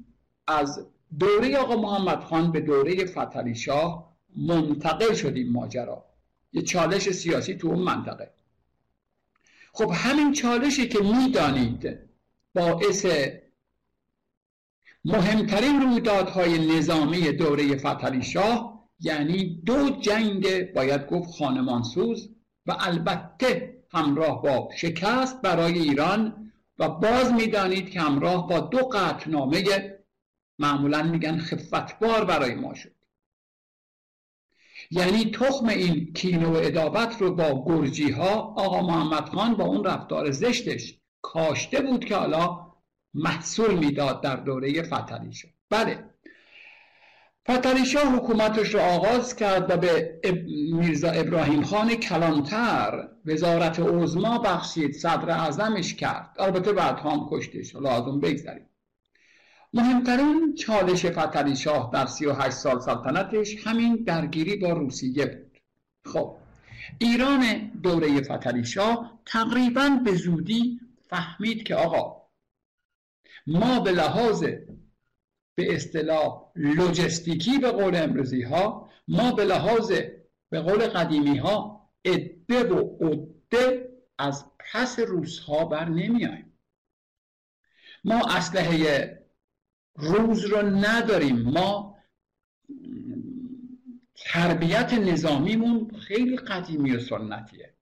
[0.46, 0.86] از
[1.18, 6.04] دوره آقا محمد خان به دوره فتلی شاه منتقل شد این ماجرا.
[6.52, 8.30] یه چالش سیاسی تو اون منطقه.
[9.72, 11.98] خب همین چالشی که می‌دانید
[12.54, 13.06] باعث
[15.04, 22.28] مهمترین رویدادهای نظامی دوره فتلی شاه یعنی دو جنگ باید گفت خانمانسوز
[22.66, 29.64] و البته همراه با شکست برای ایران و باز می‌دانید که همراه با دو قطعنامه
[30.58, 32.94] معمولا میگن خفتبار برای ما شد.
[34.90, 39.84] یعنی تخم این کینه و ادابت رو با گرجی ها آقا محمد خان با اون
[39.84, 42.69] رفتار زشتش کاشته بود که حالا
[43.14, 45.30] محصول می‌داد در دوره فتلی
[45.70, 46.04] بله.
[47.50, 47.84] فتلی
[48.16, 50.20] حکومتش رو آغاز کرد و به
[50.72, 56.36] میرزا ابراهیم خان کلانتر وزارت عظما بخشید صدر اعظمش کرد.
[56.38, 57.74] البته بعد هم کشتش.
[57.76, 58.66] لازم بگذاریم
[59.74, 65.60] مهمترین چالش فتلی شاه در 38 سال سلطنتش همین درگیری با روسیه بود.
[66.12, 66.36] خب
[66.98, 70.80] ایران دوره فتلی شاه تقریبا به زودی
[71.10, 72.19] فهمید که آقا
[73.50, 74.44] ما به لحاظ
[75.54, 79.92] به اصطلاح لوجستیکی به قول امروزی ها ما به لحاظ
[80.50, 86.52] به قول قدیمی ها عده و عده از پس روس ها بر نمیایم
[88.04, 89.18] ما اسلحه
[89.94, 91.36] روز رو نداریم.
[91.42, 91.96] ما
[94.14, 97.74] تربیت نظامیمون خیلی قدیمی و سنتیه.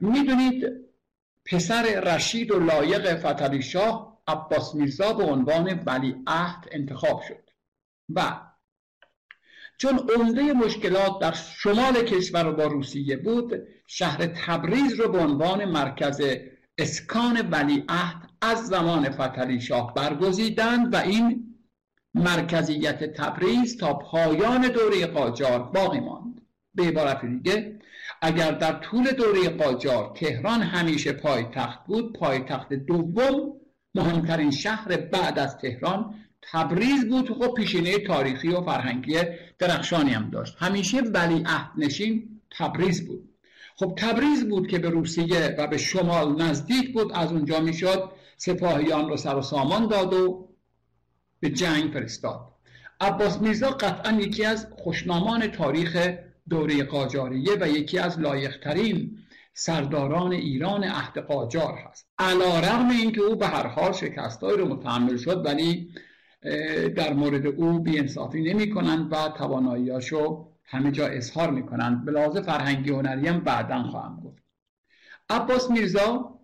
[0.00, 0.64] می‌دونید
[1.44, 7.50] پسر رشید و لایق فتلی شاه عباس میرزا به عنوان ولی عهد انتخاب شد.
[8.14, 8.40] و
[9.78, 13.52] چون عمده مشکلات در شمال کشور با روسیه بود
[13.86, 16.22] شهر تبریز رو به عنوان مرکز
[16.78, 21.54] اسکان ولیعهد از زمان فتلی شاه برگزیدند و این
[22.14, 26.40] مرکزیت تبریز تا پایان دوره قاجار باقی ماند.
[26.74, 27.80] به عبارت دیگه
[28.22, 33.52] اگر در طول دوره قاجار تهران همیشه پایتخت بود پایتخت دوم
[33.96, 37.28] مهمترین شهر بعد از تهران تبریز بود.
[37.28, 39.16] خب پیشینه تاریخی و فرهنگی
[39.58, 40.56] درخشانی هم داشت.
[40.58, 41.44] همیشه ولی
[41.76, 43.28] نشین تبریز بود.
[43.76, 47.12] خب تبریز بود که به روسیه و به شمال نزدیک بود.
[47.12, 50.48] از اونجا می‌شد سپاهیان رو سر و سامان داد و
[51.40, 52.40] به جنگ فرستاد.
[53.00, 56.08] عباس میرزا قطعا یکی از خوشنامان تاریخ
[56.48, 59.18] دوره قاجاریه و یکی از لایقترین
[59.58, 62.08] سرداران ایران عهد قاجار هست.
[62.18, 65.92] علا رغم اینکه او به هر حال شکستهایی رو متحمل شد ولی
[66.96, 72.90] در مورد او بیانصافی نمی کنند و تواناییاشو همه جا اظهار می کنند به فرهنگی
[72.90, 74.42] هنری هم بعدا خواهم گفت.
[75.30, 76.38] عباس میرزا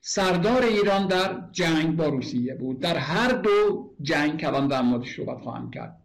[0.00, 2.80] سردار ایران در جنگ با روسیه بود.
[2.80, 6.02] در هر دو جنگ که الان در موردش صحبت خواهم کرد.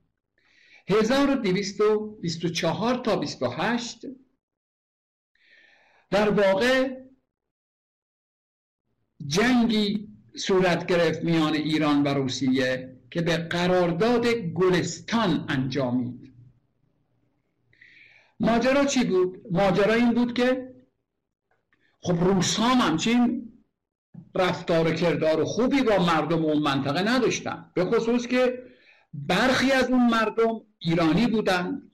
[0.87, 4.05] 1224 تا 28
[6.09, 6.97] در واقع
[9.27, 16.33] جنگی صورت گرفت میان ایران و روسیه که به قرارداد گلستان انجامید
[18.39, 20.75] ماجرا چی بود؟ ماجرا این بود که
[21.99, 23.51] خب روس هم همچین
[24.35, 27.71] رفتار و کردار خوبی با مردم اون منطقه نداشتن.
[27.73, 28.63] به خصوص که
[29.13, 31.91] برخی از اون مردم ایرانی بودند.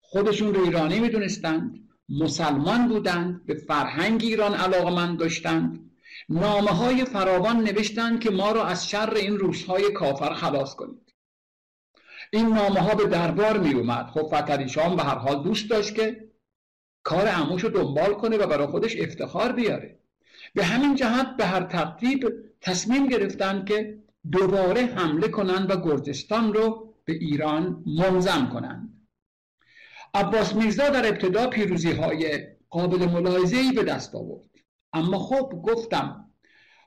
[0.00, 1.89] خودشون رو ایرانی می‌دونستند.
[2.10, 5.90] مسلمان بودند به فرهنگ ایران علاقمند داشتند.
[6.28, 11.14] نامه های فراوان نوشتند که ما را از شر این روزهای کافر خلاص کنید.
[12.32, 15.94] این نامه ها به دربار می اومد خب فتری شام به هر حال دوست داشت
[15.94, 16.30] که
[17.02, 19.98] کار عموش رو دنبال کنه و برای خودش افتخار بیاره.
[20.54, 22.28] به همین جهت به هر ترتیب
[22.60, 23.98] تصمیم گرفتند که
[24.32, 28.99] دوباره حمله کنند و گرجستان رو به ایران منظم کنند.
[30.14, 34.50] عباس میرزا در ابتدا پیروزی های قابل ملاحظه‌ای به دست آورد.
[34.92, 36.30] اما خب گفتم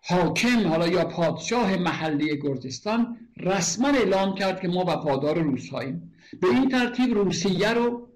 [0.04, 6.70] حاکم حالا یا پادشاه محلی گرجستان رسما اعلام کرد که ما وفادار روسهاییم به این
[6.70, 8.10] ترتیب روسیه رو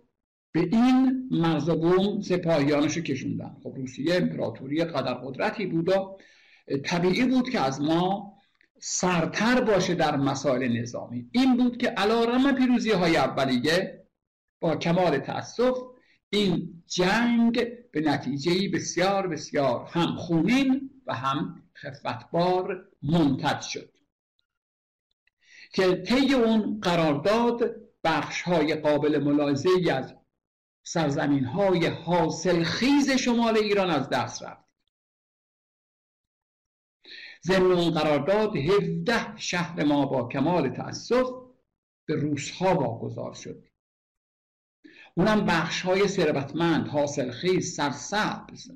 [0.52, 3.58] به این مرز بوم سپاهیانش رو کشوندن.
[3.64, 6.18] خب روسیه امپراتوری قدر قدرتی بود و
[6.84, 8.34] طبیعی بود که از ما
[8.80, 11.30] سرتر باشه در مسائل نظامی.
[11.32, 13.97] این بود که علا پیروزی های اولیه
[14.60, 15.78] با کمال تاسف
[16.30, 23.94] این جنگ به نتیجه بسیار بسیار هم خونین و هم خفتبار منتج شد.
[25.74, 30.16] که طی اون قرارداد بخش های قابل ملاحظه از
[30.84, 34.68] سرزمین های حاصل خیز شمال ایران از دست رفت.
[37.44, 41.28] ضمن اون قرارداد 17 شهر ما با کمال تأسف
[42.06, 43.67] به روسها واگذار شد.
[45.18, 48.72] اونم بخش های ثروتمند حاصلخیز سرسبز.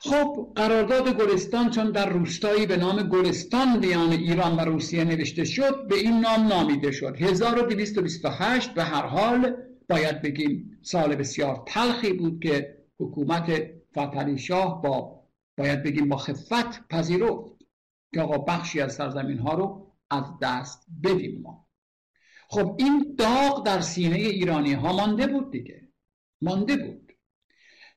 [0.00, 5.88] خب قرارداد گلستان چون در روستایی به نام گلستان میان ایران و روسیه نوشته شد
[5.88, 7.16] به این نام نامیده شد.
[7.16, 9.56] 1228 به هر حال
[9.88, 15.22] باید بگیم سال بسیار تلخی بود که حکومت فتلی شاه با
[15.58, 17.52] باید بگیم با خفت پذیرفت
[18.14, 21.66] که آقا بخشی از سرزمین ها رو از دست بدیم ما.
[22.52, 25.88] خب این داغ در سینه ایرانی ها مانده بود دیگه.
[26.42, 27.12] مانده بود.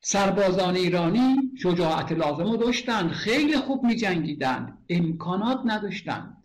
[0.01, 6.43] سربازان ایرانی شجاعت لازم رو داشتند خیلی خوب می جنگیدند امکانات نداشتند.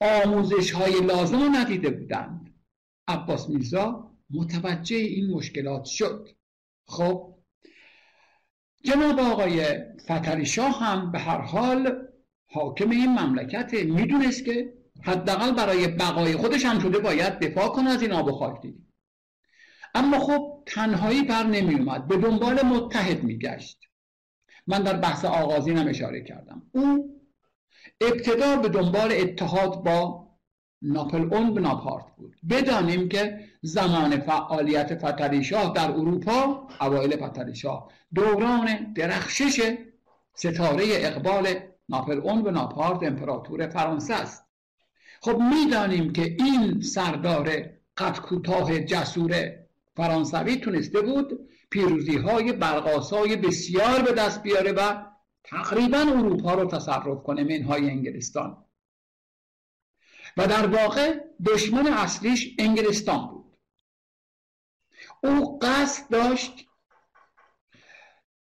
[0.00, 2.54] آموزش های لازم رو ندیده بودند.
[3.08, 6.28] عباس میرزا متوجه این مشکلات شد.
[6.88, 7.38] خب
[8.84, 12.08] جناب آقای فتری شاه هم به هر حال
[12.50, 18.02] حاکم این مملکت می‌دونست که حداقل برای بقای خودش هم شده باید دفاع کنه از
[18.02, 18.78] این آب و خاک دیگه.
[19.94, 23.78] اما خب تنهایی بر نمی اومد به دنبال متحد میگشت.
[24.66, 26.62] من در بحث آغازینم اشاره کردم.
[26.72, 27.16] او
[28.00, 30.26] ابتدا به دنبال اتحاد با
[30.82, 32.36] ناپل اون بناپارت بود.
[32.50, 39.76] بدانیم که زمان فعالیت فتری شاه در اروپا اوایل فتری شاه دوران درخشش
[40.34, 41.48] ستاره اقبال
[41.88, 44.45] ناپل اون بناپارت امپراتور فرانسه است.
[45.26, 47.62] خب می‌دانیم که این سردار
[47.96, 49.52] قد کوتاه جسور
[49.96, 55.04] فرانسوی تونسته بود پیروزی های برقاسای بسیار به دست بیاره و
[55.44, 58.64] تقریبا اروپا رو تصرف کنه منهای انگلستان.
[60.36, 63.58] و در واقع دشمن اصلیش انگلستان بود.
[65.24, 66.66] او قصد داشت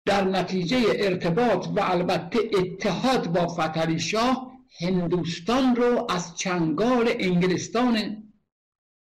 [0.05, 8.23] در نتیجه ارتباط و البته اتحاد با فتلی شاه هندوستان رو از چنگال انگلستان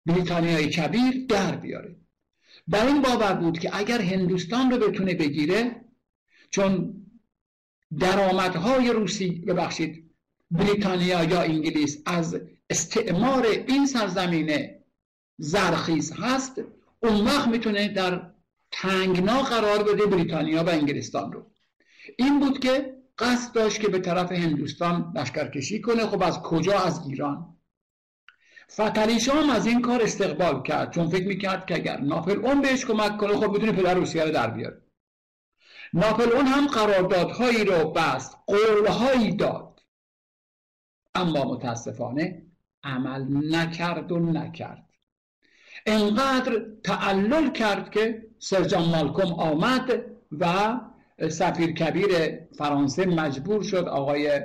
[0.06, 1.96] بریتانیای کبیر در بیاره.
[2.68, 5.84] بر این باور بود که اگر هندوستان رو بتونه بگیره
[6.50, 6.94] چون
[7.98, 10.10] درآمدهای روسی ببخشید
[10.50, 12.40] بریتانیا یا انگلیس از
[12.70, 14.70] استعمار این سرزمین
[15.38, 16.60] زرخیز هست
[17.00, 18.30] اون وقت می‌تونه در
[18.70, 21.50] تنگنا قرار بده بریتانیا و انگلستان رو.
[22.16, 26.06] این بود که قصد داشت که به طرف هندوستان لشکرکشی کنه.
[26.06, 27.56] خب از کجا؟ از ایران.
[28.72, 30.90] فتلی شام از این کار استقبال کرد.
[30.90, 34.30] چون فکر می‌کرد که اگر ناپل اون بهش کمک کنه خب می‌تونه پدر روسیه رو
[34.30, 34.82] در بیاره.
[35.92, 39.82] ناپل اون هم قراردادهایی رو بست قولهایی داد.
[41.14, 42.42] اما متاسفانه
[42.84, 44.84] عمل نکرد و نکرد.
[45.86, 50.04] انقدر تعلل کرد که سرجان مالکوم آمد
[50.40, 50.74] و
[51.20, 54.40] سفیر کبیر فرانسه مجبور شد آقای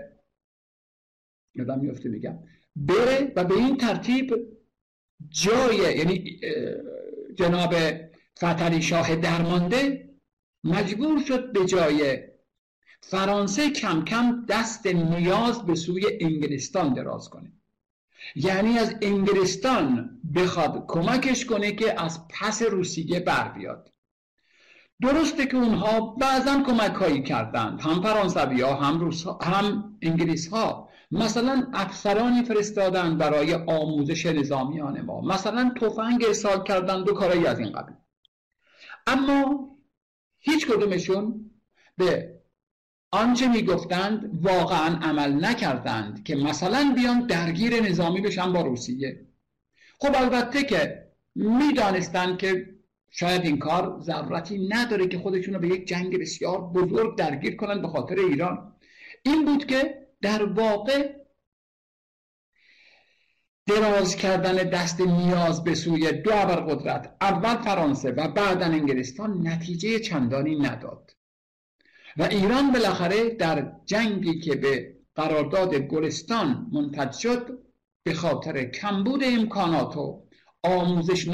[1.56, 2.40] یادم میفته میگم
[2.76, 4.36] بره و به این ترتیب
[5.30, 6.40] جای یعنی
[7.36, 7.74] جناب
[8.38, 10.10] فتلی شاه درمانده
[10.64, 12.24] مجبور شد به جای
[13.02, 17.52] فرانسه کم کم دست نیاز به سوی انگلستان دراز کنه.
[18.36, 23.93] یعنی از انگلستان بخواد کمکش کنه که از پس روسیه بر بیاد.
[25.04, 27.82] درسته که اونها بعضا کمک هایی کردند.
[27.82, 35.02] هم فرانسوی ها هم, روس ها، هم انگلیس ها مثلا افسرانی فرستادن برای آموزش نظامیان
[35.02, 35.22] ما.
[35.22, 37.96] مثلا تفنگ ارسال کردن دو کارایی از این قبیل.
[39.08, 39.70] اما
[40.40, 41.52] هیچ کدومشون
[41.98, 42.34] به
[43.12, 49.28] آنچه می‌گفتند واقعا عمل نکردند که مثلا بیان درگیر نظامی بشن با روسیه.
[50.00, 52.73] خب البته که می‌دانستند که
[53.16, 57.82] شاید این کار ضرورتی نداره که خودشون رو به یک جنگ بسیار بزرگ درگیر کنن
[57.82, 58.76] به خاطر ایران.
[59.24, 61.16] این بود که در واقع
[63.68, 70.56] دراز کردن دست نیاز به سوی دو قدرت اول فرانسه و بعدا انگلستان نتیجه چندانی
[70.56, 71.16] نداد.
[72.18, 77.60] و ایران بالاخره در جنگی که به قرارداد گلستان منتج شد
[78.04, 80.24] به خاطر کمبود امکانات و
[80.64, 81.28] آموزش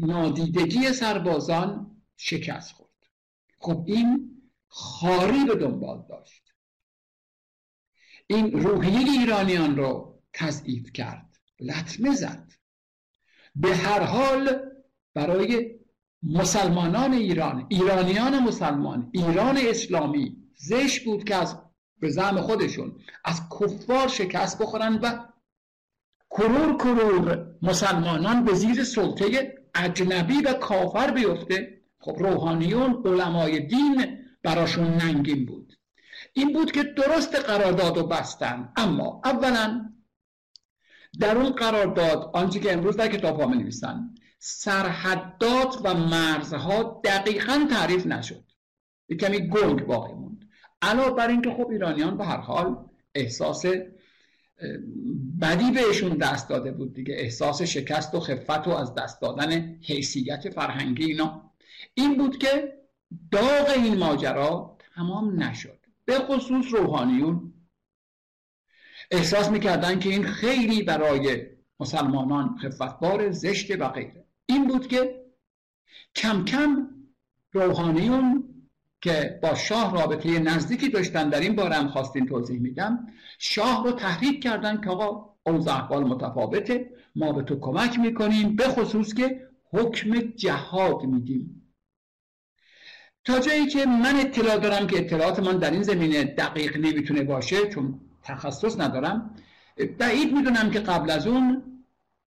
[0.00, 2.90] نادیدگی سربازان شکست خورد.
[3.58, 4.30] خب این
[4.68, 6.42] خاری به دنبال داشت.
[8.26, 12.52] این روحیه ایرانیان رو تضعیف کرد لطمه زد.
[13.56, 14.60] به هر حال
[15.14, 15.78] برای
[16.22, 21.58] مسلمانان ایران ایرانیان مسلمان ایران اسلامی زش بود که از
[22.00, 25.26] به زعم خودشون از کفار شکست بخورن و
[26.36, 31.80] کرور کرور مسلمانان به زیر سلطه اجنبی و کافر بیفته.
[31.98, 35.72] خب روحانیون علمای دین براشون ننگین بود.
[36.32, 38.72] این بود که درست قرارداد رو بستن.
[38.76, 39.92] اما اولا
[41.20, 47.66] در اون قرارداد آنچه که امروز در کتاب ها می نویسن سرحدات و مرزها دقیقا
[47.70, 48.44] تعریف نشد.
[49.08, 50.48] یک کمی گنگ باقی موند.
[50.82, 52.76] علاوه بر اینکه خب ایرانیان به هر حال
[53.14, 53.64] احساس
[55.40, 57.14] بدی بهشون دست داده بود دیگه.
[57.14, 61.52] احساس شکست و خفت و از دست دادن حیثیت فرهنگی اینا.
[61.94, 62.78] این بود که
[63.32, 65.78] داغ این ماجرا تمام نشد.
[66.04, 67.52] به خصوص روحانیون.
[69.10, 71.46] احساس می‌کردن که این خیلی برای
[71.80, 74.24] مسلمانان خفتبار زشت و غیره.
[74.46, 75.26] این بود که
[76.14, 76.88] کم کم
[77.52, 78.55] روحانیون
[79.00, 83.06] که با شاه رابطه نزدیکی داشتن در این باره هم خواستین توضیح میدم.
[83.38, 88.68] شاه رو تحریک کردن که آقا اوضاع احوال متفاوته ما به تو کمک می‌کنیم به
[88.68, 89.40] خصوص که
[89.72, 91.62] حکم جهاد میدیم.
[93.24, 97.68] تا جایی که من اطلاع دارم که اطلاعات من در این زمینه دقیق نمی‌تونه باشه
[97.68, 99.34] چون تخصص ندارم
[99.98, 101.62] بعید می‌دونم که قبل از اون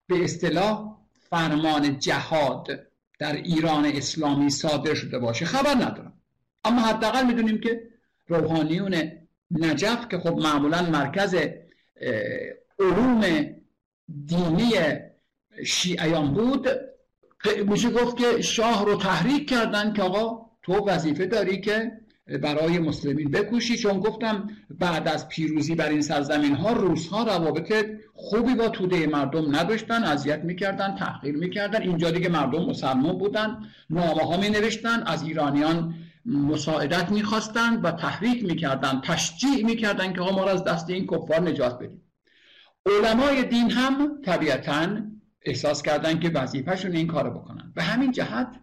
[0.06, 2.86] به اصطلاح فرمان جهاد
[3.18, 5.44] در ایران اسلامی صادر شده باشه.
[5.44, 6.19] خبر ندارم.
[6.64, 7.82] اما حداقل می‌دونیم که
[8.28, 8.94] روحانیون
[9.50, 11.36] نجف که خب معمولا مرکز
[12.78, 13.46] علوم
[14.26, 14.72] دینی
[15.66, 16.68] شیعیان بود
[17.66, 21.92] میشه گفت که شاه رو تحریک کردن که آقا تو وظیفه داری که
[22.42, 27.86] برای مسلمین بکوشی چون گفتم بعد از پیروزی بر این سرزمین ها روس ها روابط
[28.14, 33.58] خوبی با توده مردم نداشتن اذیت می‌کردن تحقیر می‌کردن اینجا دیگه مردم مسلمان بودن
[33.90, 35.94] نامه ها می نوشتن از ایرانیان
[36.24, 41.78] مساعدت می‌خواستند و تحریک می‌کردن تشجیع می‌کردن که ما را از دست این کفار نجات
[41.78, 42.02] بدیم
[42.86, 45.00] علمای دین هم طبیعتا
[45.42, 47.72] احساس کردن که وظیفهشون این کار بکنن.
[47.74, 48.60] به همین جهت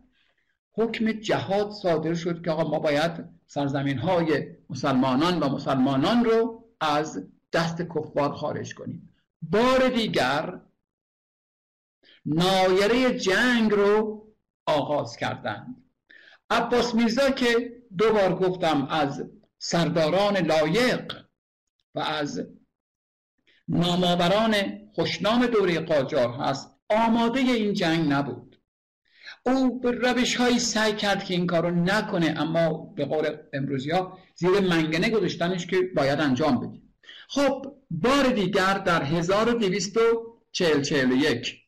[0.73, 7.27] حکم جهاد صادر شد که آقا ما باید سرزمین های مسلمانان و مسلمانان رو از
[7.53, 9.13] دست کفار خارج کنیم.
[9.41, 10.61] بار دیگر
[12.25, 14.23] نایره جنگ رو
[14.65, 15.86] آغاز کردند.
[16.49, 19.23] عباس میرزا که دو بار گفتم از
[19.57, 21.13] سرداران لایق
[21.95, 22.47] و از
[23.67, 24.55] نامآوران
[24.93, 28.61] خوشنام دوره قاجار هست آماده این جنگ نبود.
[29.45, 34.19] او به روش هایی سعی کرد که این کارو نکنه اما به قول امروزی ها
[34.35, 36.93] زیر منگنه گذاشتنش که باید انجام بدیم
[37.29, 41.66] خب بار دیگر در 1241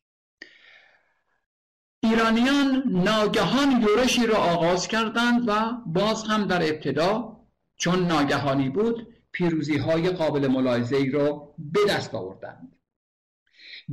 [2.02, 7.40] ایرانیان ناگهان یورشی را آغاز کردند و باز هم در ابتدا
[7.76, 12.76] چون ناگهانی بود پیروزی های قابل ملاحظه ای را به دست آوردند.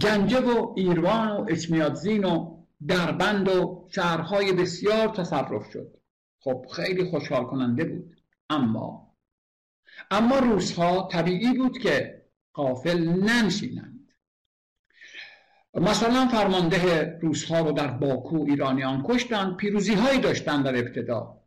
[0.02, 5.98] گنجه و ایروان و اچمیادزین و دربند و شهرهای بسیار تصرف شد.
[6.40, 8.22] خب خیلی خوشحال کننده بود.
[8.50, 9.16] اما
[10.12, 13.97] اما روزها طبیعی بود که قافل ننشینند.
[15.82, 21.44] مثلا فرمانده روزها رو در باکو ایرانیان کشتند پیروزی هایی داشتند در ابتدا.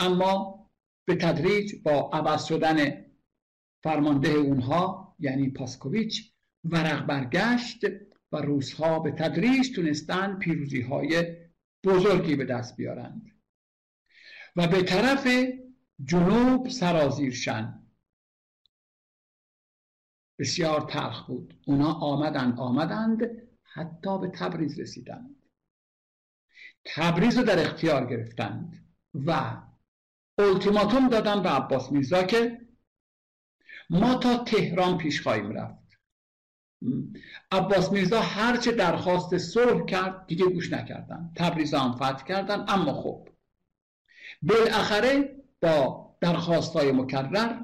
[0.00, 0.66] اما
[1.06, 3.04] به تدریج با عوض شدن
[3.82, 6.32] فرمانده اونها یعنی پاسکوویچ
[6.64, 7.86] ورق برگشت
[8.32, 11.36] و روزها به تدریج تونستن پیروزی های
[11.84, 13.30] بزرگی به دست بیارند.
[14.56, 15.28] و به طرف
[16.04, 17.82] جنوب سرازیرشن
[20.38, 21.60] بسیار تلخ بود.
[21.66, 23.45] اونا آمدند آمدند.
[23.76, 25.36] حتی به تبریز رسیدند.
[26.84, 29.56] تبریز رو در اختیار گرفتند و
[30.38, 32.60] التیماتوم دادن به عباس میرزا که
[33.90, 35.86] ما تا تهران پیش خواهیم رفت.
[37.52, 41.32] عباس میرزا هرچه درخواست صلح کرد دیگه گوش نکردن.
[41.36, 43.28] تبریز هم فتح کردن اما خب.
[44.42, 47.60] بالاخره با درخواست های مکرر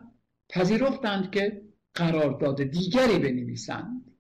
[0.49, 1.63] پذیرفتند که
[1.95, 4.12] قرارداد دیگری بنویسند.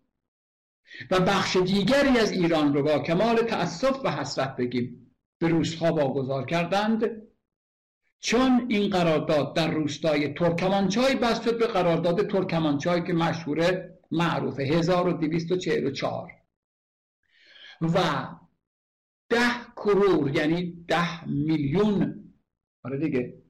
[1.10, 5.14] و بخش دیگری از ایران رو با کمال تأسف و حسرت بگیم.
[5.38, 7.22] به روزها واگذار کردند.
[8.20, 16.32] چون این قرارداد در روستای ترکمانچای بست شد به قرارداد ترکمانچای که مشهوره معروفه 1244
[17.80, 18.28] و
[19.28, 22.24] ده کرور یعنی ده میلیون
[22.84, 23.42] آره دیگه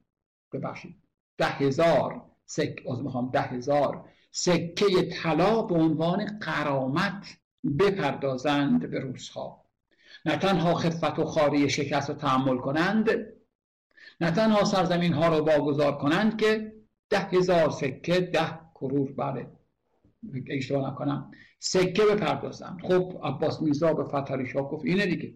[0.53, 0.95] ببخشید
[1.37, 7.37] ده هزار سک از می‌خوام ده هزار سکه طلا به عنوان قرامت
[7.79, 9.65] بپردازند به روزها.
[10.25, 13.09] نه تنها خفت و خاری شکست رو تحمل کنند
[14.21, 16.73] نه تنها سرزمین ها رو واگذار کنند که
[17.09, 19.47] ده هزار سکه ده کرور بله
[20.47, 22.81] اشتباه نکنم سکه بپردازند.
[22.83, 25.33] خب عباس میزا به فتحعلی گفت اینه دیگه.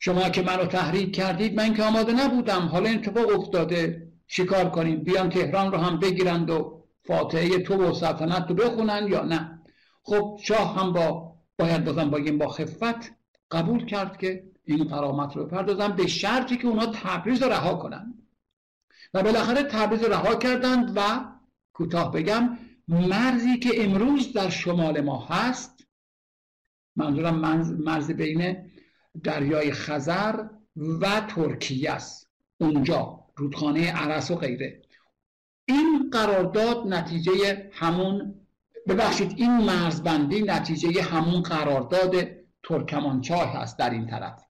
[0.00, 2.60] شما که منو تحریک کردید من که آماده نبودم.
[2.60, 4.08] حالا اتفاق افتاده.
[4.26, 6.77] شکار کنیم؟ بیان تهران رو هم بگیرند و
[7.08, 9.62] فاتحه تو و سلطنت رو بخونن یا نه.
[10.02, 13.12] خب شاه هم با باید بازم باگیم با خفت
[13.50, 18.14] قبول کرد که این قرامت رو بپردازن به شرطی که اونا تبریز رو رها کنن.
[19.14, 21.00] و بالاخره تبریز رو رها کردند و
[21.72, 22.58] کوتاه بگم
[22.88, 25.84] مرزی که امروز در شمال ما هست
[26.96, 27.38] منظورم
[27.84, 28.70] مرز بین
[29.24, 32.30] دریای خزر و ترکیه است.
[32.60, 34.82] اونجا رودخانه عرس و غیره.
[35.68, 38.34] این قرارداد نتیجه همون
[38.88, 42.14] ببخشید این مرزبندی نتیجه همون قرارداد
[42.62, 44.44] ترکمانچاه هست در این طرف.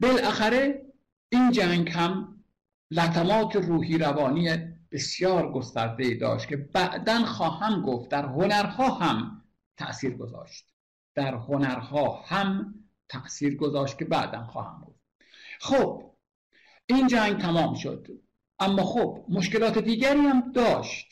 [0.00, 0.82] بالاخره
[1.28, 2.44] این جنگ هم
[2.90, 4.58] لطمات روحی روانی
[4.92, 9.42] بسیار گسترده داشت که بعدا خواهم گفت در هنرها هم
[9.76, 10.64] تأثیر گذاشت.
[11.14, 12.74] در هنرها هم
[13.08, 15.00] تأثیر گذاشت که بعدا خواهم گفت.
[15.60, 16.12] خب
[16.86, 18.25] این جنگ تمام شد.
[18.58, 21.06] اما خب مشکلات دیگری هم داشت.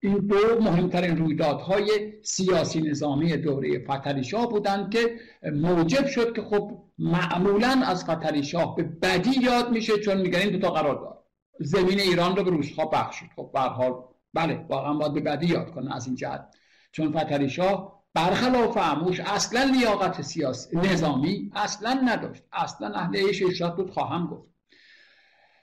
[0.00, 3.86] این دو مهمترین رویدادهای سیاسی نظامی دوره
[4.22, 5.20] شاه بودند که
[5.52, 8.04] موجب شد که خب معمولا از
[8.42, 11.24] شاه به بدی یاد میشه چون میگن این دوتا قرار داد
[11.60, 14.04] زمین ایران رو به روسها بخشید خب حال
[14.34, 16.54] بله واقعا باید به بدی یاد کنن از این جهت.
[16.92, 22.42] چون فتلی شاه برخلاف عموش اصلا لیاقت سیاسی نظامی اصلا نداشت.
[22.52, 24.57] اصلا اهل ایش بود خواهم گفت.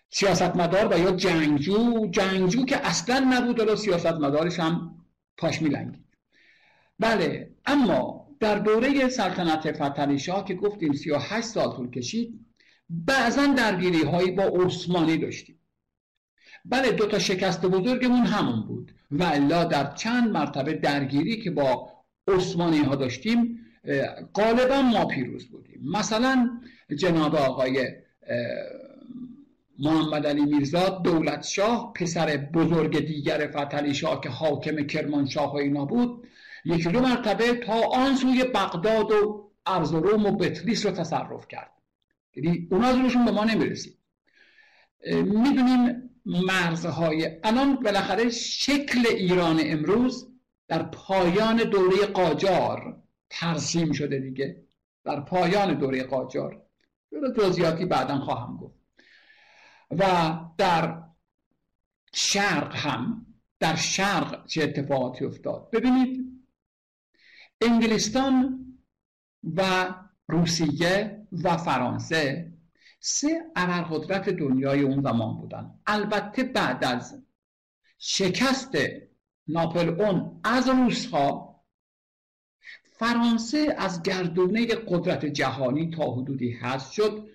[0.10, 4.96] سیاستمدار و یا جنگجو جنگجو که اصلا نبود و سیاستمدارش هم
[5.38, 6.06] پاش میلنگید.
[7.00, 12.46] بله اما در دوره سلطنت فتلی شاه که گفتیم 38 سال طول کشید
[12.90, 15.60] بعضا درگیری هایی با عثمانی داشتیم.
[16.66, 21.90] بله دو تا شکست بزرگمون همون بود و الا در چند مرتبه درگیری که با
[22.28, 23.60] عثمانی ها داشتیم
[24.34, 25.82] غالبا ما پیروز بودیم.
[25.84, 26.50] مثلا
[26.98, 27.88] جناب آقای
[29.80, 35.86] محمد علی میرزا دولت شاه پسر بزرگ دیگر فتلی شاه که حاکم کرمانشاه و اینا
[35.86, 36.28] بود
[36.66, 41.72] یکی دو مرتبه تا آن سوی بغداد و ارزروم و بتلیس رو تصرف کرد.
[42.36, 43.98] یعنی اونا روشون به ما نمی‌رسید.
[45.12, 50.28] می‌دونیم مرزهای الان بالاخره شکل ایران امروز
[50.68, 54.64] در پایان دوره قاجار ترسیم شده دیگه.
[55.04, 56.62] در پایان دوره قاجار.
[57.38, 58.75] جزئیاتی بعدا خواهم گفت.
[59.92, 61.04] و در
[62.14, 63.26] شرق هم
[63.60, 66.26] در شرق چه اتفاقاتی افتاد؟ ببینید
[67.62, 68.66] انگلستان
[69.44, 69.94] و
[70.28, 72.54] روسیه و فرانسه
[73.00, 75.80] سه ابرقدرت دنیای اون زمان بودن.
[75.88, 77.24] البته بعد از
[77.98, 78.72] شکست
[79.48, 80.02] ناپل
[80.44, 81.56] از روسها
[82.92, 87.28] فرانسه از گردونه قدرت جهانی تا حدودی هست شد.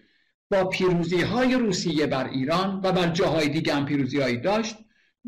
[0.51, 4.77] با پیروزی های روسیه بر ایران و بر جاهای دیگه هم پیروزی هایی داشت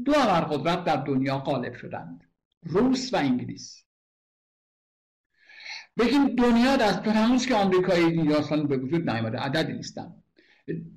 [0.04, 2.30] دو ابرقدرت در دنیا غالب شدند
[2.62, 3.84] روس و انگلیس.
[5.98, 10.14] بگیم دنیا دست هنوز که آمریکایی دیگه به وجود نیامده عددی نیستن.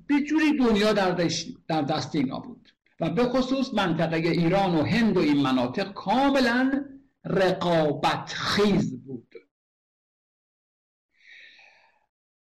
[0.06, 1.28] به جوری دنیا در,
[1.68, 6.84] در دست اینا بود و به خصوص منطقه ایران و هند و این مناطق کاملا
[7.24, 9.25] رقابت خیز بود.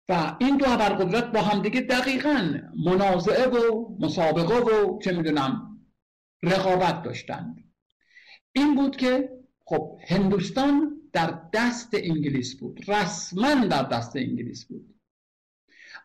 [0.10, 5.80] و این دو ابرقدرت با همدیگه دقیقا منازعه و مسابقه و چه می‌دونم
[6.44, 7.74] رقابت داشتند.
[8.52, 9.30] این بود که
[9.66, 14.96] خب هندوستان در دست انگلیس بود رسما در دست انگلیس بود.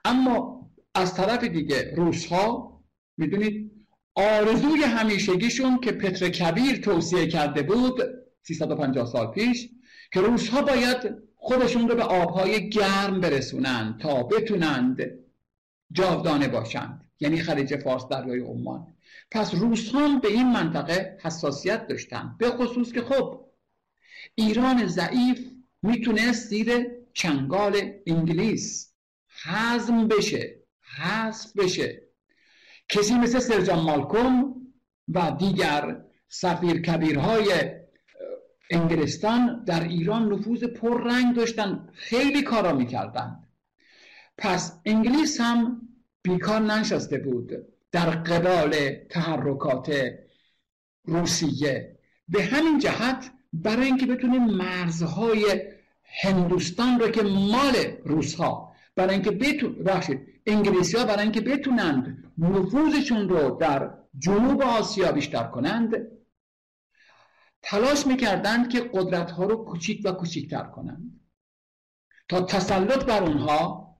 [0.04, 2.80] اما از طرف دیگه روسها
[3.16, 8.00] می‌دونید آرزوی همیشگیشون که پتر کبیر توصیه کرده بود
[8.42, 9.68] 350 سال پیش
[10.12, 15.10] که روسها باید خودشون رو به آبهای گرم برسونند تا بتونند
[15.92, 17.10] جاودانه باشند.
[17.20, 18.96] یعنی خلیج فارس دریای عمان.
[19.30, 23.46] پس روسان به این منطقه حساسیت داشتن به خصوص که خب
[24.34, 25.50] ایران ضعیف
[25.82, 28.94] می‌تونست زیر چنگال انگلیس
[29.44, 30.60] حزم بشه
[30.98, 32.02] حذف بشه.
[32.88, 34.54] کسی مثل سرجان مالکوم
[35.08, 37.79] و دیگر سفیر کبیرهای
[38.70, 41.88] انگلستان در ایران نفوذ پررنگ داشتن.
[41.92, 43.46] خیلی کارا می‌کردند
[44.38, 45.80] پس انگلیس هم
[46.22, 47.52] بیکار ننشسته بود
[47.92, 48.74] در قبال
[49.10, 49.92] تحرکات
[51.04, 51.98] روسیه.
[52.28, 55.62] به همین جهت برای اینکه بتونه مرزهای
[56.22, 57.74] هندوستان رو که مال
[58.04, 59.76] روسها برای اینکه بتون
[60.46, 65.94] انگلیسی ها برای اینکه بتونند نفوذشون رو در جنوب آسیا بیشتر کنند
[67.62, 71.20] تلاش می‌کردند که قدرت ها رو کوچیک و کوچیکتر کنند.
[72.28, 73.90] تا تسلط بر اونها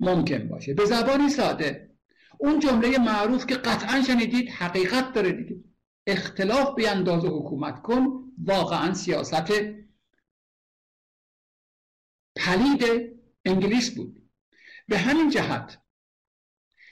[0.00, 0.74] ممکن باشه.
[0.74, 1.96] به زبانی ساده
[2.38, 5.64] اون جمله معروف که قطعا شنیدید حقیقت داره دیگه.
[6.06, 9.52] اختلاف به اندازه حکومت کن واقعا سیاست
[12.36, 12.84] پلید
[13.44, 14.30] انگلیس بود.
[14.88, 15.78] به همین جهت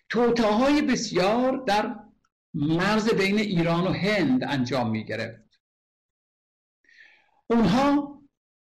[0.09, 1.97] توتاهای بسیار در
[2.55, 5.46] مرز بین ایران و هند انجام می گرفت
[7.51, 8.17] اونها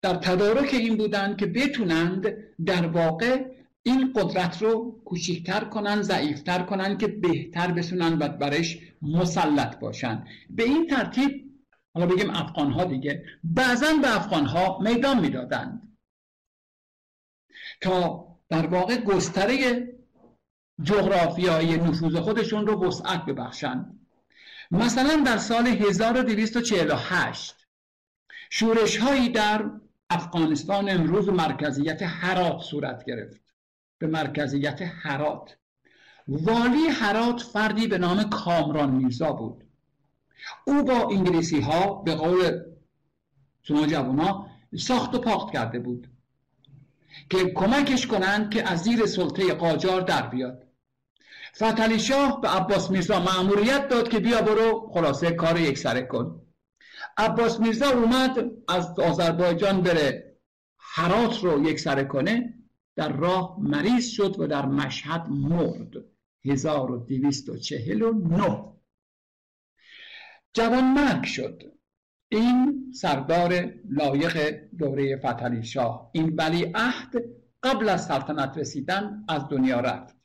[0.02, 2.26] در تدارک این بودند که بتونند
[2.66, 3.44] در واقع
[3.82, 10.26] این قدرت رو کوچکتر کنن ضعیفتر کنن که بهتر بسونن و برش مسلط باشن.
[10.50, 11.48] به این ترتیب
[11.94, 15.98] حالا بگیم افغان ها دیگه بعضا به افغان ها میدان می‌دادند.
[17.80, 19.88] تا در واقع گستره
[20.82, 24.06] جغرافیایی نفوذ خودشون رو وسعت ببخشند
[24.70, 27.57] مثلا در سال 1248
[28.50, 29.70] شورش هایی در
[30.10, 33.40] افغانستان امروز مرکزیت حرات صورت گرفت.
[33.98, 35.56] به مرکزیت حرات.
[36.28, 39.64] والی حرات فردی به نام کامران میرزا بود.
[40.64, 42.60] او با انگلیسی ها به قول
[43.62, 44.46] شما جوانا
[44.78, 46.10] ساخت و پاخت کرده بود
[47.30, 50.66] که کمکش کنند که از زیر سلطه قاجار در بیاد.
[51.56, 56.47] فتلی شاه به عباس میرزا معموریت داد که بیا برو خلاصه کار یک سره کن.
[57.18, 60.36] عباس میرزا اومد از آذربایجان بره
[60.78, 62.54] حرات رو یک سره کنه
[62.96, 65.92] در راه مریض شد و در مشهد مرد.
[66.44, 68.72] 1249
[70.52, 71.62] جوان مرگ شد.
[72.28, 76.10] این سردار لایق دوره فتلی شاه.
[76.12, 77.12] این ولی عهد
[77.62, 80.17] قبل از سلطنت رسیدن از دنیا رفت.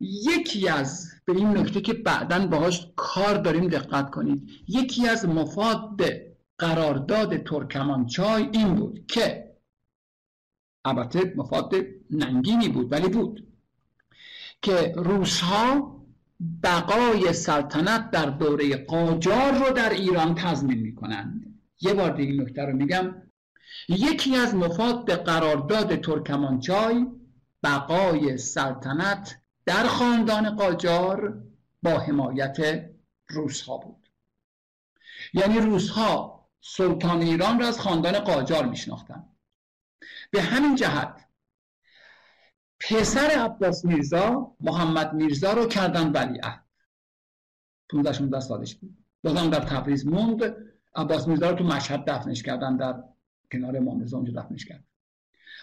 [0.00, 4.50] یکی از به این نکته که بعدا باهاش کار داریم دقت کنید.
[4.68, 6.00] یکی از مفاد
[6.58, 9.50] قرارداد ترکمانچای این بود که
[10.84, 11.74] البته مفاد
[12.10, 13.46] ننگینی بود ولی بود.
[14.62, 15.96] که روسها
[16.62, 21.60] بقای سلطنت در دوره قاجار رو در ایران تضمین می‌کنند.
[21.80, 23.14] یه بار دیگه نکته رو میگم.
[23.88, 27.06] یکی از مفاد قرارداد ترکمانچای
[27.62, 29.39] بقای سلطنت
[29.70, 31.42] در خاندان قاجار
[31.82, 32.84] با حمایت
[33.28, 34.08] روسها بود.
[35.34, 39.36] یعنی روسها سلطان ایران را از خاندان قاجار میشناختند.
[40.30, 41.28] به همین جهت
[42.80, 46.64] پسر عباس میرزا محمد میرزا رو کردن ولیعهد.
[47.90, 49.04] 15 16 سالش بود.
[49.24, 50.42] بازم در تبریز موند.
[50.94, 53.02] عباس میرزا رو تو مشهد دفنش کردن در
[53.52, 54.84] کنار مانزه اونجا دفنش کرد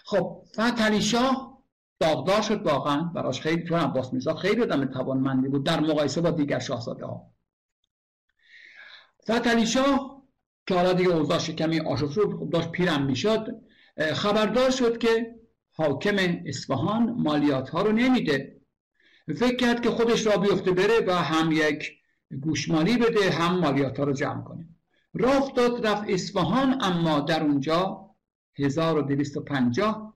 [0.04, 1.57] خب فتحعلی شاه
[2.00, 3.02] داغدار شد واقعا.
[3.02, 7.32] براش خیلی چون عباس میرزا خیلی آدم توانمندی بود در مقایسه با دیگر شاهزاده ها
[9.22, 10.22] فتحعلی شاه
[10.66, 13.46] که حالا دیگه اوضاعش کمی آشفته بود خب داشت پیرم می‌شد
[14.14, 15.34] خبردار شد که
[15.72, 16.16] حاکم
[16.46, 18.60] اصفهان مالیات ها رو نمیده.
[19.36, 21.92] فکر کرد که خودش را بیفته بره و هم یک
[22.40, 24.68] گوشمالی بده هم مالیات ها رو جمع کنه.
[25.14, 28.10] رفت داد رفت اصفهان اما در اونجا
[28.58, 30.07] 1250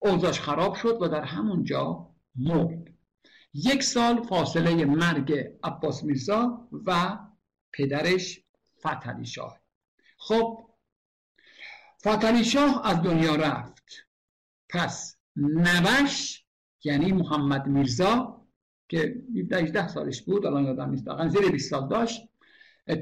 [0.00, 2.90] اوضاش خراب شد و در همونجا مرد.
[3.54, 5.32] یک سال فاصله مرگ
[5.64, 7.18] عباس میرزا و
[7.72, 8.40] پدرش
[8.86, 9.60] فتلی شاه.
[10.18, 10.70] خب
[12.00, 14.06] فتلی شاه از دنیا رفت.
[14.68, 16.44] پس نوش
[16.84, 18.46] یعنی محمد میرزا
[18.88, 19.22] که
[19.52, 22.28] 18 سالش بود الان یادم نیست زیر 20 سال داشت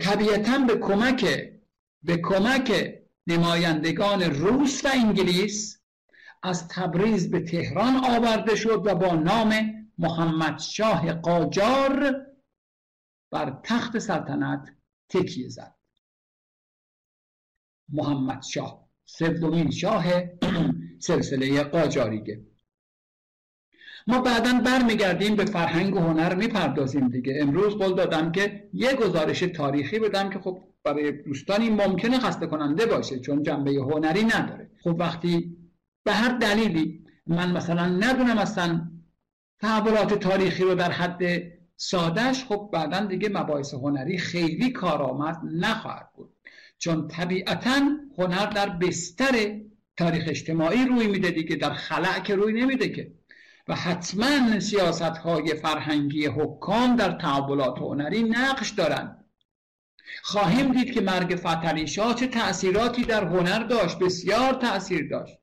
[0.01, 1.53] طبیعتا به کمک
[2.03, 2.95] به کمک
[3.27, 5.78] نمایندگان روس و انگلیس
[6.43, 9.55] از تبریز به تهران آورده شد و با نام
[9.99, 12.27] محمد شاه قاجار
[13.31, 14.77] بر تخت سلطنت
[15.09, 15.75] تکیه زد.
[17.89, 20.05] محمد شاه سومین شاه
[21.09, 22.45] سلسله قاجاریگه.
[24.07, 27.39] ما بعدا برمیگردیم به فرهنگ و هنر می‌پردازیم دیگه.
[27.41, 32.87] امروز قول دادم که یه گزارش تاریخی بدم که خب برای دوستانی ممکنه خسته کننده
[32.87, 34.71] باشه چون جنبه هنری نداره.
[34.83, 35.58] خب وقتی
[36.09, 38.91] به هر دلیلی من مثلا ندونم اصلا
[39.61, 41.23] تحولات تاریخی رو در حد
[41.77, 46.37] سادش خب بعدا دیگه مباحث هنری خیلی کارآمد نخواهد بود.
[46.79, 47.81] چون طبیعتا
[48.19, 49.61] هنر در بستر
[49.97, 53.13] تاریخ اجتماعی روی میده دیگه در خلع که روی نمیده که.
[53.69, 59.25] و حتما سیاست های فرهنگی حکام در تحولات هنری نقش دارند
[60.23, 65.39] خواهیم دید که مرگ فتلی شاه چه تأثیراتی در هنر داشت بسیار تأثیر داشت.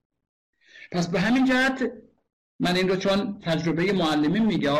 [0.95, 1.91] پس به همین جهت
[2.59, 4.71] من این رو چون تجربه معلمی میگه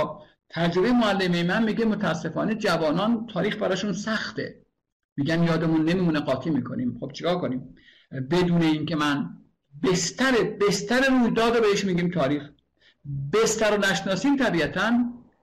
[0.50, 4.62] تجربه معلمی من میگه متاسفانه جوانان تاریخ براشون سخته.
[5.18, 6.98] میگن یادمون نمیمونه قاطی می‌کنیم.
[7.00, 7.76] خب چیکار کنیم؟
[8.32, 9.30] بدون اینکه من
[9.84, 12.50] بستر بستر رویداد رو بهش میگیم تاریخ.
[13.34, 14.92] بستر رو نشناسیم طبیعتا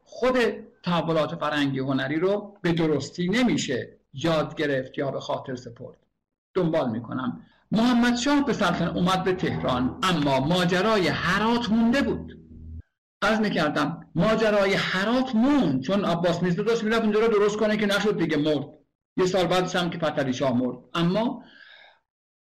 [0.05, 0.37] خود
[0.85, 5.97] تحولات فرهنگی هنری رو به درستی نمیشه یاد گرفت یا به خاطر سپرد.
[6.55, 7.47] دنبال می‌کنم.
[7.73, 12.39] محمد شاه به سلطنت اومد به تهران اما ماجرای حرات مونده بود.
[13.23, 17.87] از می‌کردم ماجرای حرات موند چون عباس میرزا داشت می‌رفت اونجا رو درست کنه که
[17.87, 18.69] نشد دیگه مرد.
[19.17, 20.77] یه سال بعدش هم که فتلی شاه مرد.
[20.95, 21.45] اما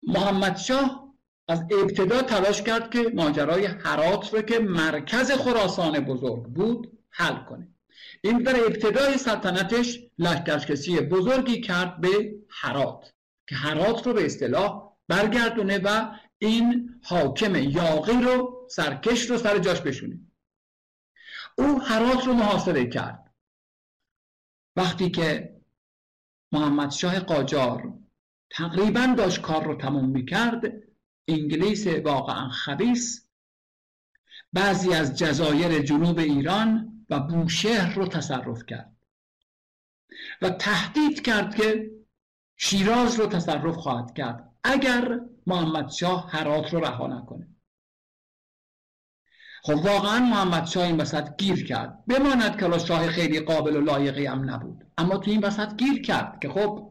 [0.02, 1.14] محمد شاه
[1.48, 7.68] از ابتدا تلاش کرد که ماجرای حرات رو که مرکز خراسان بزرگ بود حل کنه.
[8.24, 13.12] این در ابتدای سلطنتش لشکرکشی بزرگی کرد به حرات
[13.48, 19.80] که حرات رو به اصطلاح برگردونه و این حاکم یاقی رو سرکش رو سر جاش
[19.80, 20.20] بشونه.
[21.58, 23.34] او حرات رو محاصره کرد.
[24.76, 25.56] وقتی که
[26.52, 27.98] محمد شاه قاجار
[28.50, 30.62] تقریبا داشت کار رو تموم می‌کرد
[31.28, 33.28] انگلیس واقعا خبیس
[34.52, 38.96] بعضی از جزایر جنوب ایران و بوشهر رو تصرف کرد
[40.42, 41.90] و تهدید کرد که
[42.56, 44.49] شیراز رو تصرف خواهد کرد.
[44.64, 47.48] اگر محمد شاه هرات رو رها نکنه.
[49.62, 52.04] خب واقعا محمد شاه این وسط گیر کرد.
[52.06, 54.86] بماند که شاه خیلی قابل و لایقی هم نبود.
[54.98, 56.90] اما تو این وسط گیر کرد که خب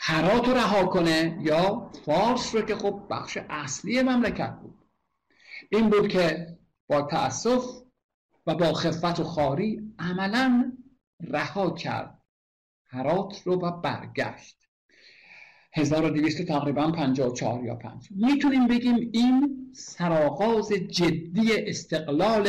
[0.00, 4.84] هرات رو رها کنه یا فارس رو که خب بخش اصلی مملکت بود.
[5.70, 6.58] این بود که
[6.88, 7.64] با تأسف
[8.46, 10.72] و با خفت و خاری عملا
[11.20, 12.22] رها کرد.
[12.86, 14.65] هرات رو و برگشت.
[15.76, 22.48] 1200 تقریبا 54 یا 5 می‌تونیم بگیم این سرآغاز جدی استقلال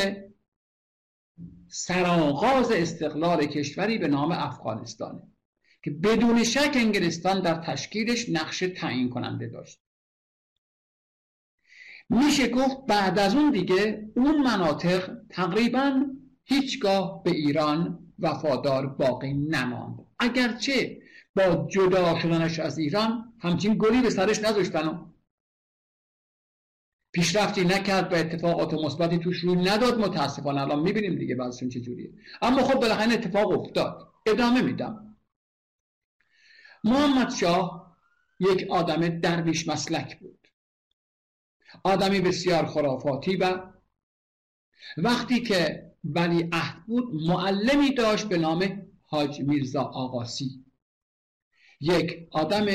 [1.67, 5.21] سرآغاز استقلال کشوری به نام افغانستانه
[5.83, 9.81] که بدون شک انگلستان در تشکیلش نقش تعیین کننده داشت.
[12.09, 16.05] میشه گفت بعد از اون دیگه اون مناطق تقریبا
[16.43, 20.05] هیچگاه به ایران وفادار باقی نماند.
[20.19, 21.06] اگرچه
[21.37, 24.87] با جدا شدنش از ایران همچین گلی به سرش نذاشتن.
[24.87, 25.07] و
[27.11, 30.61] پیشرفتی نکرد و اتفاقات مثبتی توش روی نداد متاسفانه.
[30.61, 34.13] الان می‌بینیم دیگه بعضشون چجوریه اما خب بالاخره اتفاق افتاد.
[34.25, 35.17] ادامه میدم.
[36.83, 37.97] محمد شاه
[38.39, 40.47] یک آدم درویش مسلک بود.
[41.83, 43.59] آدمی بسیار خرافاتی و
[44.97, 50.66] وقتی که ولی عهد بود معلمی داشت به نام حاج میرزا آقاسی.
[51.79, 52.65] یک آدم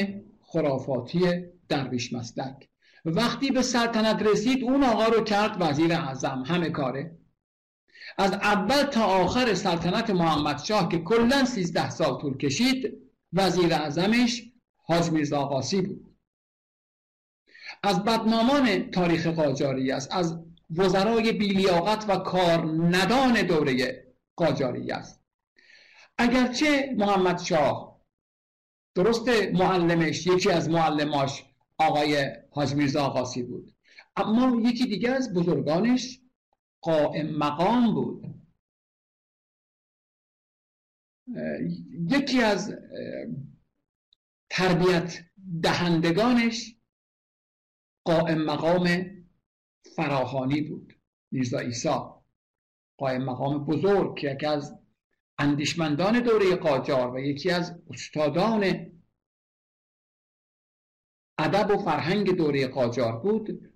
[0.42, 1.20] خرافاتی
[1.68, 2.68] درویش مسلک.
[3.04, 6.42] وقتی به سلطنت رسید اون آقا رو کرد وزیر اعظم.
[6.46, 7.18] همه کاره.
[8.18, 12.98] از اول تا آخر سلطنت محمد شاه که کلا سیزده سال طول کشید
[13.32, 14.42] وزیر اعظمش
[14.76, 16.16] حاج میرزا آقاسی بود.
[17.82, 22.64] از بدنامان تاریخ قاجاری است از وزرای بیلیاقت و کار
[22.96, 24.06] ندان دوره
[24.36, 25.22] قاجاری است.
[26.18, 27.91] اگرچه محمد شاه
[28.94, 31.44] درست معلمش یکی از معلماش
[31.78, 33.74] آقای حاج میرزا آقاسی بود.
[34.16, 36.20] اما یکی دیگه از بزرگانش
[36.80, 38.34] قائم مقام بود.
[42.10, 42.74] یکی از
[44.50, 45.24] تربیت
[45.62, 46.76] دهندگانش
[48.04, 48.88] قائم مقام
[49.96, 50.92] فراهانی بود.
[51.30, 52.24] میرزا ایسا
[52.98, 54.81] قائم مقام بزرگ که یکی از
[55.38, 58.92] اندیشمندان دوره قاجار و یکی از استادان
[61.38, 63.72] ادب و فرهنگ دوره قاجار بود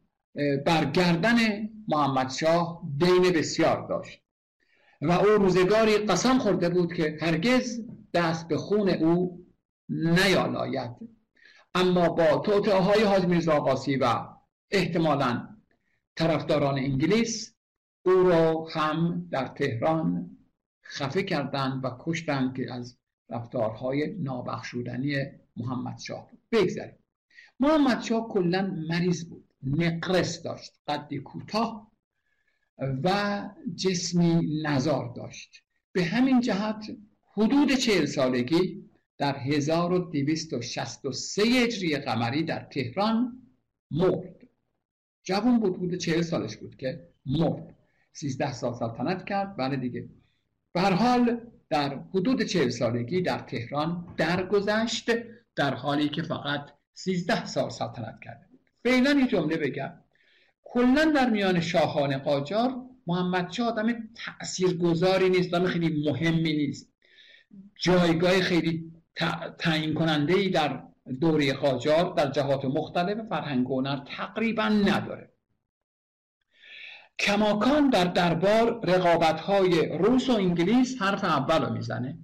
[0.67, 1.37] بر گردن
[1.89, 4.23] محمد شاه دین بسیار داشت.
[5.03, 7.81] و او روزگاری قسم خورده بود که هرگز
[8.15, 9.47] دست به خون او
[9.89, 10.91] نیالاید.
[11.75, 14.27] اما با توطعه های میرزا قاسی و
[14.71, 15.49] احتمالا
[16.17, 17.55] طرفداران انگلیس
[18.05, 20.36] او را هم در تهران
[20.89, 22.99] خفه کردند و کشتند که از
[23.29, 25.17] رفتارهای نابخشودنی
[25.57, 26.41] محمد شاه بود.
[26.53, 26.99] بگذاریم.
[27.61, 31.93] محمد شاه کلا مریض بود نقرس داشت قدی کوتاه
[32.79, 33.41] و
[33.77, 35.63] جسمی نزار داشت.
[35.93, 36.97] به همین جهت
[37.33, 43.43] حدود چهل سالگی در 1263 هجری قمری در تهران
[43.91, 44.37] مرد.
[45.23, 47.77] جوان بود بود چهل سالش بود که مرد.
[48.13, 49.57] سیزده سال سلطنت کرد.
[49.57, 50.09] بله دیگه.
[50.77, 51.41] به حال
[51.71, 55.11] در حدود چهل سالگی در تهران درگذشت
[55.57, 58.61] در حالی که فقط سیزده سال سلطنت کرده بود.
[58.85, 59.93] فعلا این جمله بگم.
[60.65, 62.75] کلا در میان شاهان قاجار
[63.07, 66.93] محمد شاه آدم تاثیرگذاری نیست آدم خیلی مهمی نیست.
[67.81, 68.93] جایگاه خیلی
[69.59, 70.83] تعیین کننده ای در
[71.21, 75.36] دوره قاجار در جهات مختلف فرهنگ هنر تقریبا نداره.
[77.19, 82.19] کماکان در دربار رقابت های روس و انگلیس حرف اول رو می‌زنه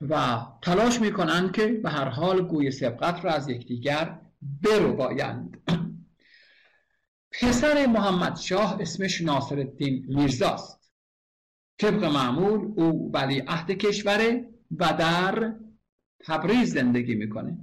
[0.00, 4.20] و تلاش می‌کنند که به هر حال گوی سبقت را از یکدیگر
[4.96, 5.56] بایند
[7.32, 10.92] پسر محمد شاه اسمش ناصر الدین میرزاست.
[11.78, 14.48] طبق معمول او ولی عهد کشوره
[14.78, 15.54] و در
[16.20, 17.58] تبریز زندگی می‌کنه.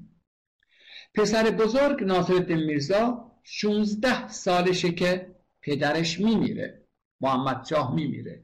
[1.13, 5.36] پسر بزرگ ناصر الدین میرزا 16 سالشه که
[5.67, 6.87] پدرش میمیره
[7.21, 8.43] محمد شاه میمیره.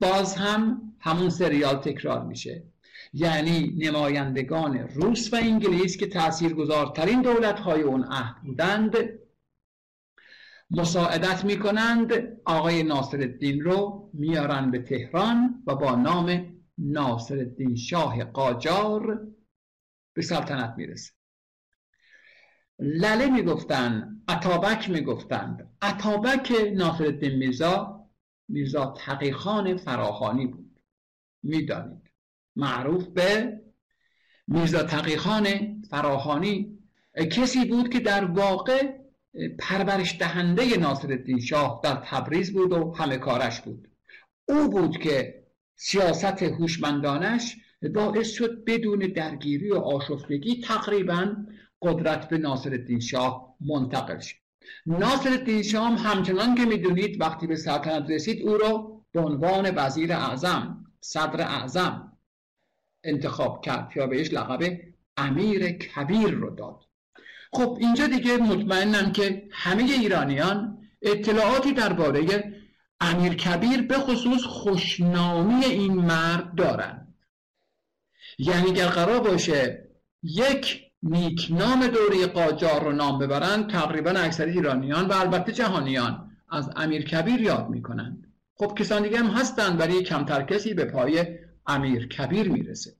[0.00, 2.62] باز هم همون سریال تکرار میشه.
[3.12, 8.96] یعنی نمایندگان روس و انگلیس که تاثیرگذارترین دولت های اون عهد بودند
[10.70, 12.12] مساعدت می‌کنند.
[12.44, 19.26] آقای ناصر الدین رو میارن به تهران و با نام ناصر الدین شاه قاجار
[20.14, 21.17] به سلطنت می‌رسه.
[22.78, 25.68] لله می‌گفتن اتابک می‌گفتند.
[25.82, 28.04] اتابک ناصر الدین میرزا
[28.48, 30.80] میرزا تقیخان فراخانی بود.
[31.42, 32.10] می‌دانید.
[32.56, 33.60] معروف به
[34.48, 35.46] میرزا تقیخان
[35.90, 36.78] فراهانی
[37.32, 38.98] کسی بود که در واقع
[39.58, 43.88] پرورش دهنده ناصرالدین شاه در تبریز بود و همه کارش بود.
[44.48, 45.44] او بود که
[45.76, 47.56] سیاست هوشمندانش
[47.94, 51.36] باعث شد بدون درگیری و آشفتگی تقریبا
[51.82, 54.36] قدرت به ناصرالدین شاه منتقل شد.
[54.86, 60.84] ناصرالدین شاه همچنان که می‌دونید وقتی به سلطنت رسید او را به عنوان وزیر اعظم
[61.00, 62.12] صدر اعظم
[63.04, 64.78] انتخاب کرد یا بهش لقب
[65.16, 66.84] امیر کبیر رو داد.
[67.52, 72.54] خب اینجا دیگه مطمئنم که همه ایرانیان اطلاعاتی درباره
[73.00, 77.14] امیر کبیر به خصوص خوشنامی این مرد دارند
[78.38, 79.88] یعنی اگر قرار باشه
[80.22, 87.04] یک نیکنام دوره قاجار رو نام ببرند تقریبا اکثر ایرانیان و البته جهانیان از امیر
[87.04, 88.32] کبیر یاد می‌کنند.
[88.54, 92.96] خب کسان دیگه هم هستند ولی کمتر کسی به پای امیر کبیر می‌رسه.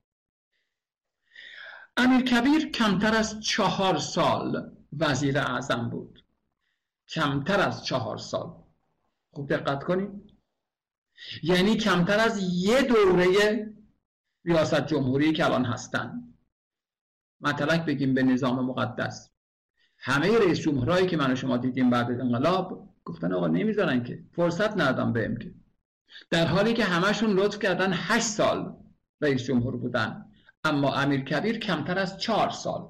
[1.97, 6.25] امیر کبیر کمتر از چهار سال وزیر اعظم بود.
[7.09, 8.53] کمتر از چهار سال.
[9.31, 10.11] خوب دقت کنید.
[11.43, 13.27] یعنی کمتر از یه دوره
[14.45, 16.35] ریاست جمهوری که الان هستن.
[17.41, 19.31] مطلق بگیم به نظام مقدس.
[19.99, 24.73] همه رئیس جمهورایی که من شما دیدیم بعد از انقلاب گفتن آقا نمی‌ذارن که فرصت
[24.73, 25.55] ندادم بهم که.
[26.31, 28.77] در حالی که همشون لطف کردن هشت سال
[29.21, 30.25] رئیس جمهور بودن
[30.65, 32.89] اما امیر کبیر کمتر از چهار سال.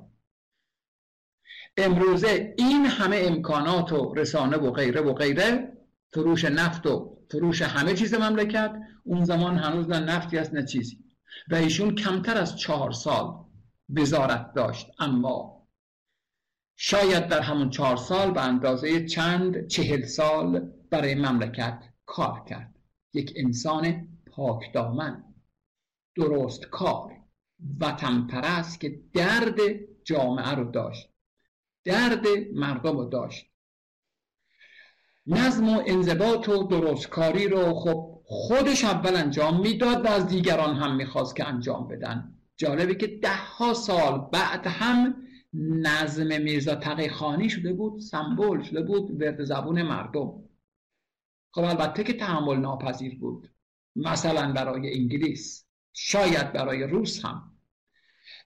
[1.76, 5.72] امروزه این همه امکانات و رسانه و غیره و غیره
[6.12, 11.04] فروش نفت و فروش همه چیز مملکت اون زمان هنوز نه نفتی است نه چیزی.
[11.50, 13.47] و ایشون کمتر از چهار سال
[13.88, 14.90] وزارت داشت.
[14.98, 15.68] اما
[16.76, 22.74] شاید در همون چهار سال به اندازه چند چهل سال برای مملکت کار کرد.
[23.12, 25.24] یک انسان پاکدامن
[26.14, 27.12] درست کار
[27.80, 29.58] وطن پرست که درد
[30.04, 31.08] جامعه رو داشت
[31.84, 33.46] درد مردم رو داشت.
[35.26, 40.96] نظم و انضباط و درستکاری رو خب خودش اول انجام می‌داد و از دیگران هم
[40.96, 42.37] می‌خواست که انجام بدن.
[42.58, 45.14] جالبه که ده ها سال بعد هم
[45.54, 50.32] نظم میرزا تقی خانی شده بود سمبل شده بود ورد زبون مردم.
[51.50, 53.50] خب البته که تحمل ناپذیر بود.
[53.96, 57.52] مثلا برای انگلیس شاید برای روس هم.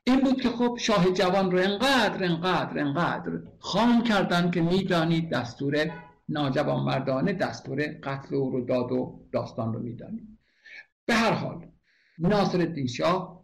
[0.04, 5.90] این بود که خب شاه جوان رو انقدر انقدر انقدر خام کردن که می‌دانید دستور
[6.28, 10.38] ناجوان مردانه دستور قتل او رو داد و داستان رو می‌دانید.
[11.06, 11.66] به هر حال
[12.18, 13.41] ناصر شاه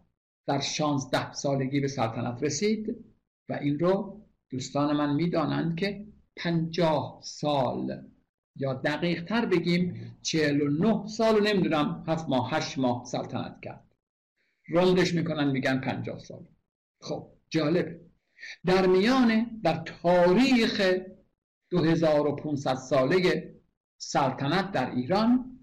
[0.49, 3.05] در شانزده سالگی به سلطنت رسید
[3.49, 6.05] و این رو دوستان من می‌دانند که
[6.35, 8.09] پنجاه سال
[8.55, 13.61] یا دقیق تر بگیم چهل و نه سال و نمی‌دونم هفت ماه هشت ماه سلطنت
[13.61, 13.95] کرد.
[14.67, 16.45] روندش می‌کنن میگن پنجاه سال.
[17.01, 18.01] خب جالبه.
[18.65, 20.97] در میان در تاریخ
[21.71, 23.55] 2500 ساله
[23.97, 25.59] سلطنت در ایران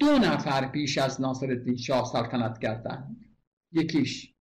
[0.00, 3.25] دو نفر پیش از ناصر الدین شاه سلطنت کردند.
[3.76, 4.34] یکیش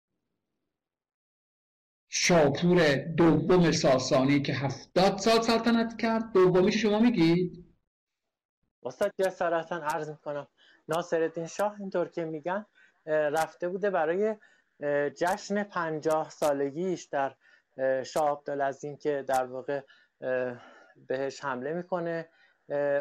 [2.09, 6.33] شاپور دوم ساسانی که هفتاد سال سلطنت کرد.
[6.33, 7.65] دومیش شما میگید؟
[8.83, 10.49] استاد جسارتا عرض می‌کنم.
[10.89, 12.67] ناصر الدین شاه اینطور که میگن
[13.07, 14.37] رفته بوده برای
[15.17, 17.35] جشن پنجاه سالگیش در
[18.05, 19.81] شاه عبدالعظیم که در واقع
[21.07, 22.29] بهش حمله می‌کنه.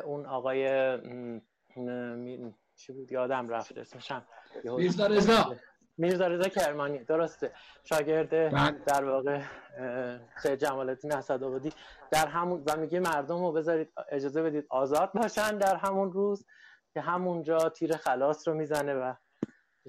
[0.03, 0.67] اون آقای
[2.75, 4.25] چی بود؟ یادم رفت اسمشم
[4.63, 5.55] میرزا رضا.
[6.01, 7.51] میرزا رضا کرمانی درسته.
[7.83, 8.71] شاگرد بله.
[8.85, 9.41] در واقع
[10.43, 11.71] سید جمال الدین اسدآبادی
[12.11, 16.45] در همون و میگه مردم رو بذارید اجازه بدید آزاد باشن در همون روز
[16.93, 19.13] که همونجا تیر خلاص رو می‌زنه و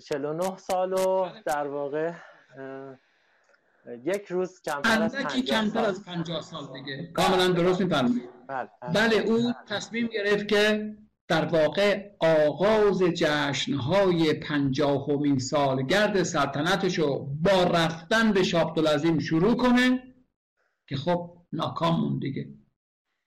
[0.06, 2.12] 49 سال و در واقع
[4.04, 7.12] یک روز کمتر از 50 کمتر از 50 سال دیگه.
[7.14, 8.30] کاملا درست میفرمایید.
[8.46, 10.94] بله, بله او تصمیم گرفت که
[11.28, 20.02] در واقع آغاز جشنهای پنجاهمین سالگرد سلطنتش رو با رفتن به شاه عبدالعظیم شروع کنه
[20.86, 22.48] که خب ناکام مون دیگه.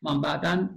[0.02, 0.70] من بعدا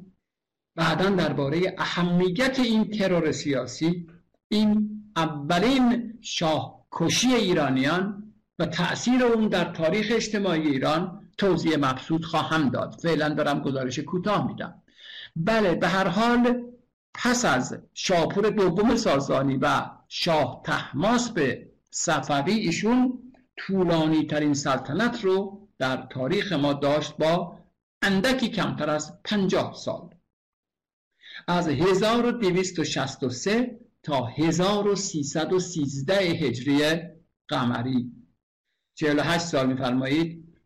[0.77, 4.07] بعدا درباره اهمیت این ترور سیاسی
[4.49, 12.69] این اولین شاه کشی ایرانیان و تأثیر اون در تاریخ اجتماعی ایران توضیح مبسوط خواهم
[12.69, 12.93] داد.
[13.03, 14.83] فعلا دارم گزارش کوتاه میدم.
[15.37, 16.63] بله به هر حال
[17.21, 25.69] پس از شاپور دوم ساسانی و شاه تحماس به صفوی ایشون طولانی ترین سلطنت رو
[25.79, 27.59] در تاریخ ما داشت با
[28.03, 30.15] اندکی کمتر از پنجاه سال.
[31.49, 36.99] از 1263 تا 1313 هجری
[37.49, 38.13] قمری.
[38.95, 40.59] 48 سال میفرمایید.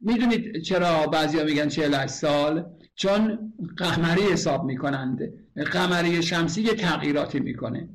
[0.00, 5.20] می‌دونید چرا بعضیا میگن 48 سال؟ چون قمری حساب می‌کنند.
[5.72, 7.88] قمری شمسی یه تغییراتی می‌کنه.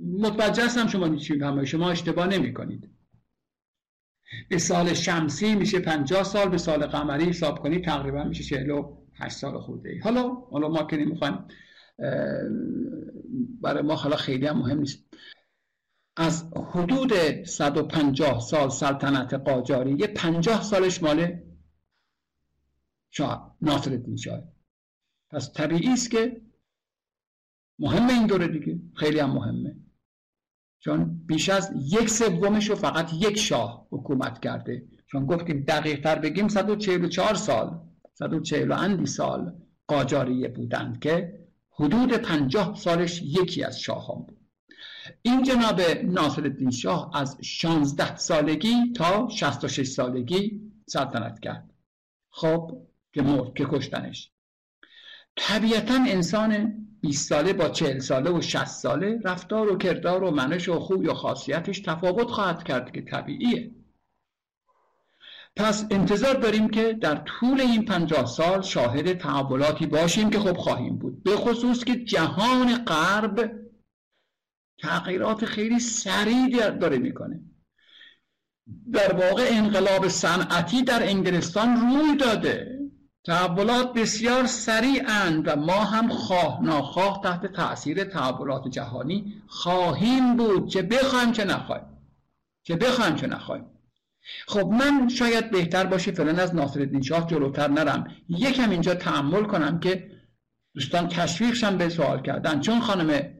[0.00, 2.90] متوجه هستم شما چی شما اشتباه نمی کنید
[4.48, 9.60] به سال شمسی میشه 50 سال به سال قمری حساب کنید تقریبا میشه 48 سال
[9.60, 9.98] خورده ای.
[9.98, 11.44] حالا حالا ما که نمی‌خوایم
[13.60, 15.04] برای ما حالا خیلی هم مهم نیست.
[16.16, 21.38] از حدود 150 سال سلطنت قاجاری یه 50 سالش مال
[23.14, 24.42] شاه ناصر الدین شاه.
[25.30, 26.40] پس طبیعی است که
[27.78, 29.76] مهمه این دوره دیگه خیلی هم مهمه.
[30.78, 34.86] چون بیش از یک سومش رو فقط یک شاه حکومت کرده.
[35.06, 37.80] چون گفتیم دقیق تر بگیم 144 سال
[38.14, 39.52] 140 اندی سال
[39.86, 41.38] قاجاریه بودند که
[41.70, 44.38] حدود 50 سالش یکی از شاهان بود.
[45.22, 51.70] این جناب ناصر الدین شاه از 16 سالگی تا 66 سالگی سلطنت کرد.
[52.30, 52.82] خب
[53.12, 54.30] که مرد که کشتنش.
[55.36, 60.68] طبیعتا انسان 20 ساله با 40 ساله و 60 ساله رفتار و کردار و منش
[60.68, 63.70] و خوی و خاصیتش تفاوت خواهد کرد که طبیعیه.
[65.56, 70.98] پس انتظار داریم که در طول این پنجاه سال شاهد تحولاتی باشیم که خب خواهیم
[70.98, 71.22] بود.
[71.22, 73.52] به خصوص که جهان غرب
[74.78, 77.40] تغییرات خیلی سریع داره می‌کنه.
[78.92, 82.81] در واقع انقلاب صنعتی در انگلستان روی داده.
[83.24, 90.82] تحولات بسیار سریعند و ما هم خواه ناخواه تحت تاثیر تحولات جهانی خواهیم بود چه
[90.82, 91.86] بخوایم چه نخواهیم.
[92.62, 93.66] چه بخوایم چه نخواهیم.
[94.46, 98.06] خب من شاید بهتر باشه فعلا از ناصرالدین شاه جلوتر نرم.
[98.28, 100.10] یکم اینجا تحمل کنم که
[100.74, 102.60] دوستان تشویقشم به سوال کردن.
[102.60, 103.34] چون خانم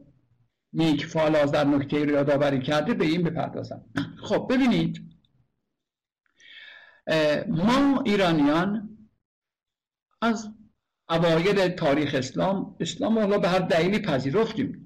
[0.73, 3.85] نیک فالاز در نکته رو یادآوری کرده به این بپردازم.
[4.23, 5.01] خب ببینید
[7.47, 8.92] ما ایرانیان
[10.23, 10.49] از
[11.09, 14.85] اوایل تاریخ اسلام اسلام حالا به هر دلیلی پذیرفتیم.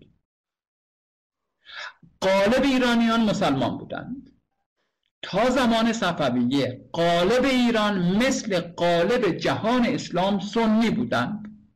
[2.22, 4.31] قالب ایرانیان مسلمان بودند.
[5.22, 11.69] تا زمان صفویه قالب ایران مثل قالب جهان اسلام سنی بودند.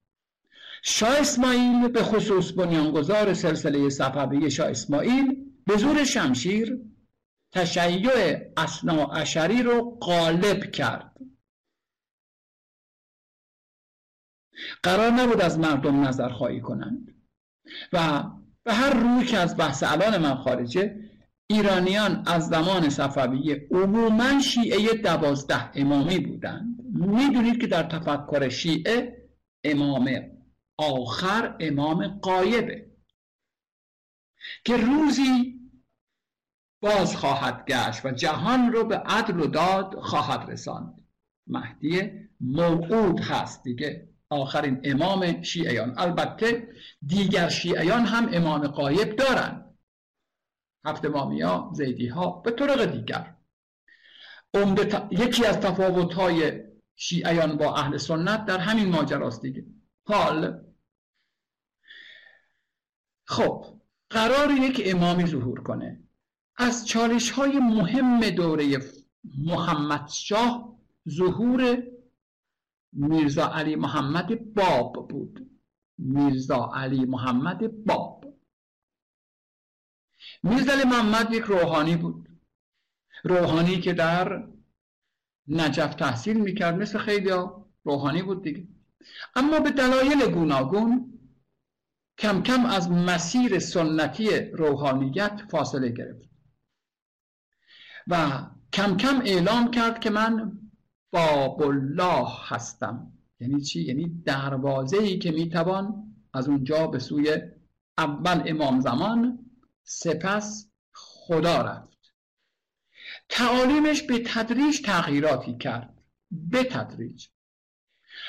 [0.83, 6.79] شاه اسماعیل به خصوص بنیانگذار سلسله صفویه شاه اسماعیل به زور شمشیر
[7.51, 11.11] تشیع اسنا اشری رو غالب کرد.
[14.83, 17.15] قرار نبود از مردم نظر خواهی کنند.
[17.93, 18.23] و
[18.63, 20.95] به هر روی که از بحث الان من خارجه
[21.47, 26.75] ایرانیان از زمان صفویه عموما شیعه دوازده امامی بودند.
[26.93, 29.27] می‌دونید که در تفکر شیعه
[29.63, 30.09] امام
[30.77, 32.91] آخر امام قایبه.
[34.65, 35.59] که روزی
[36.81, 41.07] باز خواهد گشت و جهان رو به عدل و داد خواهد رساند.
[41.47, 42.11] مهدی
[42.41, 44.10] موعود هست دیگه.
[44.31, 45.93] آخرین امام شیعیان.
[45.97, 46.67] البته
[47.07, 49.77] دیگر شیعیان هم امام قایب دارند
[50.85, 53.35] هفت امامی ها زیدی ها به طرق دیگر.
[55.11, 56.63] یکی از تفاوت های
[56.95, 59.65] شیعیان با اهل سنت در همین ماجراست دیگه.
[60.07, 60.63] حال
[63.25, 63.65] خب
[64.09, 66.03] قرار یک امامی ظهور کنه.
[66.57, 68.79] از چالش های مهم دوره
[69.37, 70.77] محمد شاه
[71.09, 71.83] ظهور
[72.91, 75.49] میرزا علی محمد باب بود.
[75.97, 78.25] میرزا علی محمد باب.
[80.43, 82.29] میرزا علی محمد یک روحانی بود.
[83.23, 84.47] روحانی که در
[85.47, 87.29] نجف تحصیل می‌کرد مثل خیلی
[87.83, 88.67] روحانی بود دیگه.
[89.35, 91.19] اما به دلایل گوناگون
[92.17, 96.29] کم کم از مسیر سنتی روحانیت فاصله گرفت.
[98.07, 98.43] و
[98.73, 100.60] کم کم اعلام کرد که من
[101.11, 103.13] باب الله هستم.
[103.39, 107.37] یعنی چی؟ یعنی دروازه ای که می‌توان از اونجا به سوی
[107.97, 109.39] اول امام زمان
[109.83, 112.13] سپس خدا رفت.
[113.29, 116.01] تعالیمش به تدریج تغییراتی کرد.
[116.31, 117.27] به تدریج.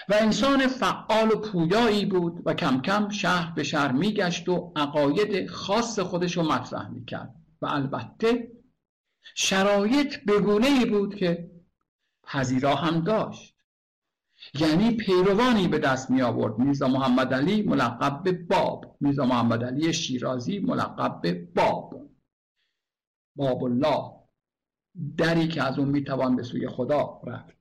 [0.09, 5.47] و انسان فعال و پویایی بود و کم کم شهر به شهر میگشت و عقاید
[5.47, 7.35] خاص خودش رو مطرح می‌کرد.
[7.63, 8.53] و البته
[9.35, 11.52] شرایط بگونه ای بود که
[12.23, 13.57] پذیرا هم داشت.
[14.55, 16.59] یعنی پیروانی به دست می آورد.
[16.59, 18.97] میرزا محمد علی ملقب به باب.
[19.01, 22.11] میرزا محمد علی شیرازی ملقب به باب.
[23.37, 24.23] باب الله
[25.17, 27.57] دری که از اون می‌توان به سوی خدا رفت.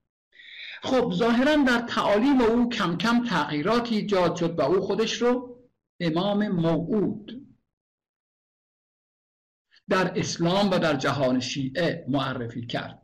[0.83, 5.59] خب ظاهرا در تعالیم او کم کم تغییراتی ایجاد شد و او خودش رو
[5.99, 7.47] امام موعود.
[9.89, 13.00] در اسلام و در جهان شیعه معرفی کرد.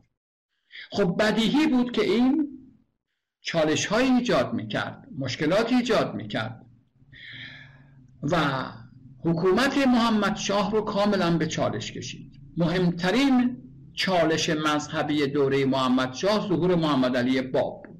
[0.90, 2.48] خب بدیهی بود که این
[3.40, 6.66] چالش های ایجاد می‌کرد مشکلات ایجاد می‌کرد.
[8.22, 8.36] و
[9.24, 12.40] حکومت محمد شاه رو کاملا به چالش کشید.
[12.56, 13.56] مهمترین
[13.94, 17.98] چالش مذهبی دوره محمد شاه ظهور محمد علی باب بود.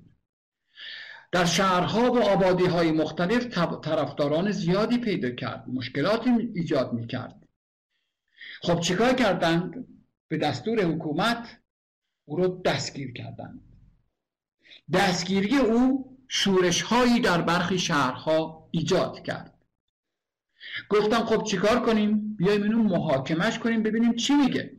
[1.32, 3.46] در شهرها و آبادی های مختلف
[3.82, 7.48] طرفداران زیادی پیدا کرد مشکلاتی ایجاد می کرد
[8.62, 9.86] خب چیکار کردند؟
[10.28, 11.58] به دستور حکومت
[12.28, 13.60] او رو دستگیر کردند
[14.92, 19.54] دستگیری او شورش هایی در برخی شهرها ایجاد کرد.
[20.88, 24.70] گفتم خب چیکار کنیم؟ بیایم اینو محاکمش کنیم ببینیم چی میگه.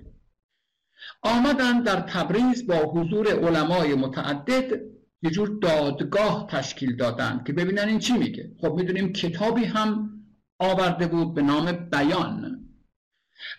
[1.22, 4.82] آمدن در تبریز با حضور علمای متعدد
[5.22, 8.52] یه جور دادگاه تشکیل دادن که ببینن این چی میگه.
[8.62, 10.10] خب می‌دونیم کتابی هم
[10.60, 12.59] آورده بود به نام بیان.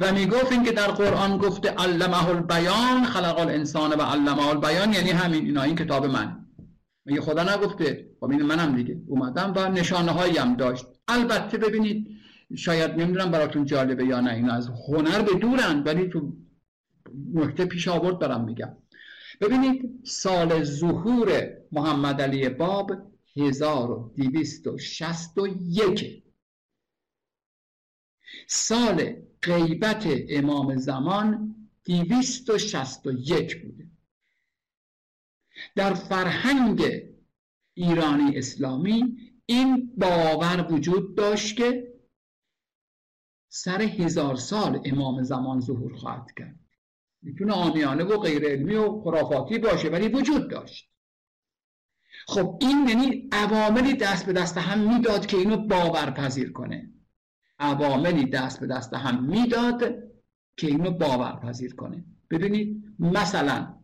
[0.01, 5.11] و می‌گفت این که در قرآن گفته علمه البیان خلق الانسان و علمه البیان یعنی
[5.11, 6.47] همین اینا این کتاب من.
[7.05, 8.11] میگه خدا نگفته.
[8.21, 9.01] خب این منم دیگه.
[9.07, 10.87] اومدم و نشانه هایی هم داشت.
[11.09, 12.09] البته ببینید
[12.57, 16.37] شاید نمی‌دونم براتون جالبه یا نه این از هنر به دورن ولی تو
[17.35, 18.77] نکته پیش آورد برم میگم.
[19.41, 22.93] ببینید سال ظهور محمد علی باب
[23.37, 26.23] 1261
[28.47, 33.91] سال غیبت امام زمان 261 بوده.
[35.77, 36.83] در فرهنگ
[37.75, 41.95] ایرانی اسلامی این باور وجود داشت که
[43.49, 46.59] سر هزار سال امام زمان ظهور خواهد کرد.
[47.23, 50.91] می‌تونه آمیانه و غیر علمی و خرافاتی باشه ولی وجود داشت.
[52.27, 56.91] خب این یعنی عواملی دست به دست هم می‌داد که اینو باورپذیر کنه.
[57.61, 59.81] عواملی دست به دست هم می‌داد
[60.57, 62.05] که اینو باورپذیر کنه.
[62.31, 63.75] ببینید مثلا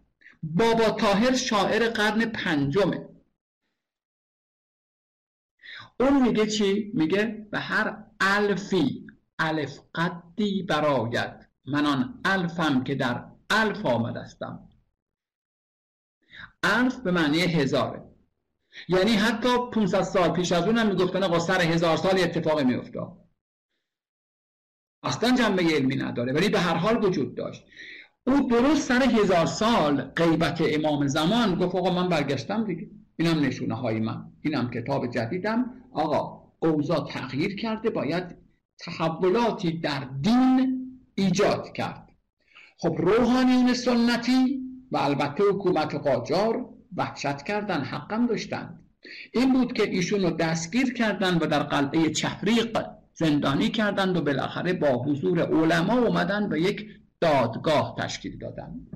[0.43, 3.09] بابا تاهر شاعر قرن پنجمه.
[6.01, 9.07] اون میگه چی؟ میگه به هر الفی
[9.39, 14.69] الف قدی براید من آن الفم که در الف آمدستم.
[16.63, 18.03] الف به معنی هزاره.
[18.89, 23.26] یعنی حتی 500 سال پیش از اون هم می‌گفتن آقا سر هزار سال اتفاق میافتاد.
[25.03, 27.65] اصلا جنبه علمی نداره ولی به هر حال وجود داشت.
[28.27, 33.75] او درست سر هزار سال غیبت امام زمان گفت آقا من برگشتم دیگه اینم نشونه
[33.75, 35.71] های من اینم کتاب جدیدم.
[35.93, 38.37] آقا اوضاع تغییر کرده باید
[38.79, 40.83] تحولاتی در دین
[41.15, 42.09] ایجاد کرد.
[42.79, 44.61] خب روحانیون سنتی
[44.93, 48.83] و البته حکومت قاجار وحشت کردن حقم داشتند.
[49.33, 52.79] این بود که ایشون رو دستگیر کردن و در قلعه چهریق
[53.19, 56.89] زندانی کردند و بالاخره با حضور علما اومدن و یک
[57.21, 58.87] دادگاه تشکیل دادن.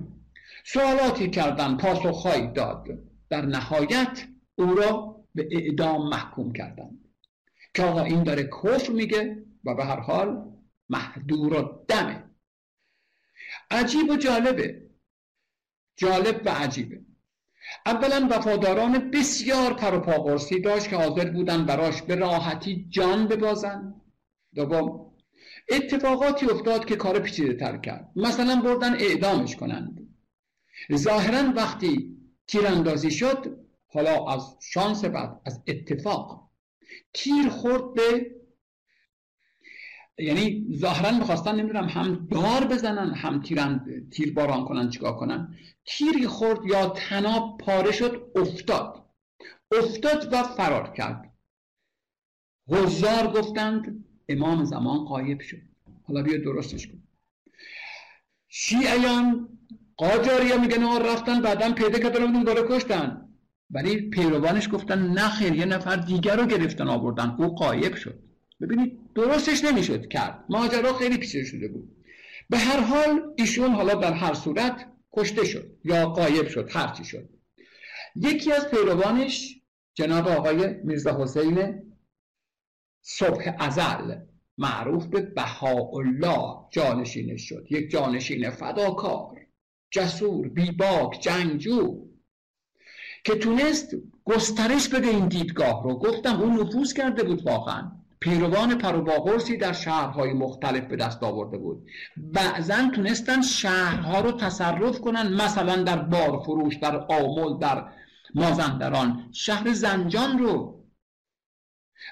[0.64, 2.86] سوالاتی کردن پاسخهایی داد.
[3.30, 7.08] در نهایت او را به اعدام محکوم کردند.
[7.74, 10.52] که آقا این داره کفر میگه و به هر حال
[10.88, 12.24] محدور و دمه.
[13.70, 14.90] عجیب و جالبه.
[15.96, 17.00] جالب و عجیبه.
[17.86, 23.99] اولا وفاداران بسیار پروپاقرسی داشت که حاضر بودن براش به راحتی جان ببازن.
[24.54, 25.10] دوم
[25.68, 28.10] اتفاقاتی افتاد که کار پیچیده تر کرد.
[28.16, 30.16] مثلا بردن اعدامش کنند.
[30.94, 33.56] ظاهرا وقتی تیراندازی شد
[33.86, 36.50] حالا از شانس بعد از اتفاق
[37.12, 38.36] تیر خورد به
[40.18, 45.56] یعنی ظاهرا می‌خواستن نمی‌دونم هم دار بزنن هم تیران تیر باران کنن چیکار کنن.
[45.86, 49.06] تیری خورد یا تناب پاره شد افتاد.
[49.72, 51.34] افتاد و فرار کرد.
[52.68, 55.62] غزار گفتند امام زمان قایب شد.
[56.06, 57.02] حالا بیا درستش کن
[58.48, 59.48] شیعیان
[59.96, 63.28] قاجاری میگن آقا رفتن بعدا پیدا کردن داره کشتن.
[63.70, 67.36] ولی پیروانش گفتن نه خیر یه نفر دیگر رو گرفتن آوردن.
[67.38, 68.18] او قایب شد.
[68.60, 70.44] ببینید درستش نمی‌شد کرد.
[70.48, 71.96] ماجرا خیلی پیچیده شده بود.
[72.50, 77.28] به هر حال ایشون حالا در هر صورت کشته شد یا قایب شد هرچی شد.
[78.16, 79.60] یکی از پیروانش
[79.94, 81.82] جناب آقای میرزا حسین
[83.02, 84.16] صبح ازل
[84.58, 89.36] معروف به بهاءالله جانشینش شد یک جانشین فداکار
[89.90, 92.10] جسور بیباک جنگجو
[93.24, 95.98] که تونست گسترش بده این دیدگاه رو.
[95.98, 97.92] گفتم اون نفوذ کرده بود واقعا.
[98.20, 101.86] پیروان پروباقرسی در شهرهای مختلف به دست آورده بود.
[102.16, 107.88] بعضا تونستن شهرها رو تصرف کنن مثلا در بارفروش در آمل در
[108.34, 109.28] مازندران.
[109.32, 110.79] شهر زنجان رو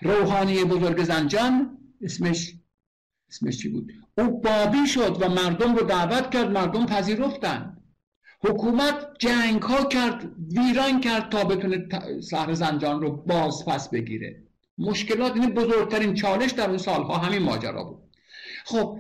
[0.03, 2.55] روحانی بزرگ زنجان اسمش
[3.31, 7.77] اسمش چی بود؟ او بابی شد و مردم رو دعوت کرد مردم پذیرفتن.
[8.41, 11.89] حکومت جنگ ها کرد ویران کرد تا بتونه
[12.31, 14.43] شهر زنجان رو باز پس بگیره.
[14.79, 18.03] مشکلات این بزرگترین چالش در اون سالها همین ماجرا بود.
[18.65, 18.99] خب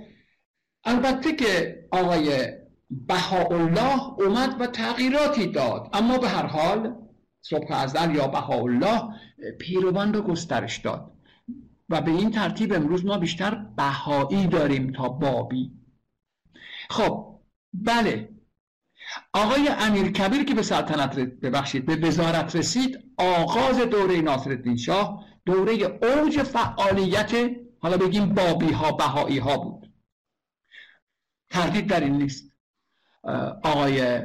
[0.84, 2.49] البته که آقای
[2.91, 6.94] بهاءالله اومد و تغییراتی داد اما به هر حال
[7.50, 9.14] صبح ازل یا بهاءالله
[9.60, 11.12] پیروان رو گسترش داد.
[11.88, 15.72] و به این ترتیب امروز ما بیشتر بهایی داریم تا بابی.
[16.90, 17.40] خب
[17.72, 18.28] بله.
[19.32, 25.72] آقای امیر کبیر که به سلطنت ببخشید به وزارت رسید آغاز دوره ناصرالدین شاه دوره
[26.02, 29.92] اوج فعالیت حالا بگیم بابی ها بهایی ها بود.
[31.50, 32.52] تردید در این نیست
[33.62, 34.22] آقای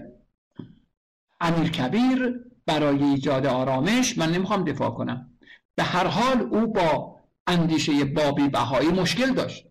[1.39, 5.29] امیر کبیر برای ایجاد آرامش من نمی‌خوام دفاع کنم.
[5.75, 9.65] به هر حال او با اندیشه بابی بهایی مشکل داشت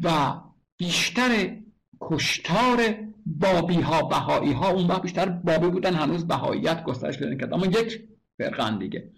[0.00, 0.34] و
[0.76, 1.56] بیشتر
[2.00, 2.94] کشتار
[3.26, 7.66] بابی ها بهایی ها اون وقت بیشتر بابی بودن هنوز بهاییت گسترش پیدا کرد اما
[7.66, 8.00] یک
[8.38, 9.10] فرقان دیگه.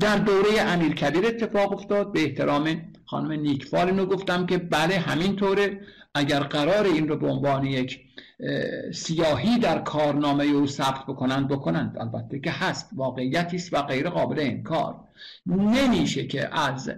[0.00, 2.12] در دوره امیر کبیر اتفاق افتاد.
[2.12, 5.80] به احترام خانم نیکفال اینو گفتم که بله همینطوره.
[6.14, 8.00] اگر قرار این رو به عنوان یک
[8.94, 11.98] سیاهی در کارنامه او ثبت بکنند بکنند.
[11.98, 12.90] البته که هست.
[12.92, 15.00] واقعیتی است و غیر قابل انکار.
[15.46, 16.90] نمیشه که از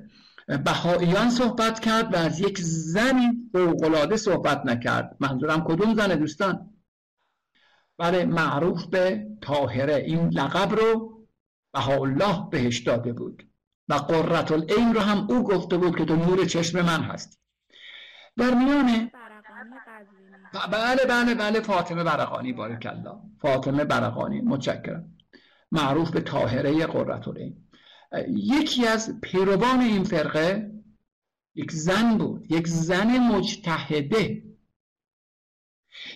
[0.65, 5.17] بهاییان صحبت کرد و از یک زنی فوقالعاده صحبت نکرد.
[5.21, 6.71] منظورم کدوم زنه دوستان؟
[7.99, 9.95] بله معروف به طاهره.
[9.95, 11.17] این لقب رو
[11.73, 13.49] بهاءالله بهش داده بود
[13.89, 17.41] و قررت العین رو هم او گفته بود که تو نور چشم من هست
[18.37, 19.11] در میان
[20.73, 25.17] بله بله بله فاطمه برقانی بارک الله فاطمه برقانی متشکرم.
[25.73, 27.69] معروف به طاهره قررت العین
[28.29, 30.73] یکی از پیروان این فرقه
[31.55, 34.43] یک زن بود یک زن مجتهده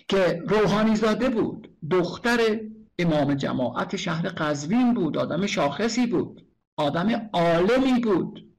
[0.07, 1.77] که روحانی زاده بود.
[1.91, 2.59] دختر
[2.99, 6.47] امام جماعت شهر قزوین بود آدم شاخصی بود
[6.77, 8.55] آدم عالمی بود.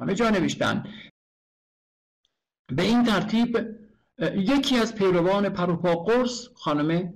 [0.00, 0.84] همه جا نوشتن.
[2.68, 3.58] به این ترتیب
[4.22, 7.14] یکی از پیروان پروپا قرص خانم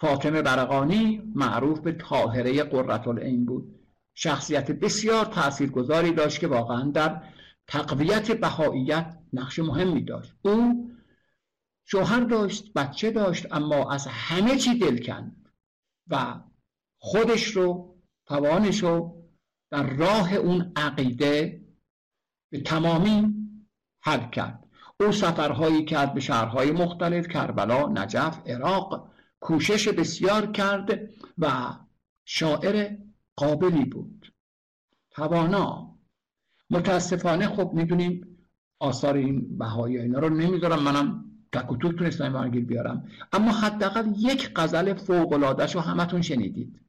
[0.00, 3.80] فاطمه برقانی معروف به طاهره قررت العین بود.
[4.14, 7.22] شخصیت بسیار تاثیرگذاری داشت که واقعا در
[7.66, 10.32] تقویت بهاییت نقش مهمی داشت.
[10.42, 10.86] او
[11.84, 15.52] شوهر داشت بچه داشت اما از همه چی دل کند
[16.08, 16.40] و
[16.98, 19.22] خودش رو توانش رو
[19.70, 21.64] در راه اون عقیده
[22.52, 23.34] به تمامی
[24.02, 24.65] حل کرد.
[25.00, 29.10] او سفرهایی کرد به شهرهای مختلف کربلا نجف عراق
[29.40, 31.00] کوشش بسیار کرد
[31.38, 31.76] و
[32.24, 32.96] شاعر
[33.36, 34.32] قابلی بود.
[35.10, 35.96] توانا
[36.70, 38.38] متاسفانه خب می‌دونیم
[38.80, 43.08] آثار این بهایی اینا رو نمی‌ذارم منم تک و توک تونستم بیارم.
[43.32, 46.80] اما حداقل یک غزل فوق العاده رو همتون شنیدید.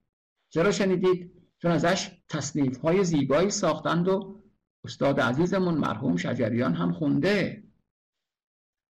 [0.50, 4.42] چرا شنیدید؟ چون ازش تصنیف های زیبایی ساختند و
[4.84, 7.67] استاد عزیزمون مرحوم شجریان هم خونده.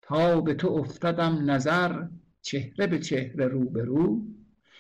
[0.03, 2.05] تا به تو افتادم نظر
[2.43, 4.23] چهره به چهره رو به رو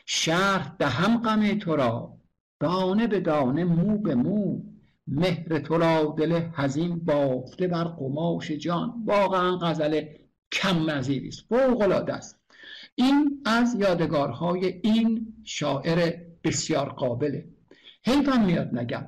[0.07, 2.17] شهر دهم غم تو را
[2.61, 4.63] دانه به دانه مو به مو.
[5.07, 9.03] مهر تو را دل حزین بافته بر قماش جان.
[9.07, 10.05] واقعا غزل
[10.53, 12.41] کم نظیری است فوق العاده است.
[12.95, 17.49] این از یادگارهای این شاعر بسیار قابله.
[18.05, 19.07] حیفم میاد نگم.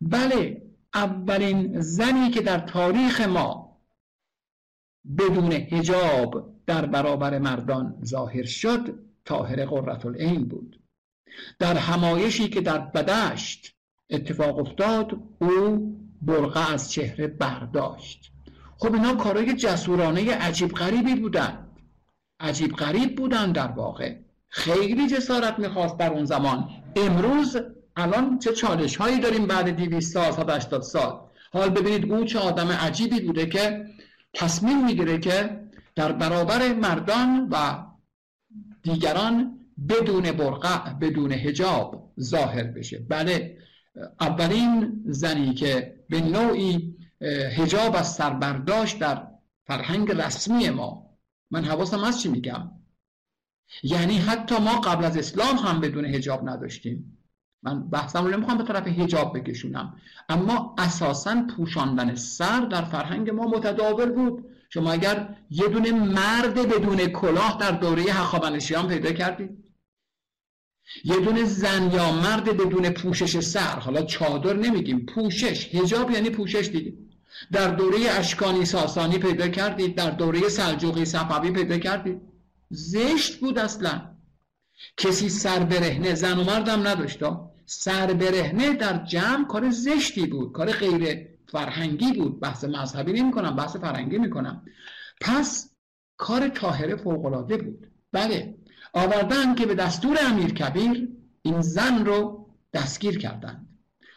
[0.00, 0.62] بله
[0.94, 3.65] اولین زنی که در تاریخ ما
[5.18, 10.80] بدون هجاب در برابر مردان ظاهر شد طاهر قررت العین بود.
[11.58, 13.74] در همایشی که در بدشت
[14.10, 18.32] اتفاق افتاد او برقه از چهره برداشت.
[18.78, 21.66] خب اینا کارهای جسورانه عجیب غریبی بودن
[22.40, 24.16] عجیب غریب بودن در واقع.
[24.48, 26.68] خیلی جسارت می‌خواست در اون زمان.
[26.96, 27.56] امروز
[27.96, 31.20] الان چه چالش هایی داریم بعد 200 سال 180 سال؟
[31.52, 33.86] حال ببینید او چه آدم عجیبی بوده که
[34.36, 35.60] تصمیم می‌گیره که
[35.94, 37.86] در برابر مردان و
[38.82, 39.58] دیگران
[39.88, 42.98] بدون برقع بدون هجاب ظاهر بشه.
[42.98, 43.58] بله
[44.20, 46.96] اولین زنی که به نوعی
[47.56, 49.26] هجاب از سر برداشت در
[49.66, 51.18] فرهنگ رسمی ما
[51.50, 52.70] من حواسم از چی میگم؟
[53.82, 57.15] یعنی حتی ما قبل از اسلام هم بدون هجاب نداشتیم.
[57.66, 59.96] من بحثم رو نمی‌خوام به طرف هجاب بکشونم.
[60.28, 64.44] اما اساسا پوشاندن سر در فرهنگ ما متداول بود.
[64.70, 69.50] شما اگر یه دونه مرد بدون کلاه در دوره هخامنشیان پیدا کردید.
[71.04, 73.78] یه دونه زن یا مرد بدون پوشش سر.
[73.78, 75.74] حالا چادر نمیگیم پوشش.
[75.74, 76.92] هجاب یعنی پوشش دیگه.
[77.52, 82.20] در دوره اشکانی ساسانی پیدا کردید در دوره سلجوقی صفوی پیدا کردید.
[82.70, 84.16] زشت بود اصلا.
[84.96, 87.22] کسی سر برهنه زن و مردم نداشت.
[87.66, 92.40] سر برهنه در جمع کار زشتی بود کار غیر فرهنگی بود.
[92.40, 94.64] بحث مذهبی نمی کنم بحث فرهنگی می کنم
[95.20, 95.70] پس
[96.16, 97.86] کار طاهره فوقالعاده بود.
[98.12, 98.54] بله
[98.92, 101.08] آوردن که به دستور امیر کبیر
[101.42, 103.68] این زن رو دستگیر کردند.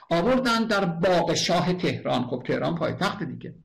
[0.10, 2.28] آوردن در باغ شاه تهران.
[2.28, 3.56] خب تهران پایتخت دیگه.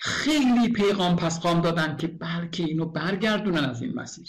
[0.00, 4.28] خیلی پیغام پسخام دادن که بلکه اینو برگردونن از این مسیر.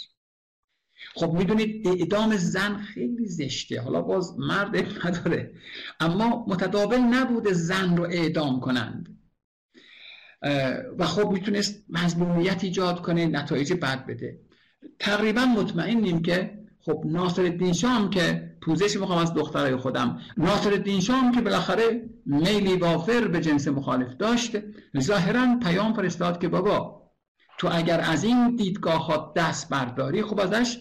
[1.15, 3.81] خب می‌دونید اعدام زن خیلی زشته.
[3.81, 4.75] حالا باز مرد
[5.05, 5.53] نداره.
[5.99, 9.09] اما متداول نبوده زن رو اعدام کنند.
[10.97, 14.39] و خب می‌تونست مظلومیت ایجاد کنه نتایج بد بده.
[14.99, 20.99] تقریبا مطمئنیم که خب ناصر الدین شام که پوزش می‌خوام از دخترای خودم ناصر الدین
[20.99, 24.57] شام که بالاخره میلی وافر به جنس مخالف داشت
[24.99, 27.03] ظاهرا پیام فرستاد که بابا
[27.57, 30.77] تو اگر از این دیدگاه ها دست برداری خب ازش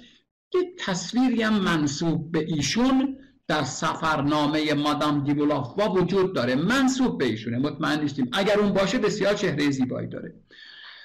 [0.55, 6.55] یه تصویری هم منصوب به ایشون در سفرنامه مادام دیبولافوا وجود داره.
[6.55, 8.31] منصوب به ایشونه مطمئن نیستیم.
[8.33, 10.35] اگر اون باشه بسیار چهره زیبایی داره.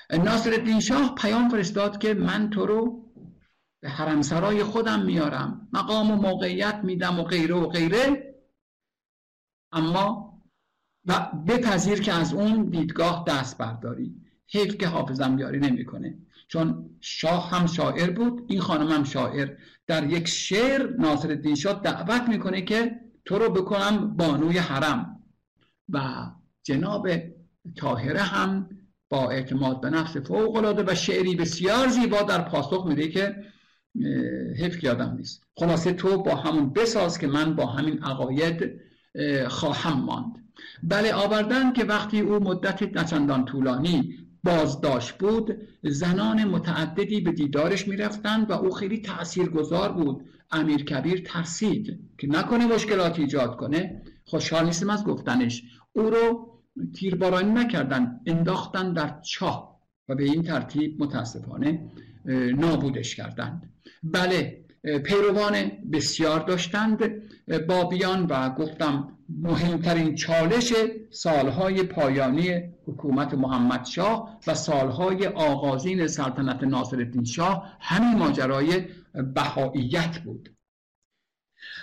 [0.09, 3.11] ناصر الدین شاه پیام فرستاد که من تو رو
[3.79, 5.67] به حرمسرای خودم میارم.
[5.73, 8.35] مقام و موقعیت میدم و غیره و غیره.
[9.71, 10.33] اما
[11.05, 14.15] و بپذیر که از اون دیدگاه دست برداری.
[14.47, 16.17] حیف که حافظم بیاری نمی‌کنه.
[16.47, 19.49] چون شاه هم شاعر بود این خانم هم شاعر.
[19.87, 22.91] در یک شعر ناصر الدین شاه دعوت می‌کنه که
[23.25, 25.23] تو رو بکنم بانوی حرم.
[25.89, 26.01] و
[26.63, 27.09] جناب
[27.75, 28.69] تاهره هم
[29.09, 33.35] با اعتماد به نفس فوق العاده و شعری بسیار زیبا در پاسخ میده که
[34.57, 35.43] حیف یادم نیست.
[35.57, 38.81] خلاصه تو با همون بساز که من با همین عقاید
[39.47, 40.33] خواهم ماند.
[40.83, 45.57] بله آوردن که وقتی او مدت نچندان طولانی بازداشت بود.
[45.83, 48.97] زنان متعددی به دیدارش می‌رفتند و او خیلی
[49.49, 50.25] گذار بود.
[50.51, 54.01] امیر کبیر ترسید که نکنه مشکلات ایجاد کنه.
[54.25, 55.63] خوشحال نیستم از گفتنش.
[55.93, 56.49] او رو
[56.95, 61.91] تیربارانی نکردن انداختن در چاه و به این ترتیب متاسفانه
[62.55, 63.73] نابودش کردند.
[64.03, 64.65] بله
[65.03, 65.53] پیروان
[65.91, 66.99] بسیار داشتند.
[67.67, 70.73] بابیان و گفتم مهمترین چالش
[71.09, 78.85] سالهای پایانی حکومت محمد شاه و سالهای آغازین سلطنت ناصرالدین شاه همین ماجرای
[79.35, 80.55] بهاییت بود.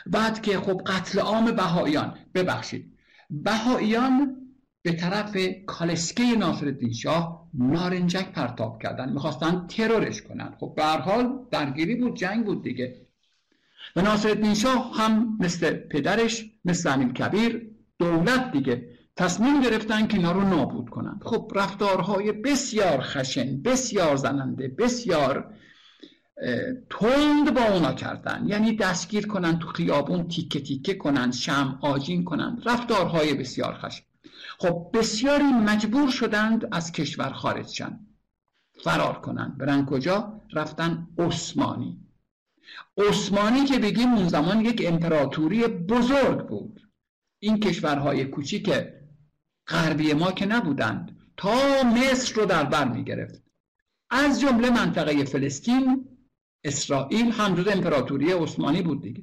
[0.07, 2.99] بعد که خب قتل عام بهاییان ببخشید
[3.31, 4.37] بهاییان
[4.83, 10.55] به طرف کالسکه ناصرالدین شاه نارنجک پرتاب کردن می‌خواستن ترورش کنن.
[10.61, 13.04] خب به حال درگیری بود جنگ بود دیگه.
[13.97, 18.89] و ناصرالدین شاه هم مثل پدرش مثل امیر کبیر دولت دیگه.
[19.17, 21.21] تصمیم گرفتن که اینا رو نابود کنن.
[21.23, 25.55] خب رفتارهای بسیار خشن بسیار زننده بسیار
[26.91, 28.45] تند با اونا کردن.
[28.47, 32.63] یعنی دستگیر کنن تو خیابون تیکه تیکه کنن شم آجین کنن.
[32.67, 34.05] رفتارهای بسیار خشن.
[34.59, 38.01] خب بسیاری مجبور شدند از کشور خارج شن.
[38.85, 42.04] فرار کنند برن کجا؟ رفتن عثمانی.
[42.97, 46.89] عثمانی که بگیم اون زمان یک امپراتوری بزرگ بود.
[47.39, 48.71] این کشورهای کوچیک
[49.67, 53.43] غربی ما که نبودند تا مصر رو در بر می گرفت
[54.11, 56.09] از جمله منطقه فلسطین
[56.65, 59.23] اسرائیل هم جز امپراتوری عثمانی بود دیگه.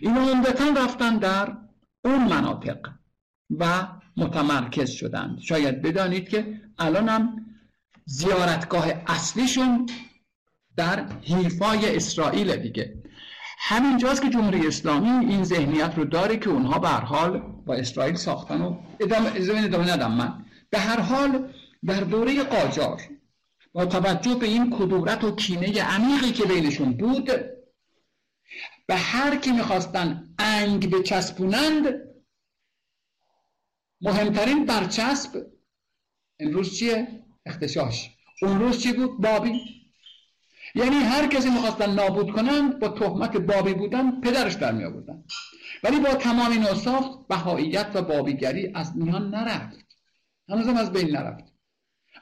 [0.00, 1.56] اینا عمدتا رفتن در
[2.04, 2.90] اون مناطق
[3.58, 5.38] و متمرکز شدند.
[5.40, 7.46] شاید بدانید که الان هم
[8.04, 9.86] زیارتگاه اصلیشون
[10.76, 13.02] در حیفای اسرائیل دیگه
[13.58, 18.14] همینجاست که جمهوری اسلامی این ذهنیت رو داره که اونها به هر حال با اسرائیل
[18.14, 21.52] ساختن و ادامه, ادامه ندم من به هر حال
[21.86, 23.02] در دوره قاجار
[23.72, 27.30] با توجه به این کدورت و کینه عمیقی که بینشون بود
[28.86, 31.86] به هر کی می‌خواستن انگ بچسبونند
[34.00, 35.46] مهمترین برچسب
[36.40, 38.10] امروز چیه؟ اختشاش
[38.42, 39.83] اون روز چی بود؟ بابی
[40.74, 45.24] یعنی هر کسی می‌خواستن نابود کنند با تهمت بابی بودن پدرش در آوردن
[45.84, 49.96] ولی با تمام این اصاف بهاییت و بابیگری از میان نرفت.
[50.48, 51.44] هنوزم از بین نرفت.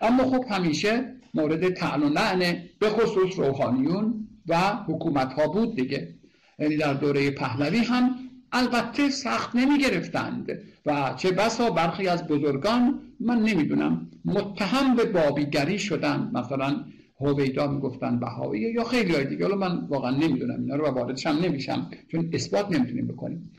[0.01, 6.15] اما خب همیشه مورد تعن و لعنه به خصوص روحانیون و حکومت ها بود دیگه.
[6.59, 8.15] یعنی در دوره پهلوی هم
[8.53, 10.49] البته سخت نمی گرفتند
[10.87, 16.85] و چه بسا برخی از بزرگان من نمی‌دونم متهم به بابیگری شدن مثلا
[17.23, 19.45] هویدا می‌گفتن بهایی یا خیلی های دیگه.
[19.45, 23.51] حالا من واقعا نمی‌دونم اینا رو واردش هم نمیشم چون اثبات نمی‌تونیم بکنیم.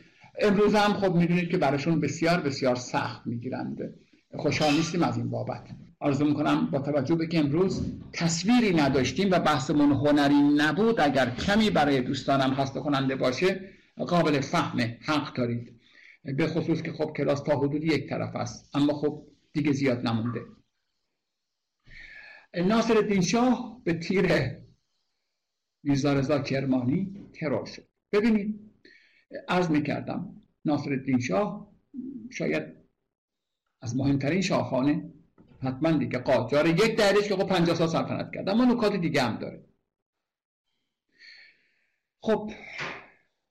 [0.42, 3.78] امروز هم خب می‌دونید که براشون بسیار بسیار سخت می‌گیرند.
[4.36, 5.70] خوشحال نیستیم از این بابت.
[6.00, 11.70] آرزو می‌کنم با توجه به که امروز تصویری نداشتیم و بحثمون هنری نبود اگر کمی
[11.70, 15.74] برای دوستانم خسته کننده باشه قابل فهم حق دارید.
[16.38, 19.22] به خصوص که خب کلاس تا حدود یک طرف است اما خب
[19.54, 20.40] دیگه زیاد نمونده.
[22.62, 24.28] ناصر الدین شاه به تیر
[25.84, 28.72] میرزا رضا کرمانی ترور شد ببینید
[29.48, 31.74] عرض می‌کردم ناصر شاه
[32.32, 32.64] شاید
[33.82, 35.14] از مهمترین شاهخانه
[35.62, 39.66] حتما دیگه قاجار یک دهرش که 50 سال سلطنت کرد اما نکات دیگه هم داره
[42.22, 42.52] خب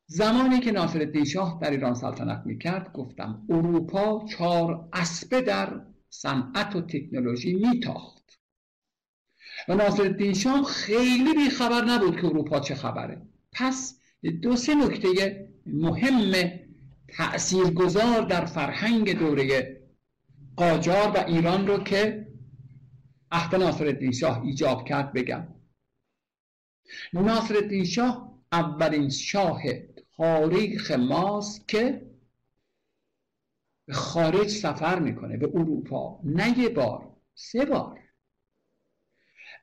[0.06, 6.80] زمانی که ناصر شاه در ایران سلطنت می‌کرد گفتم اروپا چهار اسبه در صنعت و
[6.80, 8.21] تکنولوژی میتاخت
[9.68, 13.22] و ناصر شاه خیلی بیخبر نبود که اروپا چه خبره.
[13.52, 14.00] پس
[14.42, 16.32] دو سه نکته مهم
[17.08, 19.78] تأثیرگذار در فرهنگ دوره
[20.56, 22.28] قاجار و ایران رو که
[23.30, 25.48] عهد ناصر شاه ایجاب کرد بگم.
[27.12, 29.62] ناصر شاه اولین شاه
[30.16, 32.12] تاریخ ماست که
[33.86, 36.20] به خارج سفر می‌کنه به اروپا.
[36.24, 38.01] نه یه بار سه بار.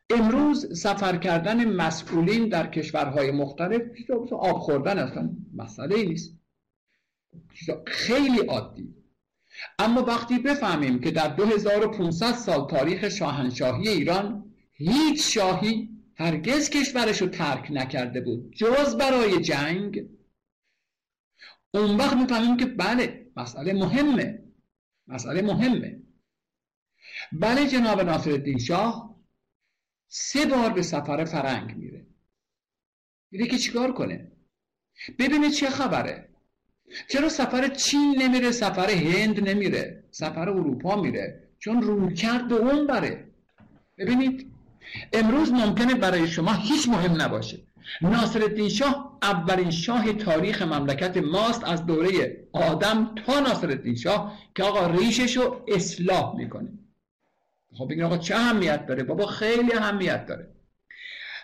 [0.10, 3.82] امروز سفر کردن مسئولین در کشورهای مختلف
[4.32, 6.40] آب خوردن اصلا مسئله ای نیست.
[7.88, 8.96] خیلی عادی.
[9.80, 17.28] اما وقتی بفهمیم که در 2500 سال تاریخ شاهنشاهی ایران هیچ شاهی هرگز کشورش رو
[17.28, 20.10] ترک نکرده بود جز برای جنگ
[21.74, 24.40] اون وقت می‌فهمیم که بله مسئله مهمه.
[25.08, 26.02] مسئله مهمه.
[27.32, 29.09] بله جناب ناصر شاه
[30.12, 32.06] سه بار به سفر فرنگ میره.
[33.32, 34.32] میره که چیکار کنه؟
[35.20, 36.30] ببینه چه خبره.
[37.08, 43.28] چرا سفر چین نمیره سفر هند نمیره سفر اروپا میره؟ چون رویکرد به اون بره.
[43.98, 44.52] ببینید
[45.14, 47.60] امروز ممکنه برای شما هیچ مهم نباشه.
[48.02, 54.88] ناصر شاه اولین شاه تاریخ مملکت ماست از دوره آدم تا ناصر شاه که آقا
[54.88, 56.70] ریشش رو اصلاح می‌کنه.
[57.78, 60.48] خب بگین آقا چه اهمیت داره؟ بابا خیلی اهمیت داره.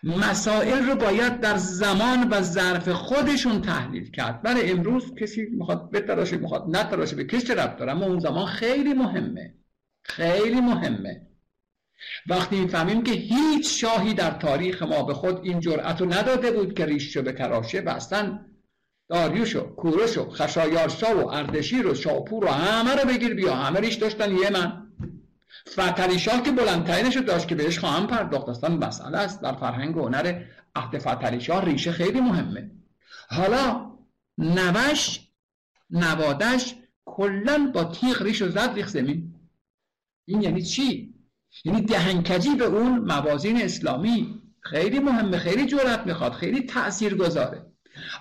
[0.04, 4.42] مسائل رو باید در زمان و ظرف خودشون تحلیل کرد.
[4.42, 8.94] برای امروز کسی می‌خواد بتراشه می‌خواد نتراشه به کسی رفت داره؟ اما اون زمان خیلی
[8.94, 9.54] مهمه.
[10.04, 11.22] خیلی مهمه.
[12.28, 16.74] وقتی می‌فهمیم که هیچ شاهی در تاریخ ما به خود این جرأت رو نداده بود
[16.74, 18.40] که ریششو به تراشه و اصلا
[19.10, 23.56] داریوش و کوروش و خشایارشا و اردشیر و شاپور و همه رو بگیر بیا.
[23.56, 24.85] همه ریش داشتن یمن
[25.70, 28.50] فتلی شاه که بلندترینش داشت که بهش خواهم پرداخت.
[28.50, 29.42] اصلا مسئله است.
[29.42, 30.44] در فرهنگ و هنر
[30.76, 32.72] عهد فتلی شاه ریشه خیلی مهمه.
[33.30, 33.92] حالا
[34.38, 35.20] نوش
[35.90, 39.34] نوادش کلا با تیغ ریش و زد ریخ زمین.
[40.26, 41.14] این یعنی چی؟
[41.66, 44.42] یعنی دهنکجی به اون موازین اسلامی.
[44.62, 47.66] خیلی مهمه خیلی جرأت می‌خواد خیلی تأثیر گذاره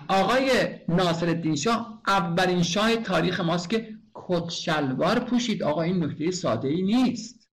[0.07, 0.49] آقای
[0.89, 5.63] ناصر شاه اولین شاه تاریخ ماست که کت شلوار پوشید.
[5.63, 7.45] آقا این نکته ساده ای نیست.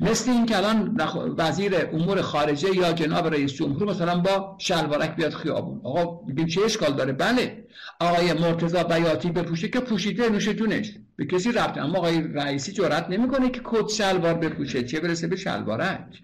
[0.00, 0.94] مثل این که الان
[1.38, 5.80] وزیر امور خارجه یا جناب رئیس جمهور مثلا با شلوارک بیاد خیابون.
[5.84, 7.66] آقا بگیم چه اشکال داره؟ بله.
[8.00, 10.92] آقای مرتضی بیاتی بپوشه که پوشیده نوش جونش.
[11.16, 14.82] به کسی رفته اما آقای رئیسی جرأت نمی‌کنه که کت شلوار بپوشه.
[14.82, 16.22] چه برسه به شلوارک؟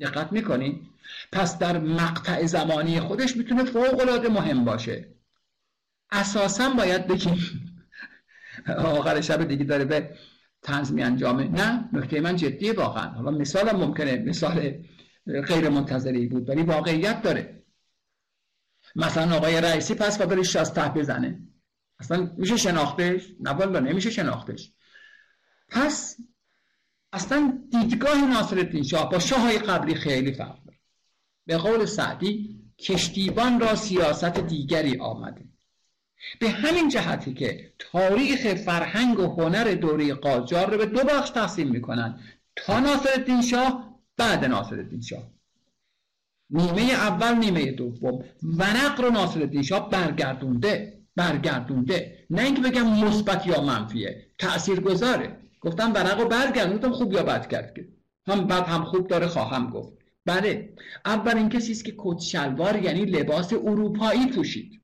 [0.00, 0.88] دقت می‌کنی
[1.32, 5.08] پس در مقطع زمانی خودش می‌تونه فوق العاده مهم باشه.
[6.12, 7.38] اساسا باید بگیم.
[8.78, 10.16] آخر شب دیگه داره به
[10.62, 11.48] تنظ می انجامه.
[11.48, 13.08] نه نکته من جدیه واقعا.
[13.10, 14.84] حالا مثال ممکنه مثال
[15.26, 17.62] غیر منتظری بود ولی واقعیت داره.
[18.96, 21.38] مثلا آقای رئیسی پس با برش از ته بزنه.
[21.98, 24.72] اصلا میشه شناختش؟ نه والا نمیشه شناختش.
[25.68, 26.16] پس
[27.12, 30.78] اصلا دیدگاه ناصر شاه با شاه های قبلی خیلی فرق داره.
[31.46, 35.51] به قول سعدی کشتیبان را سیاست دیگری آمده.
[36.38, 41.68] به همین جهتی که تاریخ فرهنگ و هنر دوره قاجار رو به دو بخش تقسیم
[41.68, 42.20] می‌کنن.
[42.56, 45.30] تا ناصر شاه بعد ناصر شاه.
[46.50, 48.24] نیمه اول نیمه دوم.
[48.42, 52.26] ورق رو ناصر شاه برگردونده برگردونده.
[52.30, 57.48] نه اینکه بگم مثبت یا منفیه تأثیر گذاره گفتم ورق رو برگردوندم خوب یا بد
[57.48, 57.76] کرد
[58.26, 59.92] هم بد هم خوب داره خواهم گفت.
[60.26, 60.72] بله
[61.04, 64.81] اولین کسی است که کت شلوار یعنی لباس اروپایی پوشید.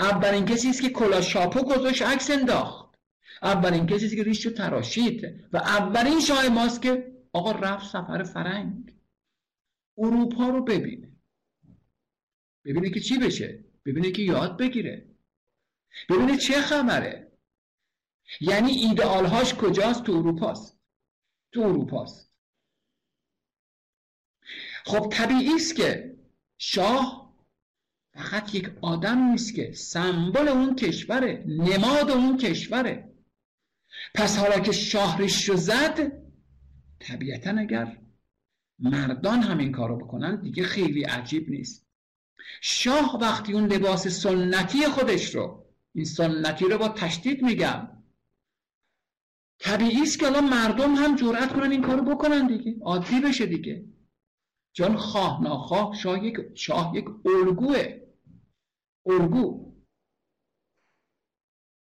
[0.00, 2.94] اولین کسی است که کلا شاپو گذاشت عکس انداخت.
[3.42, 5.24] اولین کسی است که ریش رو تراشید.
[5.52, 8.94] و اولین شاه ماست که آقا رفت سفر فرنگ.
[9.98, 11.12] اروپا رو ببینه.
[12.64, 13.64] ببینه که چی بشه.
[13.86, 15.08] ببینه که یاد بگیره.
[16.08, 17.32] ببینه چه خبره.
[18.40, 20.80] یعنی ایدئالهاش کجاست؟ تو اروپاست.
[21.52, 22.32] تو اروپاست.
[24.84, 26.16] خب طبیعی است که
[26.58, 27.17] شاه
[28.18, 33.14] فقط یک آدم نیست که سمبل اون کشوره نماد اون کشوره.
[34.14, 36.12] پس حالا که شهرش رو زد
[37.00, 37.98] طبیعتا اگر
[38.78, 41.86] مردان همین کارو بکنن دیگه خیلی عجیب نیست.
[42.60, 45.64] شاه وقتی اون لباس سنتی خودش رو
[45.94, 47.88] این سنتی رو با تشدید میگم
[49.58, 52.76] طبیعی است که الان مردم هم جرأت کنن این کارو بکنن دیگه.
[52.82, 53.84] عادی بشه دیگه.
[54.72, 58.07] چون خواه ناخواه شاه یک شاه یک الگوه.
[59.08, 59.74] الگو.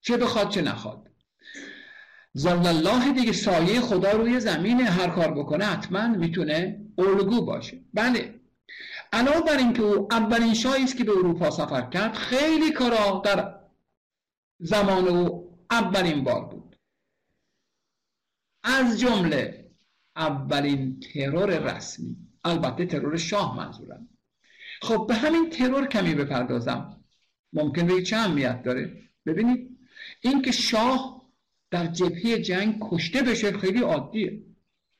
[0.00, 1.10] چه بخواد چه نخواد.
[2.32, 7.84] زل الله دیگه سایه خدا روی زمین هر کار بکنه حتما می‌تونه الگو باشه.
[7.94, 8.40] بله.
[9.12, 13.60] علاوه بر اینکه او اولین شاهی است که به اروپا سفر کرد خیلی کارا در
[14.58, 16.76] زمان او اولین بار بود.
[18.62, 19.70] از جمله
[20.16, 22.16] اولین ترور رسمی.
[22.44, 24.08] البته ترور شاه منظورم.
[24.82, 26.93] خب به همین ترور کمی بپردازم.
[27.54, 29.78] ممکن به چه اهمیت داره؟ ببینید
[30.20, 31.30] اینکه شاه
[31.70, 34.42] در جبهه جنگ کشته بشه خیلی عادیه.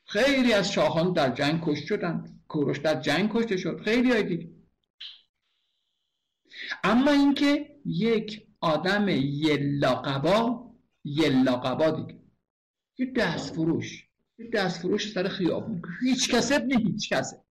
[0.05, 2.41] خیلی از شاهان در جنگ کشته شدن.
[2.49, 3.81] کوروش در جنگ کشته شد.
[3.84, 4.55] خیلی عادی
[6.84, 10.70] اما اینکه یک آدم یلاقبا
[11.05, 12.20] یلاقبا دیگه.
[12.99, 14.08] یه دست فروش
[14.39, 15.83] یه دست فروش سر خیابون.
[16.02, 17.43] هیچ کسب نه هیچ کسب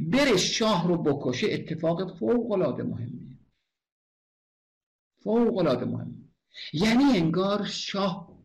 [0.00, 3.38] بره شاه رو بکشه اتفاق فوق العاده مهمیه.
[5.22, 6.28] فوق العاده مهمیه.
[6.72, 8.44] یعنی انگار شاه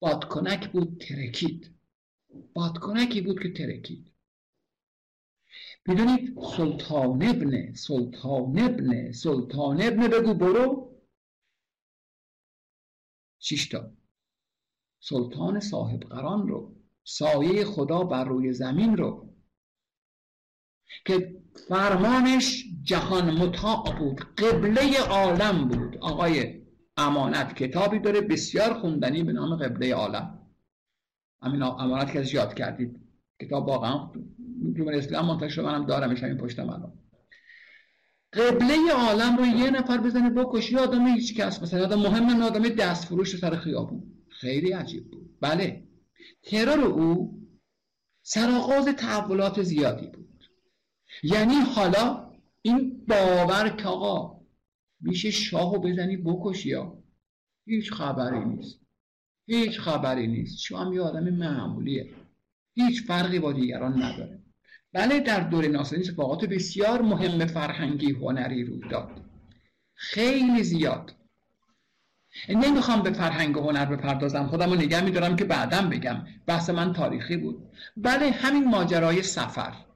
[0.00, 1.74] بادکنک بود ترکید.
[2.54, 4.12] بادکنکی بود که ترکید.
[5.86, 10.88] می‌دونید سلطان ابن سلطان ابن سلطان ابن بگو برو.
[13.38, 13.92] شیشتا
[15.00, 19.27] سلطان صاحب قران رو سایه خدا بر روی زمین رو.
[21.04, 21.36] که
[21.68, 25.98] فرمانش جهان مطاع بود قبله عالم بود.
[26.00, 26.62] آقای
[26.96, 30.38] امانت کتابی داره بسیار خوندنی به نام قبله عالم.
[31.42, 33.00] همین امانت که یاد کردید.
[33.42, 34.10] کتاب واقعا
[34.76, 36.92] جمهوری اسلام منتشر منم دارمش همین پشتم الان
[38.32, 42.68] قبله عالم رو یه نفر بزنه بکش یه آدم هیچ کس مثلا آدم مهم آدم
[42.68, 44.02] دست فروش سر خیابون.
[44.28, 45.30] خیلی عجیب بود.
[45.40, 45.88] بله.
[46.42, 47.38] ترور او
[48.22, 50.27] سرآغاز تحولات زیادی بود.
[51.22, 52.30] یعنی حالا
[52.62, 54.40] این باور که آقا
[55.00, 56.98] میشه شاهو بزنی بکشی یا
[57.66, 58.80] هیچ خبری نیست.
[59.46, 60.58] هیچ خبری نیست.
[60.58, 62.10] شما هم یه آدم معمولیه.
[62.74, 64.42] هیچ فرقی با دیگران نداره.
[64.92, 69.10] بله در دور ناصری اتفاقات بسیار مهم فرهنگی هنری روی داد.
[69.94, 71.14] خیلی زیاد.
[72.48, 74.46] نمی‌خوام به فرهنگ و هنر بپردازم.
[74.46, 76.26] خودم رو نگه میدارم که بعدم بگم.
[76.46, 77.62] بحث من تاریخی بود.
[77.96, 79.87] بله همین ماجرای سفر.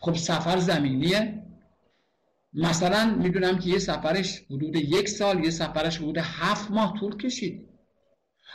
[0.00, 1.42] خب سفر زمینیه.
[2.54, 7.68] مثلا می‌دونم که یه سفرش حدود یک سال یه سفرش حدود هفت ماه طول کشید.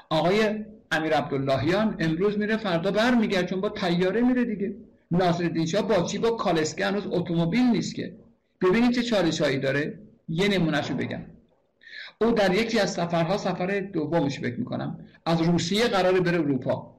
[0.09, 4.75] آقای امیر عبداللهیان امروز میره فردا برمیگرد چون با تیاره میره دیگه.
[5.11, 8.15] ناصر شاه با چی؟ با کالسکه هنوز اتومبیل نیست که.
[8.61, 9.99] ببینید چه چالش هایی داره.
[10.29, 11.21] یه نمونهش رو بگم.
[12.21, 16.97] او در یکی از سفرها سفر دومش فکر می‌کنم از روسیه قرار بره اروپا.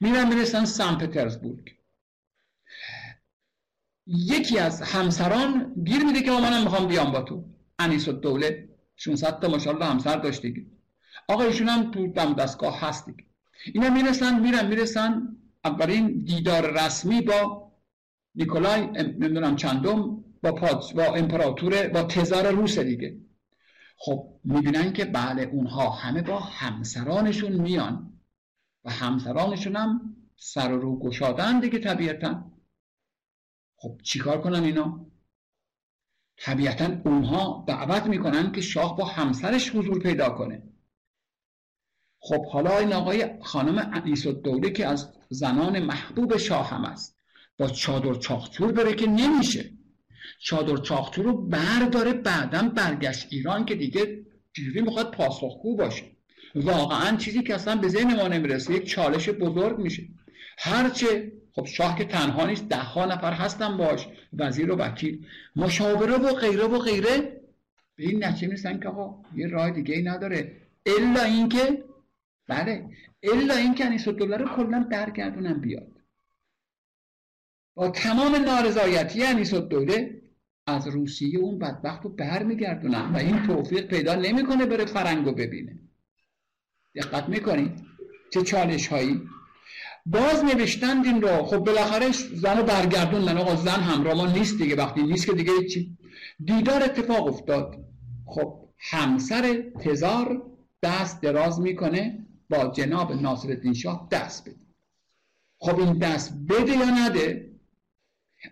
[0.00, 1.75] میرن می‌رسن سن پترزبورگ.
[4.06, 7.44] یکی از همسران گیر میده که منم می‌خوام بیام با تو.
[7.78, 10.66] انیس دوله 600 تا ماشاءالله همسر داشت دیگه.
[11.28, 13.24] آقا ایشون هم تو دم دستگاه هست دیگه.
[13.74, 15.36] اینا می‌رسن میرن می‌رسن.
[15.64, 17.72] اولین دیدار رسمی با
[18.34, 23.16] نیکولای نمی‌دونم چندم با پادش با امپراتور با تزار روس دیگه.
[23.96, 28.12] خب می‌بینن که بله اونها همه با همسرانشون میان
[28.84, 32.44] و همسرانشون هم سر و رو گشادن دیگه طبیعتا.
[33.76, 35.06] خب چیکار کنن اینا؟
[36.36, 40.62] طبیعتا اونها دعوت می‌کنن که شاه با همسرش حضور پیدا کنه.
[42.18, 47.18] خب حالا این آقای خانم انیس دوله که از زنان محبوب شاه هم است
[47.58, 49.70] با چادر چاختور بره که نمیشه.
[50.40, 56.04] چادر چاختور رو برداره بعدا برگشت ایران که دیگه جوری می‌خواد پاسخگو باشه.
[56.54, 60.02] واقعا چیزی که اصلا به ذهن ما نمی‌رسه یک چالش بزرگ میشه.
[60.58, 65.26] هرچه خب شاه که تنها نیست ده ها نفر هستن باش وزیر و وکیل.
[65.56, 67.40] مشاوره و غیره و غیره.
[67.96, 70.56] به این نتیجه می‌رسن که آقا یه راه دیگه ای نداره.
[70.86, 71.84] الا اینکه
[72.48, 72.90] بله
[73.22, 75.92] الا اینکه انیس الدوله رو کلا برگردونن بیاد.
[77.74, 80.22] با تمام نارضایتی انیس الدوله
[80.66, 85.78] از روسیه اون بدبخت رو برمیگردونن و این توفیق پیدا نمی‌کنه بره فرنگو ببینه.
[86.94, 87.84] دقت می‌کنید
[88.32, 89.22] چه چالش هایی
[90.06, 94.76] باز نوشتند این رو خب بالاخره زن رو برگردوندن آقا زن همراه ما نیست دیگه.
[94.76, 95.96] وقتی نیست که دیگه چی؟
[96.44, 97.84] دیدار اتفاق افتاد.
[98.26, 100.42] خب همسر تزار
[100.82, 104.56] دست دراز می‌کنه با جناب ناصرالدین شاه دست بده.
[105.58, 107.50] خب این دست بده یا نده؟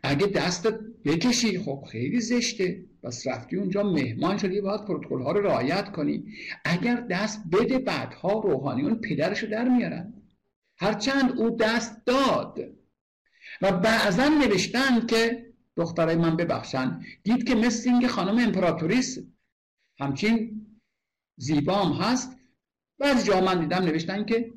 [0.02, 2.84] اگه دستت بکشی خب خیلی زشته.
[3.02, 6.24] بس رفتی اونجا مهمان شدی باید پروتکل ها رو رعایت کنی.
[6.64, 10.23] اگر دست بده بعدها روحانیون پدرشو در میارن.
[10.76, 12.58] هرچند او دست داد.
[13.62, 15.46] و بعضا نوشتن که
[15.76, 19.18] دخترای من ببخشن دید که مثل اینکه خانم امپراتوریس
[19.98, 20.66] همچین
[21.36, 22.36] زیبام هست.
[22.98, 24.52] بعضی جا من دیدم نوشتن که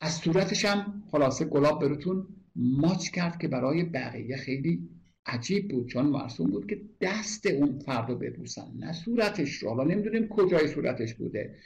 [0.00, 4.88] از صورتش هم خلاصه گلاب بروتون ماچ کرد که برای بقیه خیلی
[5.26, 8.72] عجیب بود چون مرسوم بود که دست اون فرد رو ببوسن.
[8.78, 9.68] نه صورتش رو.
[9.68, 11.56] حالا نمی‌دونیم کجای صورتش بوده.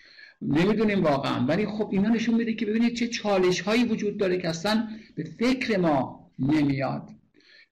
[0.43, 1.47] نمی‌دونیم واقعا.
[1.47, 5.25] ولی خب اینا نشون میده که ببینید چه چالش هایی وجود داره که اصلا به
[5.25, 7.11] فکر ما نمیاد.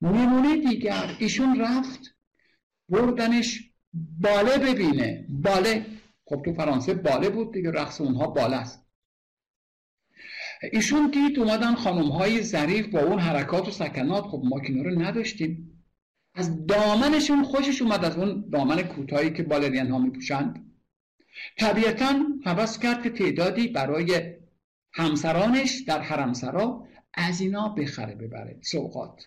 [0.02, 2.14] نمونه دیگر ایشون رفت
[2.88, 3.70] بردنش
[4.20, 5.26] باله ببینه.
[5.28, 5.86] باله
[6.24, 8.86] خب تو فرانسه باله بود دیگه رقص اونها باله است.
[10.72, 14.24] ایشون دید اومدن خانم های ظریف با اون حرکات و سکنات.
[14.24, 15.82] خب ما رو نداشتیم.
[16.34, 20.69] از دامنشون خوشش اومد از اون دامن کوتاهی که بالرین ها میپوشند.
[21.58, 24.34] طبیعتا حوض کرد که تعدادی برای
[24.92, 29.26] همسرانش در حرمسرا از اینا بخره ببره سوقات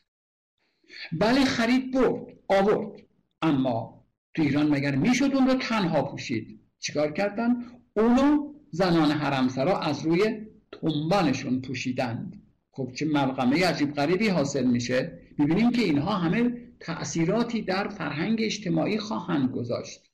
[1.12, 3.02] بله خرید برد آورد.
[3.42, 7.56] اما تو ایران مگر می‌شد اون رو تنها پوشید؟ چیکار کردن؟
[7.94, 12.42] اونو زنان حرمسرا از روی تنبانشون پوشیدند.
[12.72, 18.98] خب چه ملغمه عجیب غریبی حاصل میشه؟ ببینیم که اینها همه تأثیراتی در فرهنگ اجتماعی
[18.98, 20.13] خواهند گذاشت.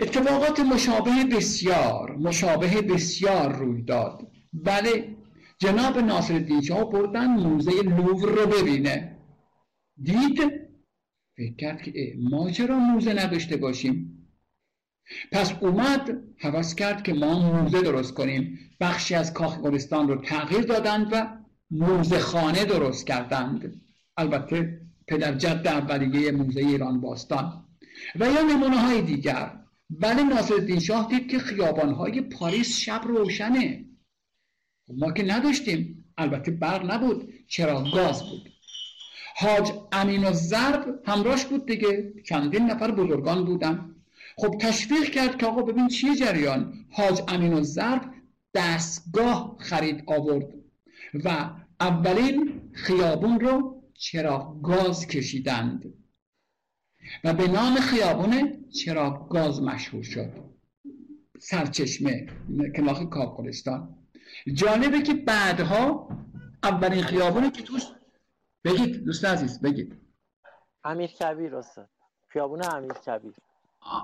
[0.00, 4.30] اتفاقات مشابه بسیار مشابه بسیار روی داد.
[4.52, 5.16] بله
[5.58, 9.16] جناب ناصر شاه بردن موزه لوور رو ببینه.
[10.02, 10.38] دید؟
[11.36, 11.92] فکر کرد که
[12.30, 14.12] ما چرا موزه نداشته باشیم؟
[15.32, 18.58] پس اومد حوض کرد که ما موزه درست کنیم.
[18.80, 21.38] بخشی از کاخ گلستان رو تغییر دادند و
[21.70, 23.80] موزه خانه درست کردند.
[24.16, 27.64] البته پدر جد اولیه موزه ایران باستان.
[28.20, 29.65] و یا نمونه های دیگر.
[29.90, 33.84] بله ناصرالدین شاه دید که خیابان های پاریس شب روشنه.
[34.88, 36.04] ما که نداشتیم.
[36.18, 37.32] البته برق نبود.
[37.48, 38.52] چرا؟ گاز بود.
[39.36, 42.12] حاج امین و زرب همراش بود دیگه.
[42.24, 43.94] چندین نفر بزرگان بودن.
[44.36, 46.86] خب تشویق کرد که آقا ببین چیه جریان.
[46.90, 48.14] حاج امین و زرب
[48.54, 50.54] دستگاه خرید آورد
[51.24, 51.50] و
[51.80, 55.94] اولین خیابون رو چرا گاز کشیدند.
[57.24, 60.32] و به نام خیابون چرا گاز مشهور شد.
[61.38, 62.26] سرچشمه
[62.76, 63.96] کلاخ کاکولستان
[64.54, 66.08] جالبه که بعدها
[66.62, 67.82] اولین خیابونی که توش
[68.64, 69.96] بگید دوست عزیز بگید.
[70.84, 71.88] امیر کبیر استاد.
[72.28, 73.32] خیابون امیر کبیر.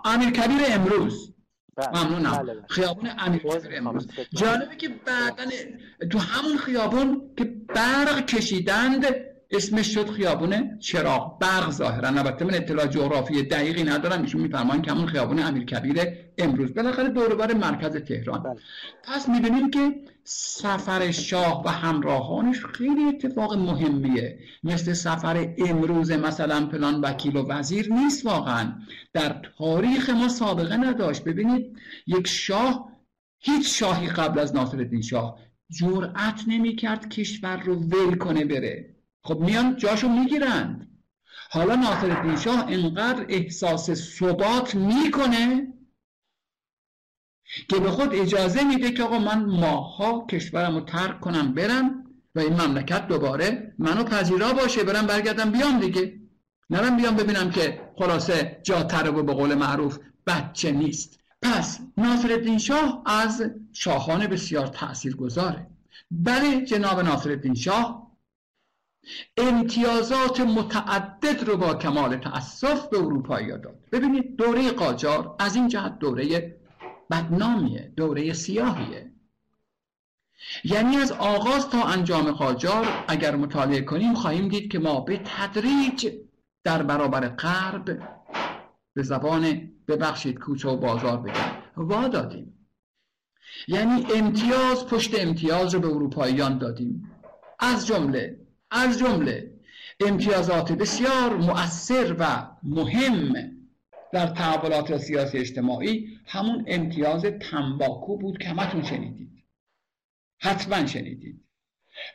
[0.05, 1.34] امیر کبیر امروز.
[1.76, 2.05] بله.
[2.05, 2.31] ممنونم.
[2.31, 2.66] بله، بله.
[2.68, 4.08] خیابون امیر کبیر امروز.
[4.32, 5.44] جالبه که بعدا
[6.10, 9.05] تو همون خیابون که برق کشیدند
[9.52, 11.39] اسمش شد خیابون چراغ.
[11.39, 12.08] برق ظاهرا.
[12.08, 14.22] البته من اطلاع جغرافی دقیقی ندارم.
[14.22, 16.00] ایشون میفرمایند که همون خیابون امیرکبیر
[16.39, 16.74] امروز.
[16.74, 18.42] بالاخره دور مرکز تهران.
[18.42, 18.56] بله.
[19.05, 24.39] پس می‌بینیم که سفر شاه و همراهانش خیلی اتفاق مهمیه.
[24.64, 28.72] مثل سفر امروز مثلا پلان وکیل و وزیر نیست واقعا.
[29.12, 31.24] در تاریخ ما سابقه نداشت.
[31.24, 32.92] ببینید یک شاه
[33.39, 35.39] هیچ شاهی قبل از ناصرالدین شاه
[35.70, 38.94] جرأت نمی‌کرد کشور رو ول کنه بره.
[39.23, 40.89] خب میان جاشو می‌گیرند
[41.51, 45.73] حالا ناصر شاه انقدر احساس ثبات می‌کنه
[47.68, 52.41] که به خود اجازه میده که آقا من ماها کشورم رو ترک کنم برم و
[52.41, 56.20] این مملکت دوباره منو پذیرا باشه برم برگردم بیام دیگه.
[56.70, 61.18] نرم بیام ببینم که خلاصه جا و به قول معروف بچه نیست.
[61.42, 65.67] پس ناصر شاه از شاهان بسیار تأثیر گذاره
[66.10, 68.01] بله جناب ناصر شاه
[69.36, 75.98] امتیازات متعدد رو با کمال تأسف به اروپایی داد ببینید دوره قاجار از این جهت
[75.98, 76.56] دوره
[77.10, 79.12] بدنامیه دوره سیاهیه.
[80.64, 86.08] یعنی از آغاز تا انجام قاجار اگر مطالعه کنیم خواهیم دید که ما به تدریج
[86.64, 88.02] در برابر غرب
[88.94, 92.68] به زبان ببخشید کوچه و بازار بگم وا دادیم.
[93.68, 97.10] یعنی امتیاز پشت امتیاز رو به اروپاییان دادیم.
[97.58, 98.41] از جمله
[98.73, 99.51] از جمله
[100.01, 103.33] امتیازات بسیار مؤثر و مهم
[104.12, 109.44] در تحولات سیاسی اجتماعی همون امتیاز تنباکو بود که همتون شنیدید.
[110.41, 111.44] حتما شنیدید.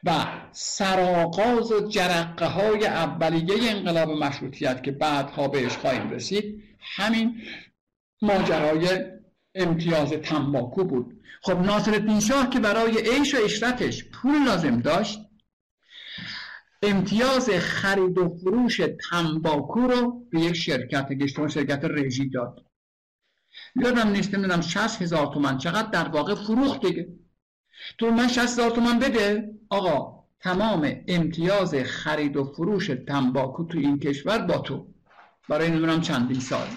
[0.03, 7.41] و سرآغاز و جرقه های اولیه انقلاب مشروطیت که بعدها بهش خواهیم رسید همین
[8.21, 9.05] ماجرای
[9.55, 11.21] امتیاز تنباکو بود.
[11.41, 15.26] خب ناصر شاه که برای عیش و اشرتش پول لازم داشت
[16.81, 22.65] امتیاز خرید و فروش تنباکو رو به یک شرکت که شرکت رژی داد.
[23.75, 27.07] یادم نیست نمی‌دونم 60 هزار تومن چقدر در واقع فروخت دیگه؟
[27.97, 29.53] تو من 60 هزار تومن بده.
[29.69, 34.87] آقا تمام امتیاز خرید و فروش تنباکو تو این کشور با تو.
[35.49, 36.67] برای نمی‌دونم چندین سال.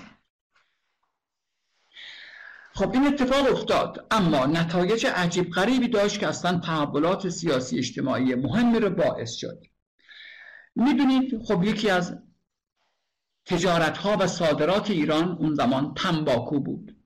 [2.75, 4.07] خب این اتفاق افتاد.
[4.11, 9.70] اما نتایج عجیب غریبی داشت که اصلا تحولات سیاسی اجتماعی مهمی رو باعث شد.
[10.77, 12.19] می‌دونید خب یکی از
[13.45, 16.97] تجارت ها و صادرات ایران اون زمان تنباکو بود.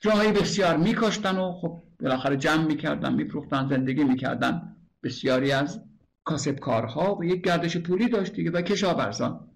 [0.00, 4.76] جاهای بسیار میکاشتن و خب بالاخره جمع می‌کردن میفروختن زندگی می‌کردن.
[5.02, 5.80] بسیاری از
[6.24, 9.50] کاسبکارها و یک گردش پولی داشت دیگه و کشاورزان.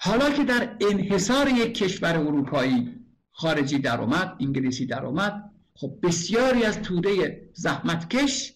[0.00, 2.94] حالا که در انحصار یک کشور اروپایی
[3.30, 8.54] خارجی در اومد انگلیسی در اومد خب بسیاری از توده زحمتکش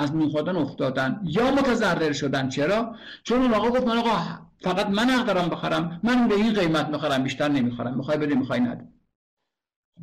[0.00, 1.20] از نوخادان افتادن.
[1.24, 2.48] یا متضرر شدن.
[2.48, 6.00] چرا؟ چون اون آقا گفت من آقا فقط من حق دارم بخرم.
[6.02, 8.88] من به این قیمت می‌خرم بیشتر نمی‌خرم می‌خوای بده می‌خوای نده.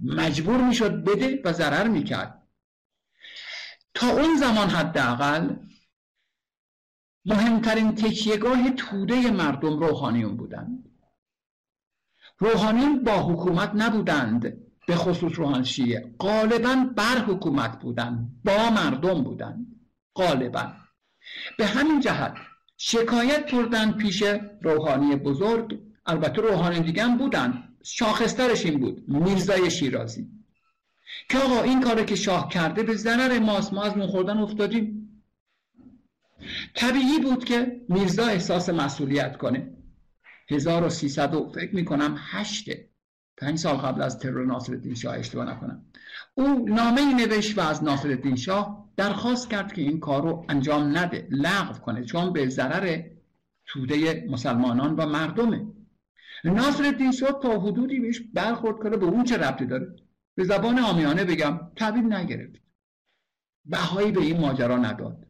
[0.03, 2.47] مجبور می‌شد بده و ضرر می‌کرد.
[3.93, 5.55] تا اون زمان حداقل
[7.25, 10.89] مهمترین تکیهگاه توده مردم روحانیون بودند
[12.37, 14.57] روحانیون با حکومت نبودند.
[14.87, 19.76] به خصوص روحان شیعه غالبا بر حکومت بودند با مردم بودند
[20.17, 20.73] غالبا.
[21.57, 22.33] به همین جهت
[22.77, 24.23] شکایت بردن پیش
[24.61, 30.27] روحانی بزرگ البته روحانی دیگه هم بودن شاخسترش این بود میرزای شیرازی.
[31.29, 33.97] که آقا این کار که شاه کرده به ضرر ماست ما از
[34.27, 35.21] افتادیم.
[36.75, 39.73] طبیعی بود که میرزا احساس مسئولیت کنه.
[40.49, 42.89] 1300 و فکر می‌کنم هشته
[43.37, 45.85] پنج سال قبل از ترور ناصر شاه اشتباه نکنم.
[46.33, 51.27] او نامه نوشت و از ناصر شاه درخواست کرد که این کار رو انجام نده
[51.31, 53.03] لغو کنه چون به ضرر
[53.65, 55.67] توده مسلمانان و مردمه.
[56.43, 59.95] ناصر شاه تا حدودی بهش برخورد کنه به اون چه ربطی داره؟
[60.35, 62.61] به زبان آمیانه بگم تبیل نگرفت.
[63.65, 65.27] بهایی به این ماجرا نداد.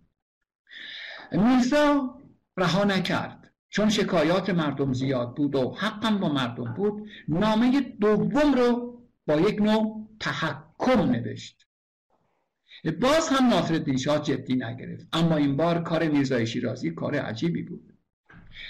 [1.31, 2.17] میرزا
[2.57, 7.09] رها نکرد چون شکایات مردم زیاد بود و حقم با مردم بود.
[7.27, 11.66] نامه دوم رو با یک نوع تحکم نوشت.
[13.01, 15.07] باز هم ناصر شاه جدی نگرفت.
[15.13, 17.93] اما این بار کار میرزای شیرازی کار عجیبی بود.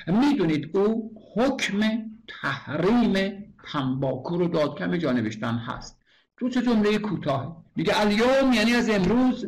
[0.08, 1.80] می‌دونید او حکم
[2.28, 6.02] تحریم تنباکو رو داد کم جا نوشتن هست.
[6.38, 7.66] تو چه جمله کوتاه.
[7.76, 9.46] میگه الیوم یعنی از امروز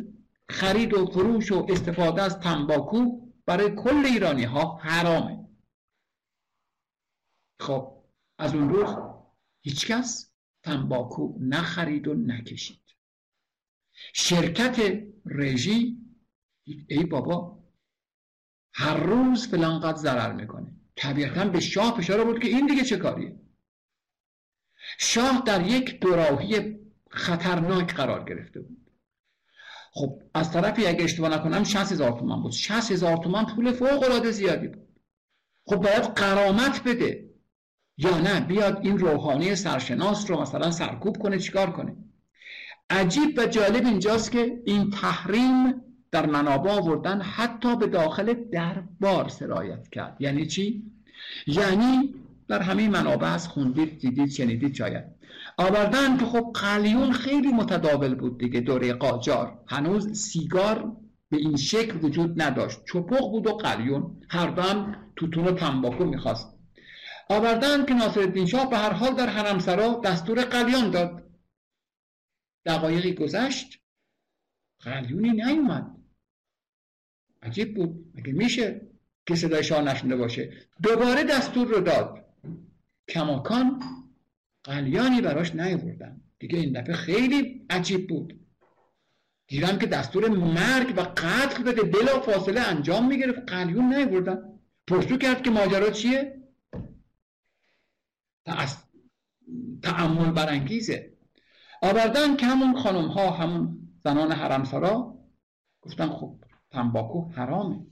[0.48, 5.48] خرید و فروش و استفاده از تنباکو برای کل ایرانی ها حرامه.
[7.60, 7.92] خب
[8.38, 8.96] از اون روز
[9.62, 10.32] هیچکس
[10.62, 12.89] تنباکو نخرید و نکشید.
[14.12, 15.96] شرکت رژی
[16.88, 17.64] ای بابا
[18.72, 20.72] هر روز فلان قد ضرر می‌کنه.
[20.96, 23.40] طبیعتا به شاه فشار بود که این دیگه چه کاریه؟
[24.98, 26.78] شاه در یک دوراهی
[27.10, 28.90] خطرناک قرار گرفته بود.
[29.92, 32.52] خب از طرفی اگه اشتباه نکنم 60 هزار تومن بود.
[32.52, 34.88] 60 هزار تومن پول فوق العاده زیادی بود.
[35.66, 37.30] خب باید قرامت بده.
[37.98, 41.96] یا نه بیاد این روحانی سرشناس رو مثلا سرکوب کنه چیکار کنه؟
[42.90, 45.74] عجیب و جالب اینجاست که این تحریم
[46.12, 50.16] در منابع آوردن حتی به داخل دربار سرایت کرد.
[50.20, 50.82] یعنی چی؟
[51.46, 52.14] یعنی
[52.48, 55.04] در همه منابع از خوندید دیدید شنیدید شاید.
[55.58, 59.58] آوردن که خب قلیون خیلی متداول بود دیگه دوره قاجار.
[59.68, 60.92] هنوز سیگار
[61.30, 62.80] به این شکل وجود نداشت.
[62.92, 64.16] چپق بود و قلیون.
[64.28, 66.54] هر دو هم توتون و تنباکو می‌خواست.
[67.30, 71.29] آوردن که ناصر شاه به هر حال در حرمسرا دستور قلیان داد.
[72.64, 73.80] دقایقی گذشت
[74.80, 75.96] قلیونی نیومد.
[77.42, 78.12] عجیب بود.
[78.14, 78.80] مگه میشه
[79.26, 82.24] که صدای شاه نشنده باشه؟ دوباره دستور رو داد.
[83.08, 83.82] کماکان
[84.64, 86.20] قلیانی براش نیاوردن.
[86.38, 88.40] دیگه این دفعه خیلی عجیب بود.
[89.46, 93.38] دیدم که دستور مرگ و قتل بده بلا فاصله انجام می‌گرفت.
[93.38, 94.60] قلیون نیاوردن.
[94.86, 96.42] پرسو کرد که ماجرا چیه؟
[99.82, 101.12] تعمل برانگیزه.
[101.82, 105.14] آوردن که همون خانم ها همون زنان حرمسرا
[105.82, 106.34] گفتن خب
[106.70, 107.86] تنباکو حرامه.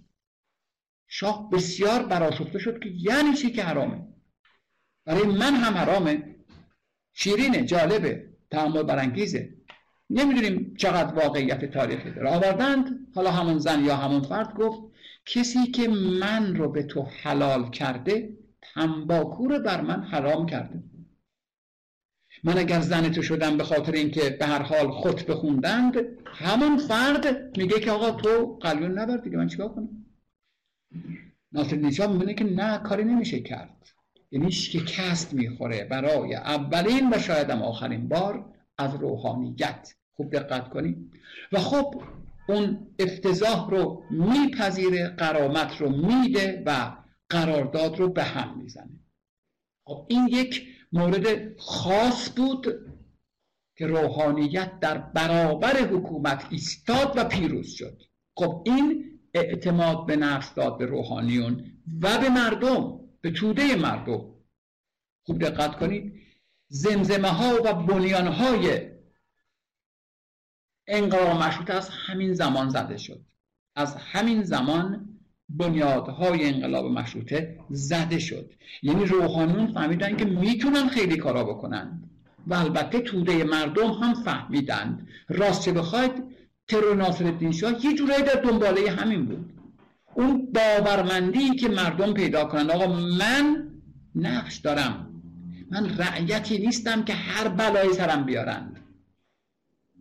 [1.07, 4.07] شاه بسیار براشفته شد که یعنی چی که حرامه؟
[5.05, 6.35] برای من هم حرامه.
[7.13, 9.55] شیرینه جالبه تعمل برانگیزه.
[10.11, 12.31] نمی‌دونیم چقدر واقعیت تاریخی داره.
[12.31, 14.83] آوردند حالا همون زن یا همون فرد گفت
[15.27, 15.89] کسی که
[16.21, 20.83] من رو به تو حلال کرده تنباکو رو بر من حرام کرده.
[22.45, 27.59] من اگر زن تو شدم به خاطر اینکه به هر حال خط بخوندند همون فرد
[27.59, 29.89] میگه که آقا تو قلیون نبر دیگه من چیکار کنم؟
[31.53, 33.93] ناصر شاه می‌بینه که نه کاری نمیشه کرد.
[34.31, 35.85] یعنی شکست می‌خوره.
[35.85, 38.45] برای اولین و شاید هم آخرین بار
[38.79, 41.13] از روحانیت خوب دقت کنید
[41.53, 42.03] و خب
[42.49, 46.97] اون افتضاح رو میپذیره قرامت رو میده و
[47.29, 49.01] قرارداد رو به هم می‌زنه.
[49.85, 52.67] خب این یک مورد خاص بود
[53.77, 58.03] که روحانیت در برابر حکومت ایستاد و پیروز شد.
[58.37, 61.65] خب این اعتماد به نفس داد به روحانیون
[62.03, 64.35] و به مردم به توده مردم.
[65.27, 66.15] خوب دقت کنید
[66.69, 68.91] زمزمه ها و بنیان های
[70.87, 73.25] انقلاب مشروط از همین زمان زده شد.
[73.77, 75.18] از همین زمان
[75.49, 78.51] بنیادهای انقلاب مشروطه زده شد.
[78.83, 82.03] یعنی روحانیون فهمیدن که می‌تونن خیلی کارا بکنن.
[82.47, 86.13] و البته توده مردم هم فهمیدند راست بخواید
[86.69, 89.53] ترور ناصر شاه یه جورایی در دنباله همین بود.
[90.15, 93.69] اون باورمندی که مردم پیدا کنند آقا من
[94.15, 95.05] نقش دارم.
[95.71, 98.81] من رعیتی نیستم که هر بلایی سرم بیارند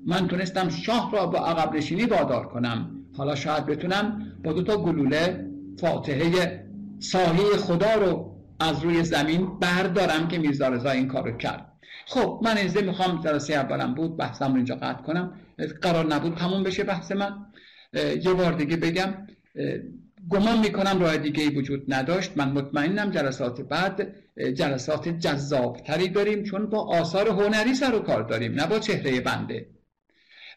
[0.05, 2.91] من تونستم شاه را با عقب نشینی وادار کنم.
[3.17, 5.45] حالا شاید بتونم با دو تا گلوله
[5.79, 6.63] فاتحه
[6.99, 11.73] سایه خدا رو از روی زمین بردارم که میرزا این کار کرد.
[12.07, 15.39] خب من اینجا می‌خوام جلسه اولم بود بحثم رو اینجا قطع کنم.
[15.81, 17.45] قرار نبود تموم بشه بحث من.
[18.23, 19.13] یه بار دیگه بگم
[20.29, 22.31] گمان می‌کنم راه دیگه ای وجود نداشت.
[22.35, 24.15] من مطمئنم جلسات بعد
[24.53, 29.69] جلسات جذابتری داریم چون با آثار هنری سر و کار داریم نه با چهره بنده.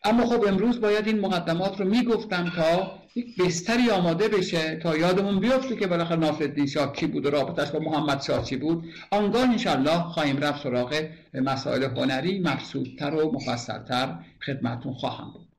[0.05, 5.41] اما خب امروز باید این مقدمات رو می‌گفتم تا یک بستری آماده بشه تا یادمون
[5.41, 8.85] بیفته که بالاخره ناصرالدین شاه کی بود و رابطش با محمد شاه چی بود.
[9.11, 15.50] آنگاه انشالله خواهیم رفت سراغ مسائل هنری مبسوطتر و مفصلتر خدمتون خواهم بود.